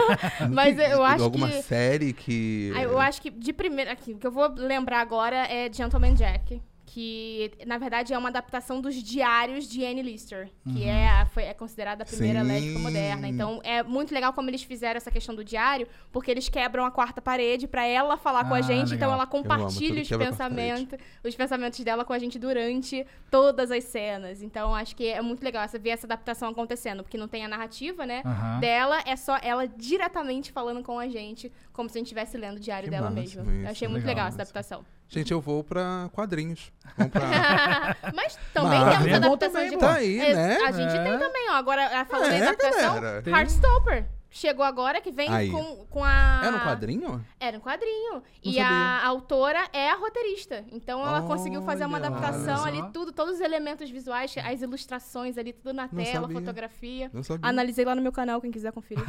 Mas 0.50 0.78
eu 0.78 1.04
acho 1.04 1.22
alguma 1.22 1.48
que... 1.48 1.54
alguma 1.54 1.62
série 1.62 2.12
que... 2.12 2.72
Eu 2.74 2.98
acho 2.98 3.20
que, 3.20 3.30
de 3.30 3.52
primeira... 3.52 3.92
Aqui, 3.92 4.12
o 4.12 4.18
que 4.18 4.26
eu 4.26 4.30
vou 4.30 4.48
lembrar 4.54 5.00
agora 5.00 5.36
é 5.36 5.70
Gentleman 5.72 6.14
Jack. 6.14 6.60
Que 6.92 7.50
na 7.66 7.78
verdade 7.78 8.12
é 8.12 8.18
uma 8.18 8.28
adaptação 8.28 8.78
dos 8.78 8.94
diários 9.02 9.66
de 9.66 9.82
Anne 9.82 10.02
Lister, 10.02 10.50
que 10.62 10.82
uhum. 10.82 10.88
é, 10.90 11.26
foi, 11.32 11.44
é 11.44 11.54
considerada 11.54 12.02
a 12.02 12.06
primeira 12.06 12.42
Sim. 12.42 12.48
lésbica 12.48 12.78
moderna. 12.80 13.28
Então 13.28 13.60
é 13.64 13.82
muito 13.82 14.12
legal 14.12 14.34
como 14.34 14.50
eles 14.50 14.62
fizeram 14.62 14.98
essa 14.98 15.10
questão 15.10 15.34
do 15.34 15.42
diário, 15.42 15.88
porque 16.12 16.30
eles 16.30 16.50
quebram 16.50 16.84
a 16.84 16.90
quarta 16.90 17.22
parede 17.22 17.66
para 17.66 17.86
ela 17.86 18.18
falar 18.18 18.40
ah, 18.40 18.44
com 18.44 18.52
a 18.52 18.58
ah, 18.58 18.60
gente, 18.60 18.94
então 18.94 19.08
legal. 19.08 19.08
então 19.08 19.12
ela 19.14 19.26
compartilha 19.26 20.02
os 20.02 20.08
pensamentos, 20.08 20.98
os 21.24 21.34
pensamentos 21.34 21.80
dela 21.80 22.04
com 22.04 22.12
a 22.12 22.18
gente 22.18 22.38
durante 22.38 23.06
todas 23.30 23.70
as 23.70 23.84
cenas. 23.84 24.42
Então 24.42 24.74
acho 24.74 24.94
que 24.94 25.06
é 25.06 25.22
muito 25.22 25.42
legal 25.42 25.62
essa, 25.62 25.78
ver 25.78 25.90
essa 25.90 26.06
adaptação 26.06 26.50
acontecendo, 26.50 27.02
porque 27.02 27.16
não 27.16 27.26
tem 27.26 27.42
a 27.42 27.48
narrativa, 27.48 28.04
né, 28.04 28.22
uhum. 28.22 28.60
dela, 28.60 29.02
é 29.06 29.16
só 29.16 29.38
ela 29.40 29.66
diretamente 29.66 30.52
falando 30.52 30.82
com 30.82 30.98
a 30.98 31.08
gente, 31.08 31.50
como 31.72 31.88
se 31.88 31.96
a 31.96 32.00
gente 32.00 32.08
estivesse 32.08 32.36
lendo 32.36 32.58
o 32.58 32.60
diário 32.60 32.84
que 32.84 32.90
dela 32.90 33.08
mesmo. 33.08 33.50
Eu 33.50 33.70
achei 33.70 33.88
muito 33.88 34.04
legal, 34.04 34.26
legal 34.26 34.28
essa 34.28 34.42
adaptação. 34.42 34.84
Gente, 35.12 35.30
eu 35.30 35.42
vou 35.42 35.62
pra 35.62 36.08
quadrinhos. 36.10 36.72
Pra... 37.12 37.96
Mas 38.16 38.38
também 38.54 38.80
Mas, 38.80 39.04
temos 39.04 39.12
adaptação 39.12 39.68
de... 39.68 39.76
Tá 39.76 39.94
aí, 39.94 40.16
né? 40.16 40.56
A 40.56 40.72
gente 40.72 40.96
é. 40.96 41.04
tem 41.04 41.18
também, 41.18 41.50
ó. 41.50 41.52
Agora, 41.52 42.06
falando 42.06 42.32
é, 42.32 42.38
em 42.38 42.42
adaptação, 42.42 42.94
galera. 42.94 43.30
Heartstopper 43.30 44.06
chegou 44.32 44.64
agora, 44.64 45.00
que 45.00 45.12
vem 45.12 45.28
com, 45.50 45.86
com 45.90 46.02
a. 46.02 46.42
É 46.44 46.50
no 46.50 46.58
quadrinho? 46.60 47.24
Era 47.38 47.58
no 47.58 47.62
quadrinho. 47.62 48.14
Não 48.14 48.22
e 48.42 48.54
sabia. 48.54 48.66
a 48.66 49.06
autora 49.06 49.68
é 49.72 49.90
a 49.90 49.96
roteirista. 49.96 50.64
Então 50.72 51.06
ela 51.06 51.22
conseguiu 51.22 51.62
fazer 51.62 51.84
uma 51.84 51.98
adaptação 51.98 52.64
ali, 52.64 52.82
tudo, 52.92 53.12
todos 53.12 53.34
os 53.34 53.40
elementos 53.40 53.88
visuais, 53.90 54.34
as 54.42 54.62
ilustrações 54.62 55.36
ali, 55.36 55.52
tudo 55.52 55.72
na 55.72 55.88
não 55.92 56.02
tela, 56.02 56.22
sabia. 56.22 56.40
fotografia. 56.40 57.10
Não 57.12 57.22
sabia. 57.22 57.48
Analisei 57.48 57.84
lá 57.84 57.94
no 57.94 58.02
meu 58.02 58.12
canal, 58.12 58.40
quem 58.40 58.50
quiser 58.50 58.72
conferir. 58.72 59.04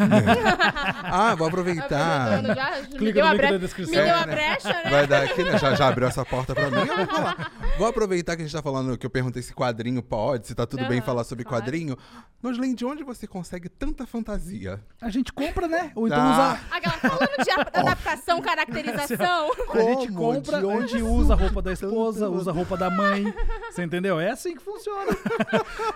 ah, 1.04 1.34
vou 1.36 1.48
aproveitar. 1.48 2.44
Já, 2.44 2.82
me, 3.00 3.12
deu 3.14 3.26
a, 3.26 3.34
bre... 3.34 3.58
me 3.58 3.86
deu 3.86 4.16
a 4.16 4.26
brecha, 4.26 4.70
né? 4.70 4.90
Vai 4.90 5.08
dar 5.08 5.24
aqui, 5.24 5.44
né? 5.44 5.58
Já, 5.58 5.74
já 5.76 5.88
abriu 5.88 6.08
essa 6.08 6.26
porta 6.26 6.54
pra 6.54 6.70
mim, 6.70 6.88
eu 6.88 6.98
vou 6.98 7.08
falar. 7.08 7.52
Vou 7.78 7.88
aproveitar 7.88 8.36
que 8.36 8.42
a 8.42 8.46
gente 8.46 8.54
tá 8.54 8.62
falando, 8.62 8.98
que 8.98 9.06
eu 9.06 9.10
perguntei 9.10 9.42
se 9.42 9.54
quadrinho 9.54 10.04
pode, 10.04 10.48
se 10.48 10.56
tá 10.56 10.66
tudo 10.66 10.84
uhum, 10.84 10.90
bem 10.90 11.02
falar 11.02 11.24
sobre 11.24 11.44
claro. 11.44 11.64
quadrinho. 11.64 11.98
Noslen, 12.42 12.76
de 12.76 12.86
onde 12.86 13.04
você 13.04 13.26
consegue 13.26 13.70
tanta 13.70 14.06
fantasia? 14.06 14.84
A 15.00 15.10
gente 15.14 15.34
compra, 15.34 15.68
né? 15.68 15.92
Ou 15.96 16.08
então 16.08 16.20
ah. 16.20 16.32
usa. 16.32 16.60
Aquela 16.72 16.98
falando 16.98 17.44
de 17.44 17.52
adaptação, 17.80 18.42
caracterização. 18.42 19.52
a 19.74 19.82
gente 19.82 20.12
compra, 20.12 20.58
a 20.58 20.82
gente 20.82 21.02
usa 21.02 21.34
a 21.34 21.36
roupa 21.36 21.62
da 21.64 21.74
esposa, 21.74 22.30
usa 22.30 22.52
a 22.52 22.54
roupa 22.54 22.78
da 22.78 22.90
mãe. 22.90 23.34
Você 23.72 23.84
entendeu? 23.84 24.20
É 24.20 24.32
assim 24.32 24.56
que 24.56 24.62
funciona. 24.62 25.12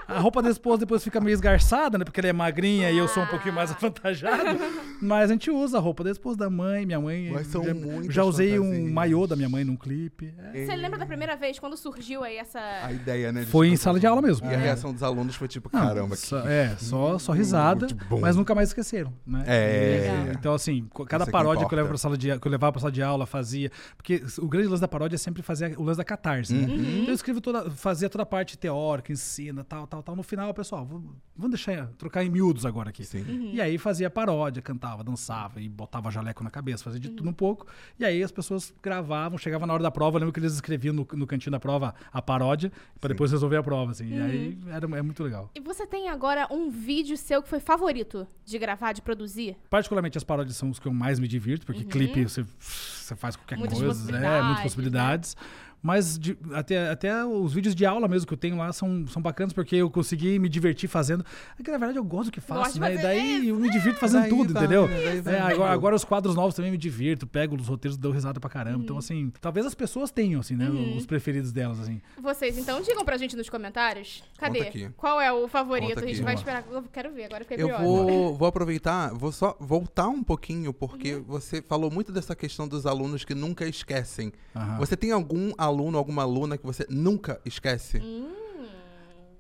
A 0.08 0.20
roupa 0.20 0.42
da 0.42 0.50
esposa 0.50 0.80
depois 0.80 1.04
fica 1.04 1.20
meio 1.20 1.34
esgarçada, 1.34 1.98
né? 1.98 2.06
Porque 2.06 2.20
ela 2.20 2.30
é 2.30 2.34
magrinha 2.34 2.88
ah. 2.88 2.92
e 2.92 2.98
eu 2.98 3.08
sou 3.08 3.24
um 3.24 3.28
pouquinho 3.28 3.54
mais 3.54 3.72
avantajado. 3.72 4.60
Mas 5.02 5.30
a 5.30 5.34
gente 5.34 5.52
usa 5.52 5.78
a 5.78 5.82
roupa 5.82 6.04
da 6.04 6.12
esposa 6.12 6.38
da 6.38 6.50
mãe, 6.50 6.86
minha 6.86 7.00
mãe. 7.00 7.32
Mas 7.32 7.48
são 7.48 7.64
já, 7.64 7.74
já 8.10 8.24
usei 8.24 8.60
um 8.60 8.92
maiô 8.92 9.28
da 9.28 9.36
minha 9.36 9.50
mãe 9.50 9.64
num 9.64 9.76
clipe. 9.76 10.34
É. 10.54 10.66
Você 10.66 10.76
lembra 10.76 10.98
da 10.98 11.06
primeira 11.06 11.36
vez, 11.36 11.60
quando 11.60 11.78
surgiu 11.78 12.24
aí 12.24 12.38
essa. 12.38 12.60
A 12.60 12.92
ideia, 12.92 13.32
né? 13.32 13.46
Foi 13.46 13.68
em 13.68 13.76
sala 13.76 14.00
de 14.00 14.08
aula 14.08 14.22
mesmo. 14.22 14.50
E 14.50 14.54
a 14.54 14.58
reação 14.58 14.94
dos 14.94 15.04
alunos 15.04 15.36
foi 15.36 15.48
tipo, 15.48 15.70
caramba, 15.70 16.10
Não, 16.10 16.16
só, 16.16 16.48
É, 16.48 16.76
só, 16.78 17.20
só 17.20 17.32
risada, 17.32 17.88
mas 18.20 18.36
nunca 18.36 18.54
mais 18.54 18.70
esqueceram, 18.70 19.07
né? 19.26 19.44
É. 19.48 20.32
Então, 20.34 20.54
assim, 20.54 20.88
cada 21.08 21.24
Essa 21.24 21.32
paródia 21.32 21.64
que, 21.64 21.70
que 21.70 21.76
eu, 21.76 21.78
levo 21.78 21.90
pra 21.90 21.98
sala 21.98 22.18
de, 22.18 22.40
que 22.40 22.48
eu 22.48 22.52
levava 22.52 22.74
pra 22.74 22.82
sala 22.82 22.92
de 22.92 23.02
aula, 23.02 23.26
fazia. 23.26 23.72
Porque 23.96 24.24
o 24.40 24.48
grande 24.48 24.68
lance 24.68 24.82
da 24.82 24.88
paródia 24.88 25.16
é 25.16 25.18
sempre 25.18 25.42
fazer 25.42 25.78
o 25.78 25.84
lance 25.84 25.98
da 25.98 26.04
catarse, 26.04 26.54
né? 26.54 26.68
Uhum. 26.68 26.98
Então 27.02 27.10
eu 27.10 27.14
escrevo 27.14 27.42
toda. 27.42 27.70
Fazia 27.72 28.10
toda 28.10 28.24
a 28.24 28.26
parte 28.26 28.58
teórica, 28.58 29.12
ensina, 29.12 29.64
tal, 29.64 29.88
tal, 29.88 30.04
tal. 30.04 30.16
No 30.16 30.24
final, 30.24 30.54
pessoal, 30.54 30.86
vamos 30.86 31.52
deixar 31.52 31.88
trocar 31.98 32.24
em 32.24 32.30
miúdos 32.30 32.66
agora 32.66 32.90
aqui. 32.90 33.04
Uhum. 33.16 33.52
E 33.54 33.62
aí 33.62 33.78
fazia 33.78 34.10
paródia, 34.10 34.62
cantava, 34.62 35.04
dançava 35.04 35.62
e 35.62 35.70
botava 35.70 36.10
jaleco 36.12 36.44
na 36.44 36.50
cabeça, 36.50 36.84
fazia 36.84 37.00
de 37.00 37.10
uhum. 37.10 37.16
tudo 37.16 37.30
um 37.30 37.34
pouco. 37.34 37.68
E 38.00 38.06
aí 38.06 38.24
as 38.24 38.32
pessoas 38.32 38.74
gravavam, 38.82 39.38
chegava 39.38 39.66
na 39.66 39.74
hora 39.74 39.84
da 39.84 39.92
prova, 39.92 40.18
eu 40.18 40.20
lembro 40.20 40.34
que 40.34 40.40
eles 40.40 40.54
escreviam 40.54 40.94
no, 40.94 41.08
no 41.14 41.28
cantinho 41.28 41.52
da 41.52 41.60
prova 41.60 41.94
a 42.12 42.22
paródia, 42.22 42.72
para 43.00 43.10
depois 43.10 43.32
resolver 43.32 43.58
a 43.58 43.64
prova, 43.64 43.92
assim. 43.92 44.10
E 44.10 44.22
aí 44.22 44.60
uhum. 44.64 44.72
era, 44.72 44.86
é 44.98 45.02
muito 45.02 45.24
legal. 45.24 45.50
E 45.56 45.60
você 45.60 45.86
tem 45.86 46.10
agora 46.10 46.48
um 46.52 46.70
vídeo 46.70 47.18
seu 47.18 47.42
que 47.42 47.50
foi 47.50 47.60
favorito 47.60 48.28
de 48.46 48.58
gravar, 48.58 48.94
de 48.98 49.02
produzir? 49.02 49.56
Particularmente 49.70 50.18
as 50.18 50.24
paródias 50.24 50.58
são 50.58 50.70
os 50.70 50.80
que 50.80 50.88
eu 50.88 50.94
mais 50.94 51.20
me 51.20 51.28
divirto, 51.28 51.66
porque 51.66 51.84
uhum. 51.84 51.90
clipe 51.90 52.24
você, 52.24 52.46
você 52.60 53.16
faz 53.16 53.36
qualquer 53.36 53.58
muitas 53.58 53.80
coisa, 53.80 54.18
é, 54.18 54.42
muitas 54.42 54.64
possibilidades. 54.64 55.36
Né? 55.36 55.67
Mas 55.88 56.20
de, 56.20 56.38
até, 56.52 56.90
até 56.90 57.26
os 57.26 57.54
vídeos 57.54 57.74
de 57.74 57.86
aula 57.86 58.10
mesmo 58.10 58.28
que 58.28 58.34
eu 58.34 58.38
tenho 58.38 58.58
lá 58.58 58.74
são, 58.74 59.08
são 59.08 59.22
bacanas, 59.22 59.54
porque 59.54 59.74
eu 59.78 59.90
consegui 59.90 60.38
me 60.38 60.50
divertir 60.50 60.90
fazendo. 60.90 61.24
É 61.58 61.64
que 61.64 61.72
na 61.72 61.78
verdade 61.78 61.98
eu 61.98 62.04
gosto 62.04 62.26
do 62.26 62.34
que 62.34 62.42
faço, 62.42 62.78
né? 62.78 62.96
E 62.96 62.98
daí 62.98 63.48
eu 63.48 63.56
me 63.56 63.70
divirto 63.70 63.98
fazendo 63.98 64.24
daí 64.24 64.30
tudo, 64.30 64.52
entendeu? 64.52 64.90
É, 65.26 65.40
agora, 65.40 65.72
agora 65.72 65.96
os 65.96 66.04
quadros 66.04 66.36
novos 66.36 66.54
também 66.54 66.72
me 66.72 66.78
divirto, 66.78 67.26
pego 67.26 67.56
os 67.56 67.70
roteiros 67.70 67.96
e 67.96 68.02
dou 68.02 68.12
risada 68.12 68.38
pra 68.38 68.50
caramba. 68.50 68.84
Então, 68.84 68.98
uhum. 68.98 68.98
Então, 68.98 68.98
assim, 68.98 69.32
talvez 69.40 69.66
as 69.66 69.74
pessoas 69.74 70.12
tenham, 70.12 70.42
assim, 70.42 70.58
né? 70.58 70.70
Uhum. 70.70 70.98
Os 70.98 71.06
preferidos 71.06 71.54
delas, 71.54 71.80
assim. 71.80 72.02
Vocês, 72.22 72.58
então, 72.58 72.82
digam 72.82 73.06
pra 73.06 73.16
gente 73.16 73.38
nos 73.38 73.50
comentários. 73.50 74.26
Cadê? 74.38 74.90
Qual 74.98 75.22
é 75.22 75.32
o 75.32 75.48
favorito? 75.48 76.00
A 76.00 76.06
gente 76.06 76.22
vai 76.22 76.34
esperar. 76.34 76.66
Eu 76.70 76.84
quero 76.92 77.14
ver, 77.14 77.26
agora 77.26 77.46
fiquei 77.46 77.64
Eu 77.64 77.78
vou, 77.80 78.36
vou 78.36 78.46
aproveitar, 78.46 79.14
vou 79.14 79.32
só 79.32 79.56
voltar 79.58 80.10
um 80.10 80.22
pouquinho, 80.22 80.74
porque 80.74 81.16
uhum. 81.16 81.24
você 81.24 81.62
falou 81.62 81.90
muito 81.90 82.12
dessa 82.12 82.36
questão 82.36 82.68
dos 82.68 82.86
alunos 82.86 83.24
que 83.24 83.34
nunca 83.34 83.66
esquecem. 83.66 84.34
Você 84.80 84.98
tem 84.98 85.12
algum 85.12 85.54
aluno, 85.58 85.77
alguma 85.96 86.24
aluna 86.24 86.58
que 86.58 86.66
você 86.66 86.86
nunca 86.90 87.40
esquece? 87.46 88.00
Hum. 88.00 88.38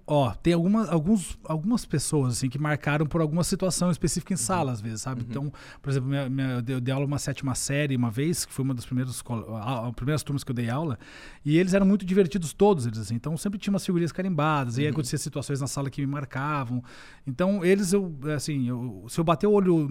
Ó, 0.10 0.32
tem 0.32 0.54
alguma, 0.54 0.88
alguns, 0.88 1.38
algumas 1.44 1.86
pessoas 1.86 2.38
assim 2.38 2.50
que 2.50 2.58
marcaram 2.58 3.06
por 3.06 3.20
alguma 3.20 3.44
situação 3.44 3.92
específica 3.92 4.34
em 4.34 4.38
sala, 4.38 4.72
às 4.72 4.80
vezes, 4.80 5.02
sabe? 5.02 5.20
Uhum. 5.20 5.28
Então, 5.30 5.54
por 5.82 5.90
exemplo, 5.90 6.08
minha, 6.08 6.30
minha, 6.30 6.64
eu 6.66 6.80
dei 6.80 6.94
aula 6.94 7.06
uma 7.06 7.20
sétima 7.20 7.54
série 7.54 7.94
uma 7.94 8.10
vez, 8.10 8.46
que 8.46 8.54
foi 8.54 8.64
uma 8.64 8.74
das 8.74 8.86
primeiras, 8.86 9.22
a, 9.62 9.88
a, 9.88 9.92
primeiras 9.92 10.24
turmas 10.24 10.46
que 10.46 10.52
eu 10.52 10.56
dei 10.56 10.70
aula, 10.70 10.98
e 11.44 11.58
eles 11.58 11.74
eram 11.74 11.86
muito 11.86 12.06
divertidos 12.06 12.54
todos, 12.54 12.86
eles 12.86 13.00
assim. 13.00 13.16
Então, 13.16 13.36
sempre 13.36 13.60
tinha 13.60 13.74
umas 13.74 13.86
figurinhas 13.86 14.14
carimbadas, 14.14 14.78
uhum. 14.78 14.84
e 14.84 14.88
acontecia 14.88 15.20
situações 15.20 15.60
na 15.60 15.68
sala 15.68 15.90
que 15.90 16.00
me 16.00 16.08
marcavam. 16.08 16.82
Então, 17.28 17.66
eles, 17.66 17.92
eu, 17.92 18.18
assim, 18.34 18.70
eu, 18.70 19.06
se 19.10 19.20
eu 19.20 19.26
bater 19.26 19.48
o 19.48 19.52
olho 19.52 19.90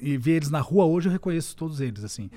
e 0.00 0.16
ver 0.16 0.36
eles 0.36 0.48
na 0.48 0.60
rua 0.60 0.84
hoje, 0.84 1.08
eu 1.08 1.12
reconheço 1.12 1.56
todos 1.56 1.80
eles, 1.80 2.04
assim. 2.04 2.30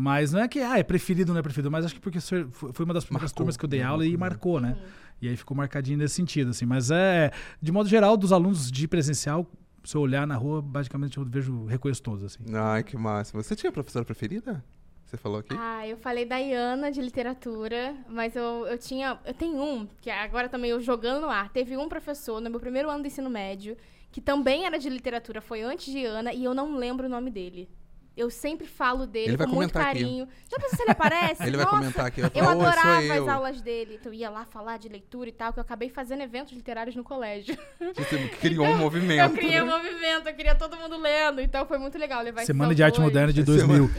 Mas 0.00 0.32
não 0.32 0.40
é 0.40 0.48
que 0.48 0.60
ah, 0.60 0.78
é 0.78 0.82
preferido 0.82 1.30
ou 1.30 1.34
não 1.34 1.40
é 1.40 1.42
preferido, 1.42 1.70
mas 1.70 1.84
acho 1.84 1.94
que 1.94 2.00
porque 2.00 2.18
foi 2.20 2.84
uma 2.86 2.94
das 2.94 3.04
primeiras 3.04 3.30
marcou. 3.30 3.36
turmas 3.36 3.54
que 3.58 3.64
eu 3.66 3.68
dei 3.68 3.82
aula 3.82 4.06
e 4.06 4.16
marcou, 4.16 4.58
né? 4.58 4.74
E 5.20 5.28
aí 5.28 5.36
ficou 5.36 5.54
marcadinho 5.54 5.98
nesse 5.98 6.14
sentido, 6.14 6.52
assim. 6.52 6.64
Mas 6.64 6.90
é, 6.90 7.30
de 7.60 7.70
modo 7.70 7.86
geral, 7.86 8.16
dos 8.16 8.32
alunos 8.32 8.72
de 8.72 8.88
presencial, 8.88 9.46
se 9.84 9.94
eu 9.94 10.00
olhar 10.00 10.26
na 10.26 10.36
rua, 10.36 10.62
basicamente 10.62 11.18
eu 11.18 11.24
vejo, 11.26 11.66
reconheço 11.66 12.02
todos, 12.02 12.24
assim. 12.24 12.38
Ai, 12.50 12.82
que 12.82 12.96
massa. 12.96 13.36
Você 13.36 13.54
tinha 13.54 13.70
professora 13.70 14.02
preferida? 14.02 14.64
Você 15.04 15.18
falou 15.18 15.40
aqui? 15.40 15.54
Ah, 15.58 15.86
eu 15.86 15.98
falei 15.98 16.24
da 16.24 16.38
Iana 16.38 16.90
de 16.90 17.02
literatura, 17.02 17.94
mas 18.08 18.34
eu, 18.34 18.66
eu 18.68 18.78
tinha. 18.78 19.20
Eu 19.26 19.34
tenho 19.34 19.62
um, 19.62 19.86
que 20.00 20.08
agora 20.08 20.48
também 20.48 20.70
eu 20.70 20.80
jogando 20.80 21.20
no 21.20 21.28
ar. 21.28 21.50
Teve 21.50 21.76
um 21.76 21.90
professor 21.90 22.40
no 22.40 22.48
meu 22.48 22.58
primeiro 22.58 22.88
ano 22.88 23.02
do 23.02 23.06
ensino 23.06 23.28
médio, 23.28 23.76
que 24.10 24.22
também 24.22 24.64
era 24.64 24.78
de 24.78 24.88
literatura, 24.88 25.42
foi 25.42 25.60
antes 25.60 25.92
de 25.92 26.06
Ana, 26.06 26.32
e 26.32 26.42
eu 26.42 26.54
não 26.54 26.74
lembro 26.74 27.04
o 27.06 27.10
nome 27.10 27.30
dele. 27.30 27.68
Eu 28.16 28.28
sempre 28.28 28.66
falo 28.66 29.06
dele 29.06 29.36
com 29.36 29.46
muito 29.46 29.72
carinho. 29.72 30.24
Aqui. 30.24 30.32
Já 30.50 30.58
pensou 30.58 30.76
se 30.76 30.82
ele 30.82 30.90
aparece? 30.90 31.42
ele 31.46 31.56
Nossa, 31.56 31.70
vai 31.70 31.78
comentar 31.78 32.06
aqui. 32.06 32.20
Eu, 32.20 32.30
eu 32.34 32.48
adorava 32.48 33.02
eu. 33.04 33.22
as 33.22 33.28
aulas 33.28 33.60
dele. 33.62 33.98
Então, 34.00 34.12
eu 34.12 34.18
ia 34.18 34.28
lá 34.28 34.44
falar 34.44 34.78
de 34.78 34.88
leitura 34.88 35.28
e 35.28 35.32
tal, 35.32 35.52
que 35.52 35.58
eu 35.58 35.62
acabei 35.62 35.88
fazendo 35.88 36.22
eventos 36.22 36.52
literários 36.52 36.96
no 36.96 37.04
colégio. 37.04 37.56
Você 37.96 38.28
criou 38.40 38.66
então, 38.66 38.76
um 38.76 38.78
movimento. 38.78 39.20
Eu 39.20 39.30
criei 39.30 39.60
né? 39.60 39.62
um 39.62 39.66
movimento, 39.66 40.28
eu 40.28 40.34
queria 40.34 40.54
todo 40.54 40.76
mundo 40.76 40.98
lendo. 40.98 41.40
Então 41.40 41.64
foi 41.66 41.78
muito 41.78 41.96
legal 41.96 42.22
levar 42.22 42.44
Semana 42.44 42.74
de 42.74 42.82
Arte 42.82 43.00
Moderna 43.00 43.32
de 43.32 43.42
2000. 43.42 43.90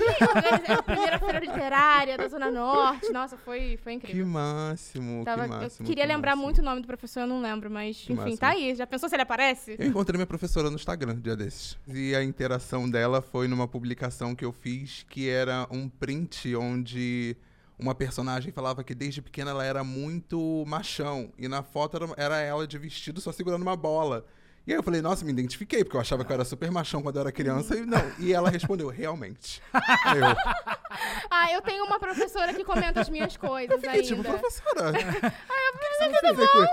a 0.68 0.84
primeira 0.84 1.20
feira 1.20 1.40
literária 1.40 2.18
da 2.18 2.28
Zona 2.28 2.52
Norte. 2.52 3.12
Nossa, 3.12 3.38
foi, 3.38 3.80
foi 3.82 3.94
incrível. 3.94 4.24
Que 4.24 4.30
máximo, 4.30 5.24
Tava, 5.24 5.44
que 5.44 5.50
máximo. 5.50 5.86
Eu 5.86 5.88
queria 5.88 6.06
lembrar 6.06 6.32
máximo. 6.32 6.44
muito 6.44 6.60
o 6.60 6.64
nome 6.64 6.82
do 6.82 6.88
professor, 6.88 7.22
eu 7.22 7.28
não 7.28 7.42
lembro, 7.42 7.72
mas 7.72 7.98
que 7.98 8.14
enfim, 8.14 8.22
máximo. 8.22 8.38
tá 8.38 8.50
aí. 8.50 8.76
Já 8.76 8.86
pensou 8.86 9.08
se 9.08 9.16
ele 9.16 9.24
aparece? 9.24 9.76
Eu 9.80 9.88
encontrei 9.88 10.18
minha 10.18 10.28
professora 10.28 10.70
no 10.70 10.76
Instagram, 10.76 11.16
dia 11.16 11.36
desses. 11.36 11.78
E 11.88 12.14
a 12.14 12.24
interação 12.24 12.90
dela 12.90 13.22
foi 13.22 13.48
numa 13.48 13.68
publicação 13.68 14.01
que 14.36 14.46
eu 14.46 14.52
fiz 14.52 15.06
que 15.10 15.30
era 15.30 15.68
um 15.70 15.88
print 15.88 16.56
onde 16.56 17.38
uma 17.78 17.96
personagem 17.96 18.52
falava 18.52 18.84
que 18.84 18.96
desde 18.96 19.22
pequena 19.22 19.52
ela 19.52 19.66
era 19.66 19.84
muito 19.84 20.64
machão. 20.68 21.32
E 21.38 21.48
na 21.48 21.64
foto 21.64 21.98
era, 21.98 22.14
era 22.18 22.40
ela 22.40 22.68
de 22.68 22.78
vestido 22.78 23.20
só 23.20 23.32
segurando 23.32 23.64
uma 23.64 23.76
bola. 23.76 24.26
E 24.66 24.72
aí 24.72 24.78
eu 24.78 24.84
falei, 24.84 25.02
nossa, 25.02 25.26
me 25.26 25.32
identifiquei, 25.32 25.84
porque 25.84 25.98
eu 25.98 26.02
achava 26.02 26.24
que 26.24 26.32
eu 26.32 26.36
era 26.36 26.46
super 26.46 26.70
machão 26.70 27.02
quando 27.02 27.16
eu 27.16 27.22
era 27.22 27.32
criança. 27.32 27.76
E 27.76 27.84
não. 27.84 28.12
E 28.20 28.32
ela 28.32 28.50
respondeu, 28.50 28.88
realmente. 28.90 29.62
eu. 29.74 29.82
Ah, 31.34 31.52
eu 31.52 31.62
tenho 31.62 31.86
uma 31.86 31.98
professora 31.98 32.54
que 32.54 32.66
comenta 32.66 33.00
as 33.00 33.10
minhas 33.10 33.38
coisas 33.38 33.72
eu 33.72 33.80
fiquei, 33.80 34.02
tipo, 34.02 34.16
ainda. 34.16 34.30
tipo, 34.30 34.40
professora. 34.40 34.92
ah, 35.50 35.72
eu 35.74 35.80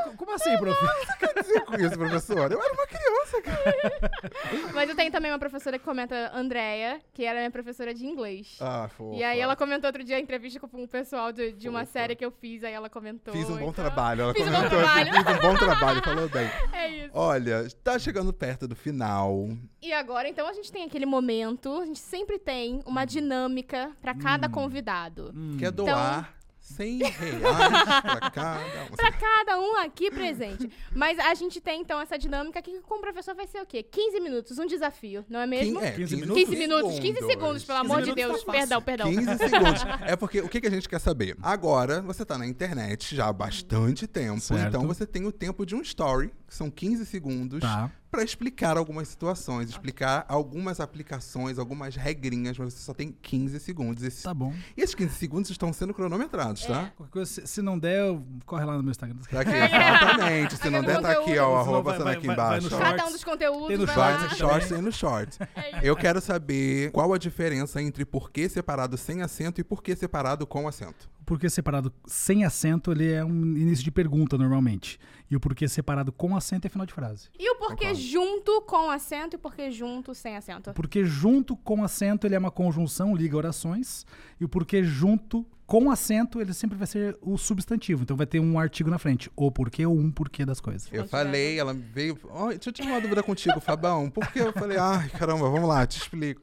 com... 0.07 0.17
Como 0.17 0.35
assim, 0.35 0.57
prof? 0.59 0.85
O 0.85 1.07
que 1.07 1.27
quer 1.27 1.43
dizer 1.43 1.61
com 1.65 1.75
isso, 1.77 1.99
professora? 1.99 2.55
Eu 2.55 2.63
era 2.63 2.73
uma 2.73 2.87
criança, 2.87 3.43
cara. 3.43 4.73
Mas 4.75 4.89
eu 4.89 4.97
tenho 4.97 5.11
também 5.11 5.31
uma 5.31 5.39
professora 5.39 5.79
que 5.79 5.85
comenta, 5.85 6.31
Andréia, 6.35 7.01
que 7.13 7.25
era 7.25 7.39
minha 7.39 7.51
professora 7.51 7.95
de 7.95 8.07
inglês. 8.07 8.57
Ah, 8.61 8.89
fofa. 8.89 9.17
E 9.17 9.23
aí 9.23 9.41
ela 9.41 9.57
comentou 9.57 9.89
outro 9.89 10.05
dia 10.05 10.17
a 10.17 10.21
entrevista 10.21 10.61
com 10.61 10.83
um 10.83 10.87
pessoal 10.87 11.33
de, 11.33 11.53
de 11.53 11.69
uma 11.69 11.85
série 11.85 12.15
que 12.15 12.25
eu 12.25 12.31
fiz, 12.31 12.65
aí 12.65 12.73
ela 12.73 12.89
comentou. 12.89 13.35
Fiz 13.35 13.49
um 13.49 13.57
bom 13.57 13.71
então... 13.71 13.73
trabalho. 13.73 14.23
Ela 14.23 14.35
Fiz 14.35 14.45
comentou 14.45 14.67
um 14.67 14.71
bom 14.71 14.77
trabalho. 14.79 15.13
Fiz 15.13 15.21
um 15.21 15.41
bom 15.41 15.57
trabalho, 15.57 16.03
falou 16.03 16.29
bem. 16.29 16.49
É 16.73 16.89
isso. 16.89 17.11
Olha, 17.13 17.67
tá 17.83 17.99
chegando 17.99 18.33
perto 18.33 18.69
do 18.69 18.77
final. 18.77 19.49
E 19.83 19.93
agora, 19.93 20.29
então, 20.29 20.47
a 20.47 20.53
gente 20.53 20.71
tem 20.71 20.85
aquele 20.85 21.07
momento, 21.07 21.81
a 21.81 21.87
gente 21.87 21.99
sempre 21.99 22.39
tem 22.39 22.81
uma 22.87 23.05
dinâmica 23.05 23.93
para 24.01 24.15
cada 24.15 24.47
hum. 24.47 24.51
convidado. 24.51 25.33
Hum. 25.35 25.57
Quer 25.59 25.73
doar. 25.73 26.21
Então, 26.21 26.38
100 26.69 26.99
reais 26.99 28.03
pra 28.03 28.31
cada 28.31 28.85
um. 28.85 28.97
pra 28.97 29.13
cada 29.13 29.59
um 29.59 29.77
aqui 29.77 30.11
presente. 30.11 30.71
Mas 30.95 31.19
a 31.19 31.35
gente 31.35 31.61
tem, 31.61 31.81
então, 31.81 32.01
essa 32.01 32.19
dinâmica 32.19 32.61
que 32.63 32.81
com 32.81 32.97
o 32.97 33.01
professor 33.01 33.35
vai 33.35 33.47
ser 33.47 33.61
o 33.61 33.67
quê? 33.67 33.83
15 33.83 34.21
minutos, 34.21 34.59
um 34.59 34.67
desafio, 34.67 35.25
não 35.29 35.41
é 35.41 35.47
mesmo? 35.47 35.81
é, 35.81 35.93
15 35.93 36.17
minutos? 36.17 36.45
15 36.45 36.57
minutos, 36.57 36.99
15 36.99 37.27
segundos, 37.27 37.65
pelo 37.65 37.79
amor 37.79 38.03
de 38.03 38.15
Deus. 38.15 38.45
tá 38.45 38.53
perdão, 38.53 38.83
perdão. 38.83 39.11
15 39.11 39.39
segundos. 39.39 39.83
É 40.09 40.17
porque 40.17 40.41
o 40.41 40.49
que, 40.49 40.61
que 40.61 40.67
a 40.67 40.71
gente 40.71 40.89
quer 40.89 40.99
saber? 41.01 41.37
Agora, 41.43 42.01
você 42.03 42.25
tá 42.25 42.39
na 42.39 42.47
internet 42.47 43.15
já 43.15 43.27
há 43.29 43.33
bastante 43.33 44.07
tempo, 44.07 44.41
Certo. 44.41 44.69
então 44.69 44.87
você 44.87 45.07
tem 45.07 45.27
o 45.27 45.33
tempo 45.33 45.67
de 45.67 45.75
um 45.75 45.81
story, 45.83 46.33
que 46.47 46.55
são 46.55 46.71
15 46.71 47.05
segundos, 47.07 47.61
Tá. 47.61 47.91
Pra 48.11 48.23
explicar 48.23 48.77
algumas 48.79 49.09
situações, 49.09 49.69
explicar 49.69 50.25
algumas 50.29 50.81
aplicações, 50.81 51.59
algumas 51.59 51.95
regrinhas, 51.95 52.57
mas 52.59 52.73
você 52.75 52.81
só 52.83 52.95
tem 52.95 53.13
15 53.23 53.61
segundos. 53.61 54.03
Esses- 54.03 54.23
Tá 54.23 54.33
bom. 54.33 54.53
E 54.77 54.81
esses 54.83 54.95
15 54.95 55.15
segundos 55.15 55.51
estão 55.51 55.73
sendo 55.73 55.93
cronometrados, 55.93 56.65
tá? 56.65 56.91
Qualquer 56.97 57.13
coisa, 57.13 57.31
se, 57.31 57.47
se 57.47 57.63
não 57.63 57.79
der, 57.79 58.03
corre 58.47 58.65
lá 58.65 58.77
no 58.77 58.83
meu 58.83 58.91
Instagram. 58.91 59.17
Tá 59.31 59.41
aqui, 59.41 59.51
exatamente. 59.51 60.57
Se 60.57 60.71
não 60.71 60.83
der, 60.83 61.01
tá 61.01 61.13
aqui, 61.13 61.39
ó, 61.39 61.53
o 61.53 61.57
arroba 61.57 61.91
passando 61.93 62.05
vai- 62.05 62.17
aqui 62.17 62.27
vai- 62.27 62.35
embaixo. 62.35 62.71
no 62.71 62.77
ó. 62.77 62.79
short. 62.79 62.97
Cada 62.97 63.09
um 63.09 63.13
dos 63.13 63.25
conteúdos 63.25 63.69
Tem 63.69 63.77
no 63.77 63.87
Vai 63.87 63.97
lá. 63.97 64.29
shorts 64.31 64.71
e 64.71 64.79
no 64.79 64.93
shorts. 64.93 65.39
Eu 65.83 65.97
quero 65.97 66.21
saber 66.21 66.91
qual 66.93 67.13
a 67.13 67.19
diferença 67.19 67.81
entre 67.83 68.05
por 68.05 68.31
que 68.31 68.49
separado 68.49 68.97
sem 68.97 69.23
acento 69.23 69.61
e 69.61 69.65
por 69.65 69.83
que 69.83 69.95
separado 69.95 70.47
com 70.47 70.67
acento. 70.67 71.09
O 71.29 71.37
porquê 71.37 71.51
separado 71.51 71.93
sem 72.07 72.43
acento, 72.43 72.91
ele 72.91 73.13
é 73.13 73.23
um 73.23 73.55
início 73.55 73.85
de 73.85 73.91
pergunta, 73.91 74.39
normalmente. 74.39 74.99
E 75.31 75.37
o 75.37 75.41
porquê 75.41 75.69
separado 75.69 76.11
com 76.11 76.35
acento 76.35 76.67
é 76.67 76.71
final 76.71 76.87
de 76.87 76.95
frase. 76.95 77.29
E 77.39 77.51
o 77.51 77.57
porquê 77.57 77.89
Concordo. 77.89 78.01
junto 78.01 78.63
com 78.63 78.91
acento 78.91 79.35
e 79.35 79.37
o 79.37 79.39
porquê 79.39 79.71
junto 79.71 80.15
sem 80.15 80.39
acento? 80.39 80.73
Porque 80.73 81.05
junto 81.05 81.55
com 81.55 81.85
acento, 81.85 82.27
ele 82.27 82.35
é 82.35 82.39
uma 82.39 82.51
conjunção, 82.51 83.15
liga 83.15 83.37
orações. 83.37 84.07
E 84.41 84.45
o 84.47 84.49
porquê 84.49 84.83
junto 84.83 85.47
com 85.67 85.91
acento, 85.91 86.41
ele 86.41 86.55
sempre 86.55 86.79
vai 86.79 86.87
ser 86.87 87.15
o 87.21 87.37
substantivo. 87.37 88.05
Então 88.05 88.17
vai 88.17 88.27
ter 88.27 88.41
um 88.41 88.59
artigo 88.59 88.89
na 88.89 88.99
frente. 88.99 89.31
O 89.37 89.53
porquê 89.53 89.85
ou 89.85 89.95
um 89.95 90.11
porquê 90.11 90.47
das 90.47 90.63
coisas. 90.63 90.89
Eu 90.91 91.03
Onde 91.03 91.11
falei, 91.11 91.61
ela 91.61 91.75
veio. 91.75 92.19
Ó, 92.31 92.49
deixa 92.49 92.71
eu 92.71 92.73
tirar 92.73 92.89
uma 92.89 93.03
dúvida 93.03 93.23
contigo, 93.23 93.61
Fabão. 93.61 94.09
Por 94.09 94.27
que 94.33 94.39
eu 94.39 94.51
falei, 94.55 94.79
ai, 94.79 95.11
caramba, 95.11 95.51
vamos 95.51 95.69
lá, 95.69 95.87
te 95.87 95.99
explico. 95.99 96.41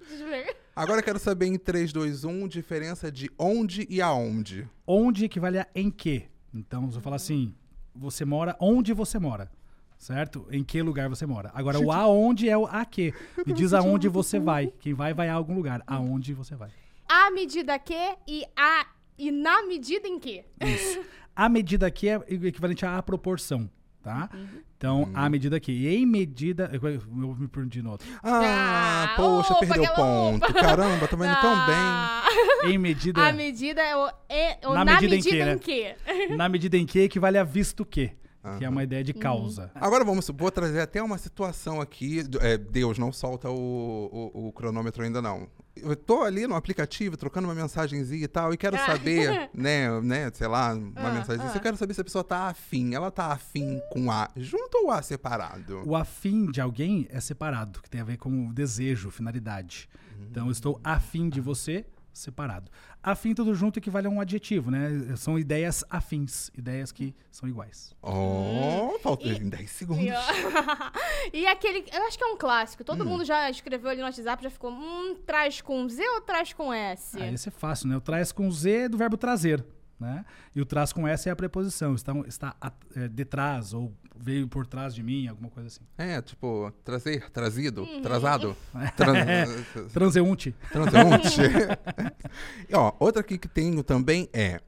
Agora 0.75 0.99
eu 0.99 1.03
quero 1.05 1.19
saber 1.19 1.45
em 1.45 1.57
3, 1.57 1.93
2, 1.93 2.25
1, 2.25 2.47
diferença 2.49 3.09
de 3.09 3.31
onde 3.39 3.87
e 3.89 4.01
aonde. 4.01 4.67
Onde 4.85 5.23
equivale 5.23 5.59
a 5.59 5.67
em 5.73 5.89
que. 5.89 6.25
Então, 6.53 6.91
se 6.91 6.97
eu 6.97 7.01
falar 7.01 7.15
assim, 7.15 7.55
você 7.95 8.25
mora 8.25 8.57
onde 8.59 8.91
você 8.91 9.17
mora. 9.17 9.49
Certo? 9.97 10.45
Em 10.51 10.65
que 10.65 10.81
lugar 10.81 11.07
você 11.07 11.25
mora. 11.25 11.49
Agora, 11.53 11.79
o 11.79 11.93
aonde 11.93 12.49
é 12.49 12.57
o 12.57 12.65
a 12.65 12.83
que. 12.83 13.13
Me 13.47 13.53
diz 13.53 13.71
aonde 13.73 14.09
você 14.09 14.37
vai. 14.37 14.67
Quem 14.81 14.93
vai, 14.93 15.13
vai 15.13 15.29
a 15.29 15.33
algum 15.33 15.55
lugar. 15.55 15.81
Aonde 15.87 16.33
você 16.33 16.55
vai. 16.55 16.69
A 17.07 17.31
medida 17.31 17.79
que 17.79 18.17
e 18.27 18.43
a 18.53 18.85
e 19.17 19.31
na 19.31 19.65
medida 19.65 20.09
em 20.09 20.19
que. 20.19 20.43
Isso. 20.59 20.99
A 21.33 21.47
medida 21.47 21.87
aqui 21.87 22.09
é 22.09 22.15
equivalente 22.27 22.85
à 22.85 23.01
proporção, 23.01 23.69
tá? 24.05 24.29
Então, 24.77 25.09
a 25.15 25.27
medida 25.29 25.57
aqui. 25.57 25.71
E 25.71 25.87
em 25.95 26.05
medida. 26.05 26.69
Eu 26.71 26.87
eu 26.87 27.01
me 27.35 27.47
perdi 27.47 27.81
no 27.81 27.91
outro. 27.91 28.07
Ah, 28.23 29.07
Ah, 29.09 29.13
poxa, 29.15 29.53
opa, 29.53 29.65
perdeu 29.65 29.83
que 29.83 29.95
ponto. 29.95 30.53
Caramba, 30.53 31.07
tô 31.07 31.15
indo 31.15 31.41
tão 31.41 31.65
bem. 31.65 31.75
Ah, 31.75 32.23
Em 32.65 32.77
medida. 32.77 33.27
A 33.27 33.33
medida 33.33 33.81
é 33.81 33.95
o, 33.95 34.07
é, 34.29 34.57
o 34.65 34.73
Na 34.73 34.85
na, 34.85 34.93
medida 34.93 35.15
em 35.15 35.17
medida, 35.23 35.57
que, 35.57 35.71
em 35.71 35.95
que. 36.27 36.35
Na 36.37 36.47
medida 36.49 36.77
em 36.77 36.85
que 36.85 36.99
equivale 36.99 37.37
a 37.37 37.43
visto 37.43 37.83
que. 37.83 38.11
Que 38.59 38.63
é 38.65 38.69
uma 38.69 38.83
ideia 38.83 39.03
de 39.03 39.11
Uhum. 39.11 39.19
causa. 39.19 39.71
Agora 39.73 40.03
vamos, 40.05 40.29
vou 40.29 40.51
trazer 40.51 40.79
até 40.79 41.01
uma 41.01 41.17
situação 41.17 41.81
aqui. 41.81 42.19
é, 42.41 42.55
Deus, 42.59 42.99
não 42.99 43.11
solta 43.11 43.49
o, 43.49 44.31
o- 44.35 44.47
o 44.49 44.51
cronômetro 44.51 45.03
ainda 45.03 45.19
não. 45.19 45.47
Eu 45.77 45.95
tô 45.95 46.21
ali 46.23 46.47
no 46.47 46.55
aplicativo 46.55 47.17
trocando 47.17 47.47
uma 47.47 47.53
mensagenzinha 47.55 48.23
e 48.23 48.27
tal, 48.27 48.53
e 48.53 48.57
quero 48.57 48.75
Ah. 48.77 48.85
saber, 48.85 49.49
né, 49.53 49.99
né, 50.01 50.31
sei 50.33 50.47
lá, 50.47 50.73
uma 50.73 50.91
Ah, 50.95 51.11
mensagenzinha. 51.13 51.51
ah. 51.53 51.57
Eu 51.57 51.61
quero 51.61 51.75
saber 51.77 51.93
se 51.93 52.01
a 52.01 52.03
pessoa 52.03 52.23
tá 52.23 52.47
afim. 52.47 52.93
Ela 52.95 53.11
tá 53.11 53.27
afim 53.31 53.81
com 53.91 54.09
A 54.09 54.29
junto 54.37 54.77
ou 54.83 54.91
A 54.91 55.01
separado? 55.01 55.81
O 55.85 55.95
afim 55.95 56.49
de 56.51 56.61
alguém 56.61 57.07
é 57.09 57.19
separado, 57.19 57.81
que 57.81 57.89
tem 57.89 57.99
a 58.01 58.05
ver 58.05 58.17
com 58.17 58.47
o 58.47 58.53
desejo, 58.53 59.09
finalidade. 59.11 59.89
Então, 60.31 60.45
eu 60.47 60.51
estou 60.51 60.79
afim 60.83 61.27
de 61.29 61.41
você, 61.41 61.85
separado. 62.17 62.71
Afim 63.03 63.33
tudo 63.33 63.53
junto 63.53 63.77
equivale 63.79 64.07
a 64.07 64.09
um 64.09 64.19
adjetivo, 64.19 64.71
né? 64.71 64.89
São 65.15 65.37
ideias 65.37 65.83
afins, 65.89 66.49
ideias 66.57 66.91
que 66.91 67.13
são 67.31 67.47
iguais. 67.47 67.93
Oh, 68.01 68.97
falta 69.01 69.27
E- 69.27 69.39
10 69.39 69.69
segundos. 69.69 70.05
E, 70.05 70.11
ó, 70.11 70.21
e 71.33 71.45
aquele. 71.47 71.85
Eu 71.93 72.03
acho 72.07 72.17
que 72.17 72.23
é 72.23 72.27
um 72.27 72.37
clássico. 72.37 72.83
Todo 72.83 73.03
Hum. 73.03 73.07
mundo 73.07 73.25
já 73.25 73.49
escreveu 73.49 73.89
ali 73.89 73.99
no 73.99 74.05
WhatsApp, 74.05 74.43
já 74.43 74.49
ficou. 74.49 74.71
Hum, 74.71 75.15
traz 75.25 75.61
com 75.61 75.87
Z 75.87 76.01
ou 76.15 76.21
traz 76.21 76.53
com 76.53 76.73
S? 76.73 77.17
Ah, 77.21 77.31
esse 77.31 77.49
é 77.49 77.51
fácil, 77.51 77.87
né? 77.89 77.97
O 77.97 78.01
traz 78.01 78.31
com 78.31 78.49
Z 78.51 78.71
é 78.71 78.89
do 78.89 78.97
verbo 78.97 79.17
trazer, 79.17 79.63
né? 79.99 80.25
E 80.55 80.61
o 80.61 80.65
traz 80.65 80.91
com 80.93 81.07
S 81.07 81.27
é 81.29 81.31
a 81.31 81.35
preposição. 81.35 81.95
Está, 81.95 82.13
está 82.27 82.55
a- 82.61 82.71
é, 82.95 83.07
detrás 83.07 83.73
ou 83.73 83.93
veio 84.17 84.47
por 84.47 84.65
trás 84.65 84.93
de 84.95 85.03
mim, 85.03 85.27
alguma 85.27 85.49
coisa 85.49 85.67
assim. 85.67 85.81
É, 85.97 86.21
tipo, 86.21 86.71
trazer, 86.83 87.29
trazido, 87.31 87.83
Uhum. 87.83 88.01
trazado. 88.01 88.55
Tran- 88.95 89.15
Transeunte. 89.93 90.55
Transeunte. 90.71 91.41
E, 92.69 92.75
ó, 92.75 92.93
outra 92.99 93.21
aqui 93.21 93.37
que 93.37 93.47
tenho 93.47 93.83
também 93.83 94.29
é. 94.33 94.59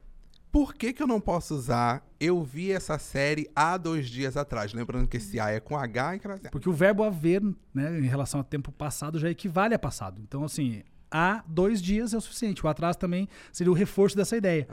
Por 0.50 0.72
que, 0.74 0.92
que 0.94 1.02
eu 1.02 1.06
não 1.06 1.20
posso 1.20 1.54
usar 1.54 2.02
eu 2.18 2.42
vi 2.42 2.72
essa 2.72 2.98
série 2.98 3.50
há 3.54 3.76
dois 3.76 4.08
dias 4.08 4.36
atrás? 4.36 4.72
Lembrando 4.72 5.06
que 5.06 5.18
esse 5.18 5.38
A 5.38 5.50
é 5.50 5.60
com 5.60 5.76
H 5.76 6.16
e 6.16 6.18
crase. 6.18 6.42
Porque 6.50 6.68
o 6.68 6.72
verbo 6.72 7.04
haver, 7.04 7.42
né, 7.74 7.98
em 8.00 8.06
relação 8.06 8.40
a 8.40 8.44
tempo 8.44 8.72
passado, 8.72 9.18
já 9.18 9.28
equivale 9.28 9.74
a 9.74 9.78
passado. 9.78 10.20
Então, 10.22 10.42
assim, 10.44 10.82
há 11.10 11.44
dois 11.46 11.82
dias 11.82 12.14
é 12.14 12.16
o 12.16 12.20
suficiente. 12.20 12.64
O 12.64 12.68
atraso 12.68 12.98
também 12.98 13.28
seria 13.52 13.70
o 13.70 13.74
reforço 13.74 14.16
dessa 14.16 14.36
ideia. 14.36 14.66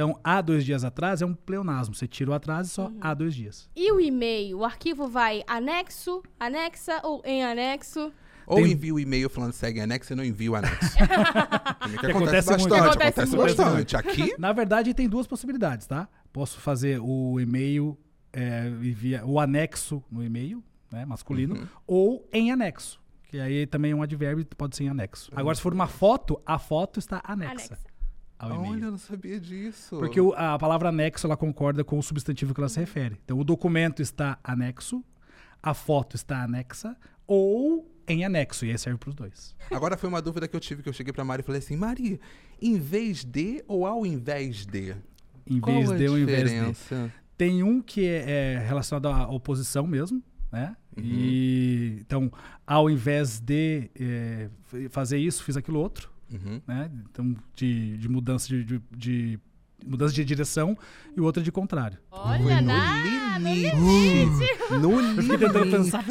Então, 0.00 0.18
há 0.24 0.40
dois 0.40 0.64
dias 0.64 0.82
atrás 0.82 1.20
é 1.20 1.26
um 1.26 1.34
pleonasmo. 1.34 1.94
Você 1.94 2.08
tira 2.08 2.30
o 2.30 2.32
atraso 2.32 2.70
e 2.70 2.72
só 2.72 2.90
há 3.02 3.12
dois 3.12 3.34
dias. 3.34 3.68
E 3.76 3.92
o 3.92 4.00
e-mail? 4.00 4.60
O 4.60 4.64
arquivo 4.64 5.06
vai 5.06 5.42
anexo, 5.46 6.22
anexa 6.38 7.02
ou 7.04 7.20
em 7.22 7.44
anexo? 7.44 8.10
Ou 8.46 8.56
Tem- 8.62 8.72
envio 8.72 8.94
o 8.94 8.98
e-mail 9.00 9.28
falando 9.28 9.52
segue 9.52 9.78
anexo 9.78 10.14
e 10.14 10.16
não 10.16 10.24
envio 10.24 10.56
anexo. 10.56 10.96
Também 11.80 11.98
que 11.98 12.06
Que 12.06 12.10
acontece 12.12 12.48
muito. 12.48 12.68
bastante, 12.70 12.88
Acontece 12.88 13.20
acontece 13.20 13.36
muito. 13.36 13.56
bastante. 13.58 13.96
Aqui, 13.98 14.34
Na 14.40 14.54
verdade, 14.54 14.94
tem 14.94 15.06
duas 15.06 15.26
possibilidades, 15.26 15.86
tá? 15.86 16.08
Posso 16.32 16.58
fazer 16.60 16.98
o 17.02 17.38
e-mail, 17.38 17.94
é, 18.32 18.68
envia, 18.68 19.22
o 19.26 19.38
anexo 19.38 20.02
no 20.10 20.24
e-mail, 20.24 20.64
né, 20.90 21.04
masculino, 21.04 21.56
Uhum. 21.56 21.66
ou 21.86 22.28
em 22.32 22.50
anexo. 22.50 22.98
Que 23.24 23.38
aí 23.38 23.66
também 23.66 23.92
é 23.92 23.94
um 23.94 24.02
advérbio, 24.02 24.46
pode 24.56 24.76
ser 24.76 24.84
em 24.84 24.88
anexo. 24.88 25.30
Agora, 25.36 25.54
se 25.54 25.60
for 25.60 25.74
uma 25.74 25.86
foto, 25.86 26.40
a 26.46 26.58
foto 26.58 26.98
está 26.98 27.20
anexa, 27.22 27.52
Anexa. 27.52 27.78
Ao 28.46 28.56
e-mail. 28.56 28.72
olha, 28.72 28.84
eu 28.86 28.90
não 28.92 28.98
sabia 28.98 29.38
disso. 29.40 29.96
Porque 29.98 30.20
o- 30.20 30.32
a 30.34 30.58
palavra 30.58 30.88
anexo 30.88 31.26
ela 31.26 31.36
concorda 31.36 31.82
com 31.84 31.98
o 31.98 32.02
substantivo 32.02 32.54
que 32.54 32.60
ela 32.60 32.68
se 32.68 32.78
refere. 32.80 33.16
Então, 33.24 33.38
o 33.38 33.44
documento 33.44 34.00
está 34.02 34.38
anexo, 34.42 35.04
a 35.62 35.74
foto 35.74 36.16
está 36.16 36.42
anexa 36.44 36.96
ou 37.26 37.90
em 38.08 38.24
anexo. 38.24 38.64
E 38.66 38.70
aí 38.70 38.78
serve 38.78 38.98
para 38.98 39.08
os 39.10 39.14
dois. 39.14 39.54
Agora 39.70 39.96
foi 39.96 40.08
uma 40.08 40.20
dúvida 40.22 40.48
que 40.48 40.56
eu 40.56 40.60
tive, 40.60 40.82
que 40.82 40.88
eu 40.88 40.92
cheguei 40.92 41.12
pra 41.12 41.24
Mari 41.24 41.42
e 41.42 41.44
falei 41.44 41.58
assim, 41.60 41.76
Mari, 41.76 42.20
em 42.60 42.78
vez 42.78 43.24
de 43.24 43.62
ou 43.68 43.86
ao 43.86 44.04
invés 44.04 44.66
de? 44.66 44.94
Em 45.46 45.60
Qual 45.60 45.76
vez 45.84 45.90
de 45.98 46.08
ou 46.08 46.18
em 46.18 46.24
vez 46.24 46.50
de. 46.50 47.12
Tem 47.36 47.62
um 47.62 47.80
que 47.80 48.06
é, 48.06 48.54
é 48.56 48.58
relacionado 48.58 49.06
à 49.06 49.28
oposição 49.28 49.86
mesmo, 49.86 50.22
né? 50.52 50.76
E 50.96 51.98
então, 52.00 52.30
ao 52.66 52.90
invés 52.90 53.40
de 53.40 53.90
é, 53.98 54.48
fazer 54.90 55.18
isso, 55.18 55.42
fiz 55.42 55.56
aquilo 55.56 55.78
outro, 55.78 56.09
Uhum. 56.32 56.60
né? 56.66 56.90
Então, 57.10 57.34
de, 57.54 57.96
de 57.98 58.08
mudança 58.08 58.48
de, 58.48 58.64
de- 58.64 58.82
de- 58.90 59.38
mudança 59.84 60.14
de 60.14 60.24
direção 60.24 60.76
e 61.16 61.20
o 61.20 61.24
outro 61.24 61.42
de 61.42 61.50
contrário. 61.50 61.98
Olha, 62.10 62.60
no 62.60 62.66
nada. 62.66 63.38
limite. 63.38 63.76
No 64.78 65.22
fiquei 65.22 65.38
tentando 65.38 65.64
limite. 65.64 65.76
pensar. 65.76 66.04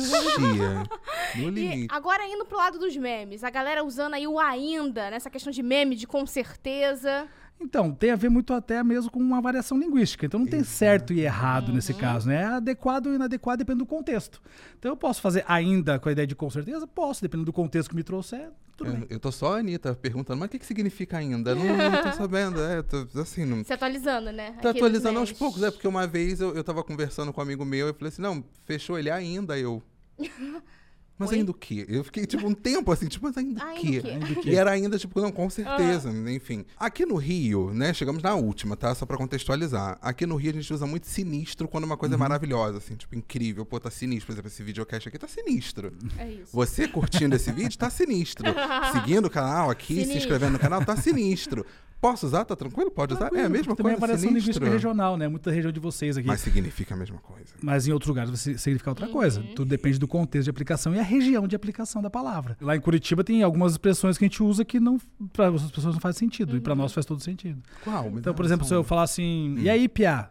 No 1.35 1.41
E 1.47 1.49
limite. 1.51 1.87
agora 1.93 2.25
indo 2.27 2.45
pro 2.45 2.57
lado 2.57 2.79
dos 2.79 2.95
memes, 2.97 3.43
a 3.43 3.49
galera 3.49 3.83
usando 3.83 4.15
aí 4.15 4.27
o 4.27 4.39
ainda, 4.39 5.11
nessa 5.11 5.29
questão 5.29 5.51
de 5.51 5.61
meme, 5.61 5.95
de 5.95 6.07
com 6.07 6.25
certeza. 6.25 7.27
Então, 7.61 7.91
tem 7.91 8.11
a 8.11 8.15
ver 8.15 8.29
muito 8.29 8.53
até 8.53 8.81
mesmo 8.83 9.11
com 9.11 9.19
uma 9.19 9.41
variação 9.41 9.77
linguística. 9.77 10.25
Então, 10.25 10.39
não 10.39 10.47
tem 10.47 10.63
certo 10.63 11.11
e 11.11 11.19
errado 11.19 11.73
nesse 11.73 11.93
caso, 11.93 12.29
né? 12.29 12.45
Adequado 12.45 13.07
ou 13.07 13.15
inadequado 13.15 13.59
depende 13.59 13.79
do 13.79 13.85
contexto. 13.85 14.41
Então, 14.77 14.91
eu 14.91 14.95
posso 14.95 15.21
fazer 15.21 15.43
ainda 15.47 15.99
com 15.99 16.07
a 16.07 16.11
ideia 16.11 16.25
de 16.25 16.35
com 16.35 16.49
certeza? 16.49 16.87
Posso, 16.87 17.21
dependendo 17.21 17.45
do 17.45 17.53
contexto 17.53 17.89
que 17.89 17.95
me 17.95 18.03
trouxer, 18.03 18.49
tudo 18.77 18.91
bem. 18.91 19.01
Eu, 19.01 19.07
eu 19.09 19.19
tô 19.19 19.29
só 19.31 19.55
a 19.55 19.59
Anitta 19.59 19.93
perguntando, 19.93 20.39
mas 20.39 20.47
o 20.47 20.51
que, 20.51 20.59
que 20.59 20.65
significa 20.65 21.17
ainda? 21.17 21.53
Não, 21.53 21.65
não 21.65 22.01
tô 22.01 22.11
sabendo. 22.15 22.61
É, 22.61 22.81
tô, 22.81 23.05
assim, 23.19 23.43
não. 23.43 23.63
Se 23.63 23.73
atualizando, 23.73 24.31
né? 24.31 24.53
Tá 24.61 24.69
atualizando 24.69 25.19
aos 25.19 25.33
poucos, 25.33 25.61
é 25.61 25.69
porque 25.69 25.87
uma 25.87 26.07
vez 26.07 26.39
eu, 26.39 26.55
eu 26.55 26.63
tava 26.63 26.81
conversando 26.83 27.33
com 27.33 27.41
um 27.41 27.43
amigo 27.43 27.65
meu 27.65 27.87
e 27.87 27.89
eu 27.89 27.93
falei 27.93 28.07
assim: 28.07 28.21
não, 28.21 28.43
fechou 28.63 28.97
ele 28.97 29.11
ainda, 29.11 29.57
eu. 29.59 29.83
Mas 31.19 31.31
Oi? 31.31 31.39
ainda 31.39 31.51
o 31.51 31.53
quê? 31.53 31.85
Eu 31.89 32.01
fiquei 32.03 32.25
tipo 32.25 32.47
um 32.47 32.53
tempo 32.53 32.89
assim, 32.93 33.07
tipo, 33.07 33.25
mas 33.25 33.37
ainda 33.37 33.61
o 33.61 33.73
quê? 33.75 34.01
quê? 34.01 34.07
Ainda 34.09 34.25
o 34.25 34.35
quê? 34.41 34.49
E 34.51 34.55
era 34.55 34.71
ainda, 34.71 34.97
tipo, 34.97 35.19
não, 35.19 35.31
com 35.33 35.49
certeza, 35.49 36.09
enfim. 36.31 36.65
Aqui 36.77 37.05
no 37.05 37.15
Rio, 37.17 37.73
né, 37.73 37.93
chegamos 37.93 38.23
na 38.23 38.33
última, 38.35 38.77
tá? 38.77 38.95
Só 38.95 39.05
pra 39.05 39.17
contextualizar. 39.17 39.97
Aqui 40.01 40.25
no 40.25 40.37
Rio 40.37 40.51
a 40.51 40.53
gente 40.53 40.73
usa 40.73 40.87
muito 40.87 41.07
sinistro 41.07 41.67
quando 41.67 41.83
uma 41.83 41.97
coisa 41.97 42.15
é 42.15 42.17
maravilhosa, 42.17 42.77
assim, 42.77 42.95
tipo, 42.95 43.15
incrível. 43.17 43.65
Pô, 43.65 43.79
tá 43.81 43.91
sinistro. 43.91 44.27
Por 44.27 44.31
exemplo, 44.33 44.47
esse 44.49 44.63
videocast 44.63 45.07
aqui 45.09 45.17
tá 45.19 45.27
sinistro. 45.27 45.91
É 46.17 46.29
isso. 46.31 46.51
Você 46.53 46.87
curtindo 46.87 47.35
esse 47.35 47.51
vídeo 47.51 47.77
tá 47.77 47.89
sinistro. 47.89 48.45
Seguindo 48.93 49.25
o 49.25 49.29
canal 49.29 49.69
aqui, 49.69 49.87
se 49.87 49.99
Sinistro. 50.01 50.17
inscrevendo 50.19 50.53
no 50.53 50.59
canal, 50.59 50.83
tá 50.85 50.95
sinistro. 50.95 51.65
Posso 52.01 52.25
usar? 52.27 52.45
Tá 52.45 52.55
tranquilo? 52.55 52.89
Pode 52.89 53.13
usar? 53.13 53.29
É 53.33 53.43
a 53.43 53.49
mesma 53.49 53.75
Também 53.75 53.91
coisa. 53.91 53.97
é 53.97 53.99
variação 53.99 54.29
sinistro. 54.29 54.39
linguística 54.63 54.69
regional, 54.69 55.17
né? 55.17 55.27
Muita 55.27 55.51
região 55.51 55.69
de 55.69 55.81
vocês 55.81 56.17
aqui. 56.17 56.25
Mas 56.25 56.39
significa 56.39 56.93
a 56.95 56.97
mesma 56.97 57.17
coisa. 57.17 57.47
Mas 57.61 57.89
em 57.89 57.91
outros 57.91 58.07
lugares 58.07 58.29
vai 58.29 58.37
significar 58.57 58.93
outra 58.93 59.09
coisa. 59.09 59.43
Tudo 59.53 59.67
depende 59.67 59.99
do 59.99 60.07
contexto 60.07 60.45
de 60.45 60.49
aplicação 60.49 60.95
e 60.95 60.99
a 60.99 61.03
região 61.09 61.47
de 61.47 61.55
aplicação 61.55 62.01
da 62.01 62.09
palavra. 62.09 62.55
Lá 62.61 62.75
em 62.75 62.79
Curitiba 62.81 63.23
tem 63.23 63.43
algumas 63.43 63.73
expressões 63.73 64.17
que 64.17 64.23
a 64.25 64.27
gente 64.27 64.41
usa 64.43 64.63
que 64.63 64.79
não 64.79 64.97
para 65.33 65.47
as 65.49 65.69
pessoas 65.71 65.95
não 65.95 66.01
faz 66.01 66.15
sentido 66.15 66.55
e 66.55 66.61
para 66.61 66.75
nós 66.75 66.93
faz 66.93 67.05
todo 67.05 67.21
sentido. 67.21 67.61
Qual? 67.83 68.07
Então, 68.17 68.33
por 68.33 68.45
exemplo, 68.45 68.65
se 68.65 68.73
eu 68.73 68.83
falar 68.83 69.03
assim, 69.03 69.55
e 69.59 69.69
aí, 69.69 69.89
piá? 69.89 70.29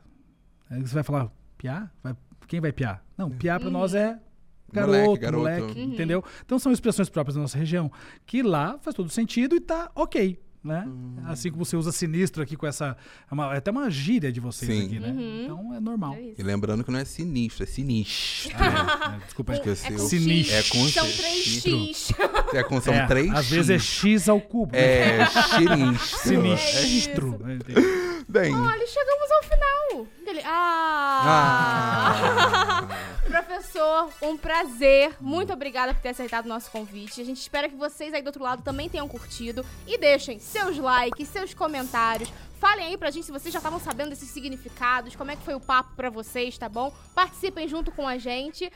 Aí 0.70 0.80
você 0.80 0.94
vai 0.94 1.02
falar, 1.02 1.30
piá? 1.56 1.90
Vai- 2.02 2.16
quem 2.46 2.60
vai 2.60 2.72
piar? 2.72 3.04
Não, 3.16 3.28
piá 3.30 3.58
para 3.60 3.68
nós 3.70 3.94
é 3.94 4.18
garoto, 4.72 4.96
Moleque, 4.98 5.30
moleque, 5.32 5.60
garoto. 5.66 5.78
entendeu? 5.80 6.24
Então 6.44 6.58
são 6.58 6.70
expressões 6.72 7.08
próprias 7.08 7.34
da 7.36 7.40
nossa 7.42 7.58
região 7.58 7.90
que 8.26 8.42
lá 8.42 8.78
faz 8.80 8.94
todo 8.94 9.08
sentido 9.10 9.56
e 9.56 9.60
tá 9.60 9.90
ok. 9.94 10.38
Né? 10.62 10.86
Assim 11.26 11.50
como 11.52 11.64
você 11.64 11.76
usa 11.76 11.92
sinistro 11.92 12.42
aqui 12.42 12.56
com 12.56 12.66
essa. 12.66 12.96
É, 13.30 13.34
uma- 13.34 13.54
é 13.54 13.58
até 13.58 13.70
uma 13.70 13.88
gíria 13.88 14.30
de 14.32 14.40
vocês 14.40 14.70
Sim. 14.70 14.86
aqui, 14.86 14.98
né? 14.98 15.14
Então 15.44 15.72
é 15.72 15.78
normal. 15.80 16.14
É. 16.14 16.32
E 16.36 16.42
lembrando 16.42 16.82
que 16.82 16.90
não 16.90 16.98
é 16.98 17.04
sinistro, 17.04 17.62
é 17.62 17.66
sinistro. 17.66 18.50
É, 18.56 19.18
desculpa, 19.24 19.52
Acho 19.52 19.62
que 19.62 19.68
É 19.68 19.72
esse 19.72 19.92
com 19.92 19.98
Sinistro. 19.98 20.56
X. 20.56 20.66
É 20.74 20.78
com 20.78 20.88
São 20.88 21.06
sinistro. 21.06 21.78
3x. 21.78 22.54
É 22.56 22.62
com 22.64 22.80
são 22.80 22.94
É, 22.94 23.06
três 23.06 23.32
Às 23.32 23.48
vezes 23.48 23.70
é 23.70 23.78
X 23.78 24.28
ao 24.28 24.40
cubo. 24.40 24.72
né? 24.72 25.20
É 25.20 25.26
sinistro. 25.26 26.18
Sinistro. 26.18 27.38
Bem. 28.28 28.54
Olha, 28.54 28.86
chegamos 28.86 29.30
ao 29.30 29.42
final. 29.42 30.06
Ele- 30.26 30.42
Ah! 31.58 32.86
Professor, 33.26 34.10
um 34.22 34.36
prazer. 34.36 35.16
Muito 35.20 35.52
obrigada 35.52 35.94
por 35.94 36.00
ter 36.02 36.10
aceitado 36.10 36.44
o 36.46 36.48
nosso 36.48 36.70
convite. 36.70 37.20
A 37.20 37.24
gente 37.24 37.40
espera 37.40 37.68
que 37.68 37.74
vocês 37.76 38.12
aí 38.14 38.20
do 38.22 38.26
outro 38.26 38.42
lado 38.42 38.62
também 38.62 38.88
tenham 38.88 39.08
curtido. 39.08 39.64
E 39.86 39.96
deixem 39.98 40.38
seus 40.38 40.76
likes, 40.78 41.28
seus 41.28 41.54
comentários. 41.54 42.30
Falem 42.60 42.86
aí 42.86 42.96
pra 42.98 43.10
gente 43.10 43.24
se 43.26 43.32
vocês 43.32 43.52
já 43.52 43.58
estavam 43.60 43.78
sabendo 43.78 44.10
desses 44.10 44.30
significados, 44.30 45.14
como 45.14 45.30
é 45.30 45.36
que 45.36 45.44
foi 45.44 45.54
o 45.54 45.60
papo 45.60 45.94
pra 45.94 46.10
vocês, 46.10 46.58
tá 46.58 46.68
bom? 46.68 46.92
Participem 47.14 47.68
junto 47.68 47.92
com 47.92 48.06
a 48.06 48.18
gente. 48.18 48.70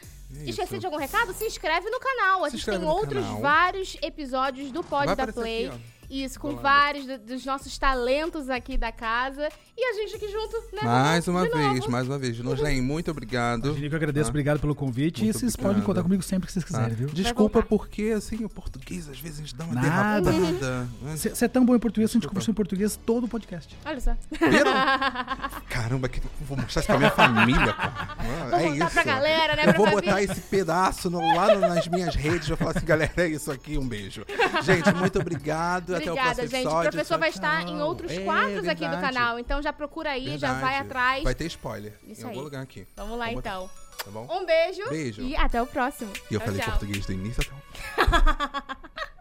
Esqueci 0.46 0.78
de 0.78 0.86
algum 0.86 0.96
recado? 0.98 1.34
Se 1.34 1.44
inscreve 1.44 1.90
no 1.90 1.98
canal. 2.00 2.44
A 2.44 2.48
gente 2.48 2.64
tem 2.64 2.84
outros 2.84 3.22
canal. 3.24 3.40
vários 3.40 3.96
episódios 4.00 4.70
do 4.70 4.82
Pod 4.84 5.06
Vai 5.06 5.16
da 5.16 5.26
Play. 5.32 5.66
aqui. 5.68 5.80
Isso, 6.12 6.38
com 6.38 6.48
Rolando. 6.48 6.62
vários 6.62 7.06
do- 7.06 7.18
dos 7.18 7.44
nossos 7.46 7.78
talentos 7.78 8.50
aqui 8.50 8.76
da 8.76 8.92
casa. 8.92 9.48
E 9.76 9.82
a 9.82 9.94
gente 9.94 10.16
aqui 10.16 10.28
junto, 10.30 10.56
né? 10.74 10.82
Mais 10.82 11.26
uma 11.26 11.42
De 11.44 11.50
vez, 11.56 11.74
novo. 11.80 11.90
mais 11.90 12.06
uma 12.06 12.18
vez. 12.18 12.38
Noslen, 12.38 12.82
muito 12.82 13.10
obrigado. 13.10 13.68
Eu 13.68 13.74
que 13.74 13.96
agradeço, 13.96 14.26
Tá? 14.26 14.30
obrigado 14.30 14.60
pelo 14.60 14.74
convite. 14.74 15.22
Muito 15.24 15.34
e 15.36 15.38
vocês 15.38 15.54
obrigado. 15.54 15.70
podem 15.72 15.82
contar 15.86 16.02
comigo 16.02 16.22
sempre 16.22 16.46
que 16.46 16.52
vocês 16.52 16.64
Tá? 16.64 16.68
quiserem, 16.76 16.94
viu? 16.94 17.08
Desculpa 17.08 17.60
voltar. 17.60 17.68
porque, 17.68 18.12
assim, 18.14 18.44
o 18.44 18.48
português 18.48 19.08
às 19.08 19.18
vezes 19.18 19.52
dá 19.54 19.64
uma 19.64 19.74
Nada. 19.74 20.30
derrapada. 20.30 20.88
Você 21.16 21.44
é 21.46 21.48
tão 21.48 21.64
bom 21.64 21.74
em 21.74 21.78
português, 21.78 22.10
a 22.10 22.12
gente 22.12 22.28
conversou 22.28 22.52
em 22.52 22.54
português 22.56 22.94
todo 23.06 23.24
o 23.24 23.28
podcast. 23.28 23.74
Olha 23.84 24.00
só. 24.00 24.14
Viram? 24.30 24.72
Caramba, 25.70 26.08
que... 26.10 26.20
vou 26.42 26.58
mostrar 26.58 26.80
isso 26.80 26.86
pra 26.86 26.98
minha 26.98 27.10
família, 27.10 27.72
cara. 27.72 28.16
Vou 28.50 28.58
é 28.58 28.62
contar 28.64 28.84
isso. 28.86 28.90
pra 28.94 29.02
galera, 29.04 29.56
né? 29.56 29.62
Eu 29.62 29.64
pra 29.68 29.72
vou 29.78 29.86
família. 29.86 30.10
botar 30.12 30.22
esse 30.22 30.40
pedaço 30.42 31.08
no- 31.08 31.34
lá 31.34 31.54
no- 31.54 31.60
nas 31.60 31.88
minhas 31.88 32.14
redes. 32.14 32.50
Eu 32.50 32.56
falar 32.58 32.72
assim, 32.72 32.84
galera, 32.84 33.12
é 33.16 33.28
isso 33.28 33.50
aqui, 33.50 33.78
um 33.78 33.88
beijo. 33.88 34.24
Gente, 34.62 34.92
muito 34.94 35.18
obrigado. 35.18 36.01
Até 36.02 36.10
o 36.10 36.14
Obrigada, 36.14 36.46
gente. 36.46 36.66
O 36.68 36.80
professor 36.82 37.18
vai 37.18 37.30
Tchau, 37.30 37.36
estar 37.42 37.68
em 37.68 37.80
outros 37.82 38.12
É, 38.12 38.20
quadros 38.24 38.68
aqui 38.68 38.88
do 38.88 39.00
canal. 39.00 39.38
Então 39.38 39.62
já 39.62 39.72
procura 39.72 40.10
aí, 40.10 40.36
já 40.38 40.54
vai 40.54 40.76
atrás. 40.78 41.22
Vai 41.24 41.34
ter 41.34 41.46
spoiler 41.46 41.94
Isso 42.06 42.22
em 42.22 42.24
algum 42.24 42.38
aí. 42.38 42.44
lugar 42.44 42.62
aqui. 42.62 42.86
Vamos 42.96 43.18
lá 43.18 43.32
então. 43.32 43.70
Tá 44.04 44.10
bom? 44.10 44.26
Um 44.30 44.44
beijo. 44.44 44.88
Beijo. 44.88 45.22
E 45.22 45.36
até 45.36 45.62
o 45.62 45.66
próximo. 45.66 46.12
E 46.30 46.34
eu 46.34 46.40
Tchau, 46.40 46.46
falei 46.48 46.60
tchau. 46.60 46.70
português 46.70 47.06
do 47.06 47.12
início 47.12 47.42
até 47.42 47.52
o 47.52 49.02